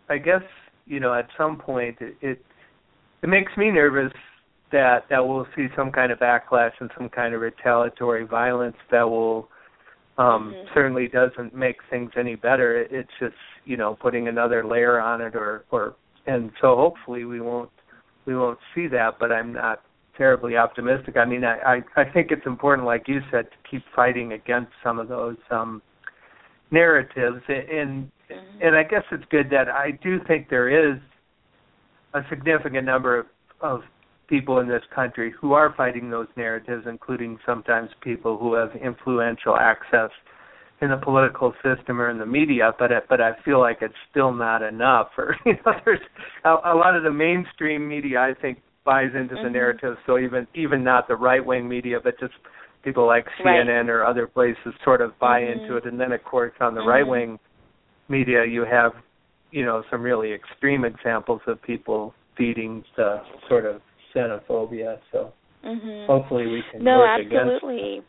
I 0.09 0.19
guess 0.19 0.43
you 0.87 1.01
know 1.01 1.15
at 1.15 1.27
some 1.37 1.57
point 1.57 1.97
it, 2.01 2.17
it 2.21 2.45
it 3.23 3.29
makes 3.29 3.57
me 3.57 3.71
nervous 3.71 4.13
that 4.73 5.05
that 5.11 5.27
we'll 5.27 5.47
see 5.57 5.67
some 5.75 5.91
kind 5.91 6.13
of 6.13 6.19
backlash 6.19 6.73
and 6.81 6.91
some 6.97 7.09
kind 7.09 7.35
of 7.35 7.41
retaliatory 7.41 8.27
violence 8.27 8.77
that 8.91 9.09
will 9.09 9.49
um 10.19 10.55
mm-hmm. 10.55 10.69
certainly 10.75 11.09
doesn't 11.09 11.55
make 11.55 11.77
things 11.91 12.11
any 12.19 12.35
better 12.35 12.81
it, 12.83 12.89
it's 12.91 13.11
just 13.21 13.35
you 13.65 13.77
know 13.77 13.97
putting 14.01 14.29
another 14.29 14.65
layer 14.67 15.01
on 15.01 15.21
it 15.21 15.35
or 15.35 15.65
or 15.71 15.95
and 16.27 16.51
so 16.61 16.77
hopefully 16.77 17.25
we 17.25 17.41
won't 17.41 17.71
we 18.25 18.37
won't 18.37 18.59
see 18.75 18.87
that 18.87 19.19
but 19.19 19.31
i'm 19.31 19.53
not 19.53 19.83
terribly 20.17 20.57
optimistic 20.57 21.17
i 21.17 21.25
mean 21.25 21.45
i 21.45 21.83
i, 21.97 22.01
I 22.01 22.05
think 22.05 22.31
it's 22.31 22.47
important 22.47 22.87
like 22.87 23.07
you 23.07 23.21
said 23.31 23.47
to 23.51 23.71
keep 23.71 23.83
fighting 23.95 24.33
against 24.33 24.73
some 24.83 24.99
of 24.99 25.09
those 25.09 25.37
um 25.51 25.83
narratives 26.71 27.43
and 27.49 28.11
mm-hmm. 28.31 28.63
and 28.63 28.77
i 28.77 28.83
guess 28.83 29.05
it's 29.13 29.25
good 29.31 29.51
that 29.51 29.69
i 29.69 29.91
do 30.03 30.19
think 30.27 30.49
there 30.49 30.93
is 30.93 30.99
a 32.15 32.21
significant 32.31 32.87
number 32.87 33.19
of, 33.19 33.27
of 33.61 33.81
people 34.29 34.59
in 34.61 34.69
this 34.69 34.83
country 34.95 35.33
who 35.41 35.53
are 35.53 35.75
fighting 35.77 36.11
those 36.11 36.27
narratives, 36.37 36.85
including 36.89 37.39
sometimes 37.47 37.91
people 38.01 38.39
who 38.39 38.55
have 38.55 38.71
influential 38.77 39.57
access 39.57 40.11
in 40.83 40.91
the 40.91 40.97
political 40.97 41.55
system 41.63 42.01
or 42.01 42.11
in 42.11 42.19
the 42.19 42.27
media. 42.27 42.73
But 42.79 42.91
but 43.09 43.21
I 43.21 43.33
feel 43.45 43.61
like 43.61 43.79
it's 43.81 43.95
still 44.11 44.33
not 44.33 44.63
enough. 44.63 45.09
Or 45.17 45.37
you 45.47 45.55
know, 45.65 45.73
there's 45.85 46.01
a, 46.45 46.51
a 46.51 46.75
lot 46.75 46.97
of 46.97 47.03
the 47.03 47.13
mainstream 47.13 47.89
media 47.89 48.21
I 48.21 48.35
think 48.41 48.59
buys 48.85 49.11
into 49.15 49.35
mm-hmm. 49.35 49.45
the 49.45 49.51
narrative. 49.51 49.97
So 50.07 50.19
even 50.19 50.47
even 50.55 50.85
not 50.85 51.09
the 51.09 51.17
right 51.17 51.45
wing 51.45 51.69
media, 51.69 51.99
but 52.03 52.19
just 52.19 52.35
people 52.83 53.07
like 53.07 53.27
CNN 53.45 53.67
right. 53.67 53.89
or 53.89 54.05
other 54.05 54.27
places 54.27 54.75
sort 54.85 55.01
of 55.01 55.19
buy 55.19 55.41
mm-hmm. 55.41 55.61
into 55.61 55.77
it. 55.77 55.87
And 55.87 55.99
then 56.01 56.13
of 56.13 56.23
course 56.25 56.53
on 56.61 56.75
the 56.75 56.81
mm-hmm. 56.81 56.89
right 56.89 57.07
wing 57.07 57.39
media 58.09 58.45
you 58.45 58.65
have 58.65 58.93
you 59.51 59.65
know 59.65 59.83
some 59.91 60.03
really 60.03 60.33
extreme 60.33 60.85
examples 60.85 61.41
of 61.47 61.61
people 61.63 62.15
feeding 62.37 62.85
the 62.97 63.21
sort 63.49 63.65
of 63.65 63.81
xenophobia. 64.17 64.99
So 65.13 65.33
mm-hmm. 65.65 66.11
hopefully 66.11 66.47
we 66.47 66.63
can 66.73 66.83
no, 66.83 66.99
work 66.99 67.21
absolutely. 67.21 67.93
against. 67.99 68.07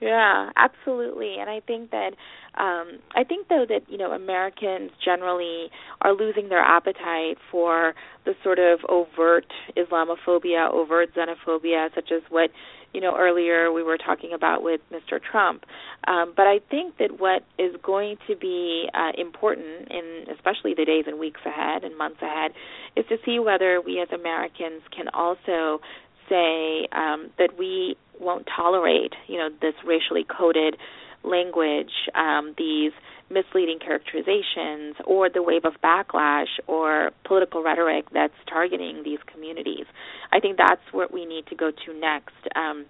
Yeah, 0.00 0.50
absolutely. 0.56 1.36
And 1.40 1.50
I 1.50 1.60
think 1.60 1.90
that 1.90 2.10
um 2.54 2.98
I 3.14 3.24
think 3.24 3.48
though 3.48 3.66
that, 3.68 3.80
you 3.88 3.98
know, 3.98 4.12
Americans 4.12 4.92
generally 5.04 5.70
are 6.02 6.12
losing 6.14 6.48
their 6.48 6.62
appetite 6.62 7.38
for 7.50 7.94
the 8.24 8.34
sort 8.44 8.58
of 8.60 8.80
overt 8.88 9.46
Islamophobia, 9.76 10.72
overt 10.72 11.10
xenophobia 11.14 11.92
such 11.94 12.10
as 12.12 12.22
what 12.30 12.50
you 12.94 13.00
know 13.00 13.16
earlier 13.18 13.72
we 13.72 13.82
were 13.82 13.98
talking 13.98 14.32
about 14.32 14.62
with 14.62 14.80
Mr. 14.92 15.20
Trump. 15.20 15.64
Um, 16.06 16.32
but 16.36 16.46
I 16.46 16.60
think 16.70 16.98
that 16.98 17.18
what 17.18 17.42
is 17.58 17.74
going 17.82 18.16
to 18.28 18.36
be 18.36 18.88
uh, 18.94 19.12
important 19.20 19.88
in 19.90 20.26
especially 20.32 20.74
the 20.74 20.84
days 20.84 21.04
and 21.08 21.18
weeks 21.18 21.40
ahead 21.44 21.82
and 21.82 21.98
months 21.98 22.22
ahead 22.22 22.52
is 22.96 23.04
to 23.08 23.16
see 23.26 23.40
whether 23.40 23.80
we 23.84 24.00
as 24.00 24.08
Americans 24.12 24.82
can 24.94 25.08
also 25.12 25.80
say 26.28 26.88
um, 26.92 27.30
that 27.38 27.58
we 27.58 27.96
won't 28.20 28.46
tolerate 28.54 29.14
you 29.26 29.38
know 29.38 29.48
this 29.60 29.74
racially 29.84 30.24
coded 30.24 30.76
language, 31.24 31.90
um, 32.14 32.54
these 32.56 32.92
misleading 33.30 33.78
characterizations, 33.78 34.96
or 35.04 35.28
the 35.28 35.42
wave 35.42 35.64
of 35.64 35.74
backlash 35.84 36.48
or 36.66 37.10
political 37.24 37.62
rhetoric 37.62 38.06
that's 38.12 38.34
targeting 38.48 39.02
these 39.04 39.18
communities. 39.32 39.84
I 40.32 40.40
think 40.40 40.56
that's 40.56 40.80
what 40.92 41.12
we 41.12 41.26
need 41.26 41.46
to 41.48 41.54
go 41.54 41.70
to 41.70 41.94
next. 41.94 42.34
Um, 42.56 42.86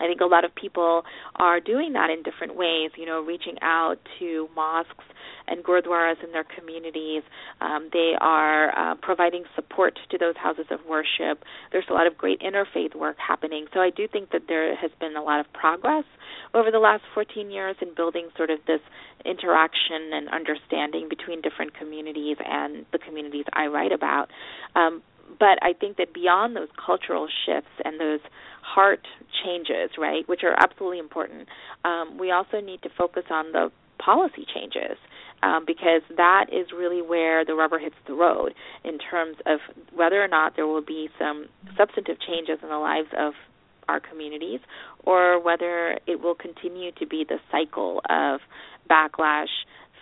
I 0.00 0.06
think 0.06 0.20
a 0.20 0.26
lot 0.26 0.44
of 0.44 0.54
people 0.54 1.02
are 1.36 1.60
doing 1.60 1.92
that 1.92 2.10
in 2.10 2.22
different 2.22 2.56
ways, 2.56 2.90
you 2.96 3.06
know, 3.06 3.20
reaching 3.20 3.56
out 3.62 3.96
to 4.18 4.48
mosques 4.54 5.04
and 5.46 5.64
gurdwaras 5.64 6.22
in 6.24 6.32
their 6.32 6.44
communities. 6.44 7.22
Um, 7.60 7.90
they 7.92 8.12
are 8.20 8.70
uh, 8.76 8.94
providing 9.02 9.44
support 9.54 9.98
to 10.10 10.18
those 10.18 10.36
houses 10.36 10.66
of 10.70 10.80
worship. 10.88 11.44
There's 11.72 11.84
a 11.90 11.92
lot 11.92 12.06
of 12.06 12.16
great 12.16 12.40
interfaith 12.40 12.94
work 12.94 13.16
happening. 13.18 13.66
So 13.74 13.80
I 13.80 13.90
do 13.90 14.06
think 14.08 14.30
that 14.30 14.42
there 14.48 14.74
has 14.76 14.90
been 15.00 15.16
a 15.16 15.22
lot 15.22 15.40
of 15.40 15.52
progress 15.52 16.04
over 16.54 16.70
the 16.70 16.78
last 16.78 17.02
14 17.14 17.50
years 17.50 17.76
in 17.82 17.94
building 17.94 18.28
sort 18.36 18.50
of 18.50 18.58
this 18.66 18.80
interaction 19.24 20.10
and 20.12 20.28
understanding 20.28 21.08
between 21.08 21.40
different 21.40 21.74
communities 21.74 22.36
and 22.44 22.86
the 22.92 22.98
communities 22.98 23.44
I 23.52 23.66
write 23.66 23.92
about. 23.92 24.30
Um, 24.74 25.02
but 25.38 25.62
I 25.62 25.72
think 25.72 25.96
that 25.98 26.12
beyond 26.12 26.56
those 26.56 26.68
cultural 26.74 27.28
shifts 27.46 27.70
and 27.84 28.00
those 28.00 28.20
heart 28.74 29.06
changes, 29.44 29.90
right, 29.98 30.28
which 30.28 30.40
are 30.44 30.54
absolutely 30.58 30.98
important, 30.98 31.48
um, 31.84 32.18
we 32.18 32.30
also 32.30 32.60
need 32.60 32.82
to 32.82 32.90
focus 32.96 33.24
on 33.30 33.52
the 33.52 33.70
policy 33.98 34.46
changes 34.54 34.96
um, 35.42 35.64
because 35.66 36.02
that 36.16 36.46
is 36.52 36.68
really 36.76 37.02
where 37.02 37.44
the 37.44 37.54
rubber 37.54 37.78
hits 37.78 37.96
the 38.06 38.14
road 38.14 38.54
in 38.84 38.98
terms 38.98 39.36
of 39.46 39.60
whether 39.94 40.22
or 40.22 40.28
not 40.28 40.56
there 40.56 40.66
will 40.66 40.84
be 40.84 41.08
some 41.18 41.46
substantive 41.76 42.16
changes 42.20 42.58
in 42.62 42.68
the 42.68 42.78
lives 42.78 43.08
of 43.18 43.34
our 43.88 44.00
communities 44.00 44.60
or 45.04 45.42
whether 45.42 45.98
it 46.06 46.20
will 46.20 46.34
continue 46.34 46.92
to 46.92 47.06
be 47.06 47.24
the 47.28 47.38
cycle 47.50 48.00
of 48.08 48.40
backlash 48.88 49.50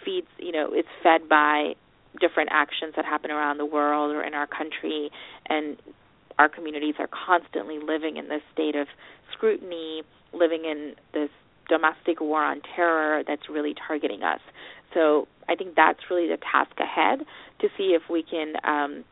feeds 0.04 0.26
you 0.38 0.52
know 0.52 0.68
it's 0.72 0.88
fed 1.02 1.28
by 1.28 1.72
different 2.20 2.50
actions 2.52 2.92
that 2.96 3.04
happen 3.04 3.30
around 3.30 3.58
the 3.58 3.64
world 3.64 4.14
or 4.14 4.22
in 4.22 4.34
our 4.34 4.46
country 4.46 5.10
and 5.48 5.78
our 6.38 6.48
communities 6.48 6.94
are 6.98 7.08
constantly 7.08 7.78
living 7.78 8.16
in 8.16 8.28
this 8.28 8.42
state 8.52 8.76
of 8.76 8.86
scrutiny 9.32 10.02
living 10.32 10.64
in 10.64 10.94
this 11.12 11.30
domestic 11.68 12.20
war 12.20 12.42
on 12.42 12.60
terror 12.74 13.22
that's 13.26 13.48
really 13.48 13.74
targeting 13.86 14.22
us 14.22 14.40
so 14.94 15.28
I 15.48 15.54
think 15.54 15.74
that's 15.74 15.98
really 16.10 16.28
the 16.28 16.38
task 16.38 16.72
ahead 16.78 17.20
to 17.60 17.68
see 17.76 17.96
if 17.96 18.02
we 18.10 18.22
can. 18.22 18.54
Um, 18.64 19.04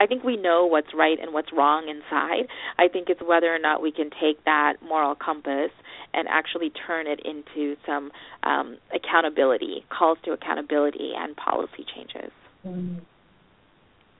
I 0.00 0.06
think 0.06 0.24
we 0.24 0.36
know 0.36 0.66
what's 0.66 0.92
right 0.92 1.18
and 1.20 1.32
what's 1.32 1.52
wrong 1.52 1.88
inside. 1.88 2.48
I 2.78 2.88
think 2.88 3.08
it's 3.08 3.20
whether 3.22 3.54
or 3.54 3.58
not 3.58 3.80
we 3.80 3.92
can 3.92 4.10
take 4.10 4.44
that 4.44 4.74
moral 4.82 5.14
compass 5.14 5.70
and 6.12 6.28
actually 6.28 6.70
turn 6.86 7.06
it 7.06 7.20
into 7.24 7.76
some 7.86 8.10
um, 8.42 8.78
accountability, 8.92 9.84
calls 9.96 10.18
to 10.24 10.32
accountability, 10.32 11.12
and 11.16 11.36
policy 11.36 11.86
changes. 11.94 12.32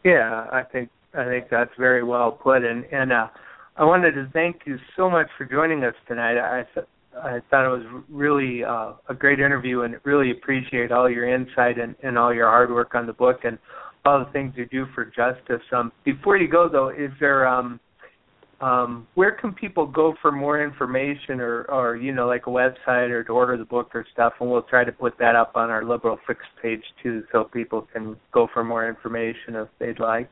Yeah, 0.05 0.47
I 0.53 0.63
think 0.63 0.91
I 1.17 1.25
think 1.25 1.47
that's 1.51 1.71
very 1.79 2.03
well 2.03 2.33
put, 2.33 2.65
and 2.65 2.85
and 2.93 3.13
uh, 3.13 3.29
I 3.77 3.85
wanted 3.85 4.13
to 4.13 4.29
thank 4.33 4.63
you 4.67 4.79
so 4.97 5.09
much 5.09 5.29
for 5.37 5.45
joining 5.45 5.85
us 5.85 5.95
tonight. 6.09 6.39
I 6.39 6.65
th- 6.75 6.87
I 7.17 7.41
thought 7.49 7.67
it 7.67 7.69
was 7.69 8.03
really 8.09 8.65
uh, 8.65 8.93
a 9.09 9.15
great 9.15 9.39
interview, 9.39 9.83
and 9.83 9.97
really 10.05 10.33
appreciate 10.33 10.91
all 10.91 11.09
your 11.09 11.33
insight 11.33 11.79
and, 11.79 11.95
and 12.03 12.19
all 12.19 12.35
your 12.35 12.49
hard 12.49 12.71
work 12.71 12.95
on 12.95 13.07
the 13.07 13.13
book 13.13 13.41
and 13.45 13.59
all 14.05 14.25
the 14.25 14.31
things 14.33 14.53
you 14.57 14.67
do 14.67 14.87
for 14.95 15.05
justice. 15.05 15.63
Um, 15.73 15.93
before 16.05 16.37
you 16.37 16.49
go, 16.49 16.69
though, 16.69 16.89
is 16.89 17.11
there 17.21 17.47
um, 17.47 17.79
um, 18.61 19.07
where 19.15 19.33
can 19.33 19.53
people 19.53 19.87
go 19.87 20.15
for 20.21 20.33
more 20.33 20.63
information, 20.63 21.41
or, 21.41 21.63
or 21.65 21.97
you 21.97 22.13
know, 22.13 22.27
like 22.27 22.47
a 22.47 22.51
website, 22.51 23.11
or 23.11 23.23
to 23.25 23.33
order 23.33 23.57
the 23.57 23.65
book 23.65 23.91
or 23.95 24.05
stuff? 24.13 24.35
And 24.41 24.51
we'll 24.51 24.63
try 24.63 24.85
to 24.85 24.93
put 24.93 25.17
that 25.19 25.37
up 25.37 25.53
on 25.55 25.71
our 25.71 25.85
Liberal 25.85 26.19
Fix 26.27 26.41
page 26.61 26.83
too, 27.03 27.23
so 27.31 27.45
people 27.45 27.87
can 27.93 28.17
go 28.33 28.49
for 28.53 28.65
more 28.65 28.89
information 28.89 29.55
if 29.55 29.69
they'd 29.79 30.01
like. 30.01 30.31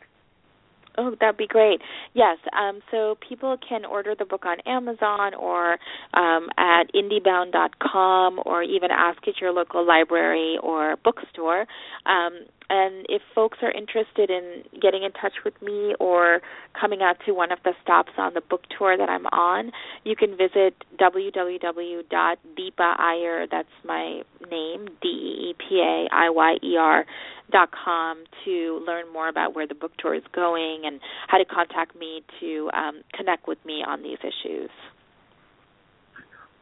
Oh, 0.99 1.15
that'd 1.19 1.37
be 1.37 1.47
great. 1.47 1.81
Yes, 2.15 2.39
um, 2.59 2.81
so 2.91 3.17
people 3.27 3.57
can 3.67 3.85
order 3.85 4.15
the 4.19 4.25
book 4.25 4.45
on 4.45 4.59
Amazon 4.67 5.35
or 5.35 5.79
um, 6.15 6.49
at 6.59 6.85
indiebound.com 6.95 8.41
or 8.45 8.63
even 8.63 8.91
ask 8.91 9.27
at 9.27 9.41
your 9.41 9.53
local 9.53 9.87
library 9.87 10.59
or 10.63 10.97
bookstore. 11.03 11.67
Um, 12.07 12.47
and 12.69 13.07
if 13.09 13.23
folks 13.35 13.59
are 13.63 13.71
interested 13.71 14.31
in 14.31 14.63
getting 14.81 15.03
in 15.03 15.13
touch 15.13 15.35
with 15.45 15.61
me 15.63 15.95
or 16.01 16.41
coming 16.79 17.03
out 17.03 17.17
to 17.27 17.33
one 17.33 17.53
of 17.53 17.59
the 17.65 17.73
stops 17.83 18.13
on 18.19 18.35
the 18.35 18.41
book 18.41 18.63
tour 18.77 18.97
that 18.97 19.09
I'm 19.09 19.27
on, 19.27 19.73
you 20.05 20.17
can 20.17 20.37
visit 20.37 20.75
www.deepa 21.01 22.05
Iyer, 22.99 23.47
that's 23.51 23.69
my 23.85 24.23
name, 24.51 24.89
D 25.01 25.09
E 25.09 25.55
P 25.59 25.81
A 25.81 26.09
I 26.13 26.31
Y 26.31 26.57
E 26.63 26.77
R 26.79 27.05
dot 27.51 27.71
com 27.85 28.25
to 28.45 28.83
learn 28.87 29.13
more 29.13 29.29
about 29.29 29.55
where 29.55 29.67
the 29.67 29.75
book 29.75 29.93
tour 29.99 30.15
is 30.15 30.23
going 30.35 30.83
and 30.85 31.01
how 31.29 31.39
to 31.39 31.45
contact 31.45 31.95
me 31.97 32.23
to 32.41 32.71
um, 32.73 33.03
connect 33.13 33.47
with 33.47 33.59
me 33.65 33.85
on 33.87 34.03
these 34.03 34.19
issues. 34.21 34.71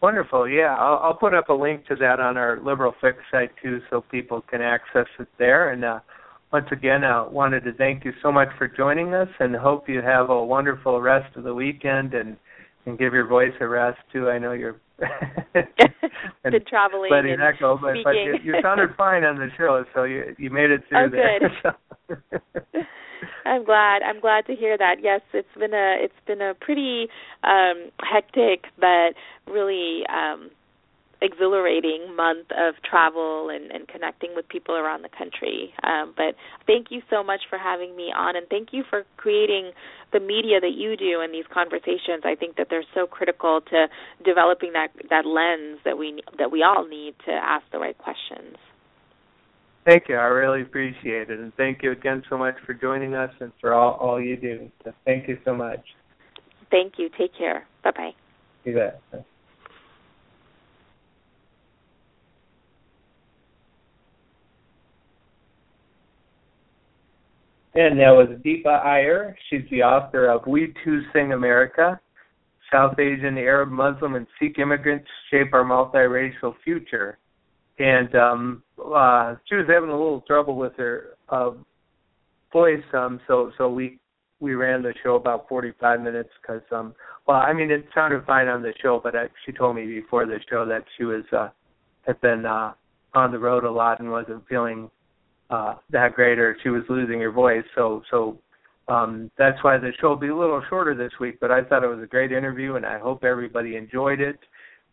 Wonderful. 0.02 0.48
Yeah, 0.48 0.76
I'll, 0.78 0.98
I'll 1.02 1.14
put 1.14 1.34
up 1.34 1.50
a 1.50 1.54
link 1.54 1.86
to 1.88 1.96
that 1.96 2.20
on 2.20 2.38
our 2.38 2.58
Liberal 2.64 2.94
Fix 3.00 3.18
site 3.30 3.50
too, 3.62 3.80
so 3.90 4.00
people 4.00 4.40
can 4.40 4.62
access 4.62 5.06
it 5.18 5.28
there. 5.38 5.70
And 5.72 5.84
uh, 5.84 6.00
once 6.52 6.66
again, 6.72 7.04
I 7.04 7.26
wanted 7.26 7.64
to 7.64 7.74
thank 7.74 8.04
you 8.04 8.12
so 8.22 8.32
much 8.32 8.48
for 8.56 8.66
joining 8.66 9.12
us, 9.12 9.28
and 9.38 9.54
hope 9.54 9.88
you 9.88 10.00
have 10.00 10.30
a 10.30 10.44
wonderful 10.44 11.00
rest 11.02 11.36
of 11.36 11.44
the 11.44 11.54
weekend 11.54 12.14
and 12.14 12.36
and 12.86 12.98
give 12.98 13.12
your 13.12 13.26
voice 13.26 13.52
a 13.60 13.66
rest 13.66 13.98
too. 14.12 14.28
I 14.28 14.38
know 14.38 14.52
you're 14.52 14.80
and 15.54 16.52
been 16.52 16.64
traveling 16.68 17.10
letting 17.10 17.32
and 17.32 17.40
that 17.40 17.58
go, 17.58 17.78
but, 17.80 17.94
but 18.04 18.12
you, 18.12 18.36
you 18.42 18.54
sounded 18.62 18.90
fine 18.96 19.24
on 19.24 19.36
the 19.36 19.48
show, 19.56 19.84
so 19.94 20.04
you 20.04 20.34
you 20.38 20.50
made 20.50 20.70
it 20.70 20.82
through 20.88 21.06
oh, 21.06 21.08
there. 21.08 21.40
Good. 22.12 22.86
I'm 23.46 23.64
glad. 23.64 24.02
I'm 24.02 24.20
glad 24.20 24.46
to 24.46 24.54
hear 24.54 24.76
that. 24.78 24.96
Yes, 25.02 25.20
it's 25.32 25.48
been 25.58 25.74
a 25.74 25.96
it's 25.98 26.14
been 26.26 26.40
a 26.40 26.54
pretty 26.54 27.08
um 27.44 27.90
hectic 28.00 28.64
but 28.78 29.14
really 29.50 30.02
um 30.08 30.50
exhilarating 31.22 32.14
month 32.16 32.46
of 32.50 32.74
travel 32.88 33.50
and, 33.50 33.70
and 33.70 33.86
connecting 33.88 34.30
with 34.34 34.48
people 34.48 34.74
around 34.74 35.02
the 35.02 35.08
country. 35.16 35.72
Um, 35.82 36.14
but 36.16 36.34
thank 36.66 36.86
you 36.90 37.02
so 37.10 37.22
much 37.22 37.40
for 37.48 37.58
having 37.58 37.96
me 37.96 38.12
on, 38.16 38.36
and 38.36 38.46
thank 38.48 38.68
you 38.72 38.84
for 38.88 39.04
creating 39.16 39.72
the 40.12 40.20
media 40.20 40.60
that 40.60 40.72
you 40.74 40.96
do 40.96 41.20
and 41.20 41.32
these 41.32 41.44
conversations. 41.52 42.24
I 42.24 42.34
think 42.34 42.56
that 42.56 42.68
they're 42.70 42.88
so 42.94 43.06
critical 43.06 43.60
to 43.70 43.86
developing 44.24 44.72
that 44.72 44.88
that 45.10 45.26
lens 45.26 45.80
that 45.84 45.98
we 45.98 46.22
that 46.38 46.50
we 46.50 46.62
all 46.62 46.86
need 46.86 47.14
to 47.26 47.32
ask 47.32 47.64
the 47.72 47.78
right 47.78 47.96
questions. 47.96 48.56
Thank 49.84 50.04
you. 50.08 50.16
I 50.16 50.24
really 50.24 50.62
appreciate 50.62 51.30
it. 51.30 51.38
And 51.38 51.54
thank 51.56 51.82
you 51.82 51.92
again 51.92 52.22
so 52.28 52.36
much 52.36 52.54
for 52.66 52.74
joining 52.74 53.14
us 53.14 53.30
and 53.40 53.50
for 53.60 53.72
all, 53.72 53.94
all 53.94 54.20
you 54.20 54.36
do. 54.36 54.70
So 54.84 54.92
thank 55.06 55.26
you 55.26 55.38
so 55.44 55.54
much. 55.54 55.80
Thank 56.70 56.94
you. 56.98 57.08
Take 57.18 57.36
care. 57.36 57.66
Bye 57.82 57.92
bye. 57.96 58.10
You 58.64 58.74
bet. 58.74 59.24
And 67.80 67.98
that 67.98 68.10
was 68.10 68.28
Deepa 68.44 68.84
Iyer. 68.84 69.34
She's 69.48 69.62
the 69.70 69.82
author 69.82 70.26
of 70.26 70.46
We 70.46 70.74
Too 70.84 71.00
Sing 71.12 71.32
America 71.32 71.98
South 72.70 72.98
Asian, 72.98 73.38
Arab, 73.38 73.70
Muslim, 73.70 74.14
and 74.14 74.26
Sikh 74.38 74.58
Immigrants 74.58 75.08
Shape 75.30 75.52
Our 75.52 75.64
Multiracial 75.64 76.54
Future 76.62 77.18
and 77.80 78.14
um 78.14 78.62
uh 78.78 79.34
she 79.48 79.56
was 79.56 79.66
having 79.66 79.88
a 79.90 79.96
little 79.96 80.20
trouble 80.26 80.56
with 80.56 80.72
her 80.76 81.16
uh 81.30 81.50
voice 82.52 82.84
um 82.92 83.18
so 83.26 83.50
so 83.56 83.68
we 83.68 83.98
we 84.38 84.54
ran 84.54 84.82
the 84.82 84.92
show 85.02 85.16
about 85.16 85.48
45 85.48 86.00
minutes 86.02 86.28
because 86.40 86.62
um 86.70 86.94
well 87.26 87.38
I 87.38 87.52
mean 87.52 87.70
it 87.70 87.86
sounded 87.94 88.24
fine 88.26 88.48
on 88.48 88.62
the 88.62 88.74
show 88.82 89.00
but 89.02 89.16
I, 89.16 89.28
she 89.44 89.52
told 89.52 89.76
me 89.76 89.86
before 89.86 90.26
the 90.26 90.38
show 90.48 90.66
that 90.66 90.84
she 90.96 91.04
was 91.04 91.24
uh 91.32 91.48
had 92.06 92.20
been 92.20 92.44
uh 92.44 92.74
on 93.14 93.32
the 93.32 93.38
road 93.38 93.64
a 93.64 93.70
lot 93.70 94.00
and 94.00 94.10
wasn't 94.10 94.46
feeling 94.46 94.90
uh 95.50 95.74
that 95.90 96.14
great 96.14 96.38
or 96.38 96.56
she 96.62 96.68
was 96.68 96.82
losing 96.88 97.20
her 97.20 97.30
voice 97.30 97.64
so 97.74 98.02
so 98.10 98.38
um 98.88 99.30
that's 99.38 99.62
why 99.62 99.76
the 99.76 99.92
show 100.00 100.10
will 100.10 100.16
be 100.16 100.28
a 100.28 100.36
little 100.36 100.62
shorter 100.68 100.94
this 100.94 101.12
week 101.20 101.38
but 101.40 101.50
I 101.50 101.62
thought 101.62 101.84
it 101.84 101.88
was 101.88 102.02
a 102.02 102.06
great 102.06 102.32
interview 102.32 102.76
and 102.76 102.86
I 102.86 102.98
hope 102.98 103.24
everybody 103.24 103.76
enjoyed 103.76 104.20
it 104.20 104.38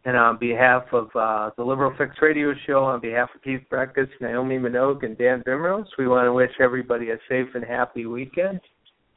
and 0.07 0.15
on 0.15 0.37
behalf 0.37 0.83
of 0.93 1.09
uh, 1.15 1.49
the 1.57 1.63
Liberal 1.65 1.93
Fix 1.97 2.15
Radio 2.21 2.53
Show, 2.65 2.85
on 2.85 3.01
behalf 3.01 3.29
of 3.35 3.41
Keith 3.41 3.63
Brekhus, 3.69 4.07
Naomi 4.21 4.57
Minogue, 4.57 5.03
and 5.03 5.17
Dan 5.17 5.43
Bimrose, 5.45 5.87
we 5.97 6.07
want 6.07 6.25
to 6.25 6.31
wish 6.31 6.51
everybody 6.61 7.09
a 7.09 7.17
safe 7.27 7.47
and 7.55 7.65
happy 7.65 8.05
weekend. 8.05 8.61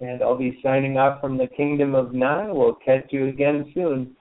And 0.01 0.21
I'll 0.21 0.37
be 0.37 0.59
signing 0.65 0.97
off 0.97 1.21
from 1.21 1.39
the 1.39 1.47
Kingdom 1.47 1.95
of 1.95 2.13
Nine. 2.13 2.55
We'll 2.57 2.75
catch 2.75 3.07
you 3.11 3.29
again 3.29 3.71
soon. 3.73 4.17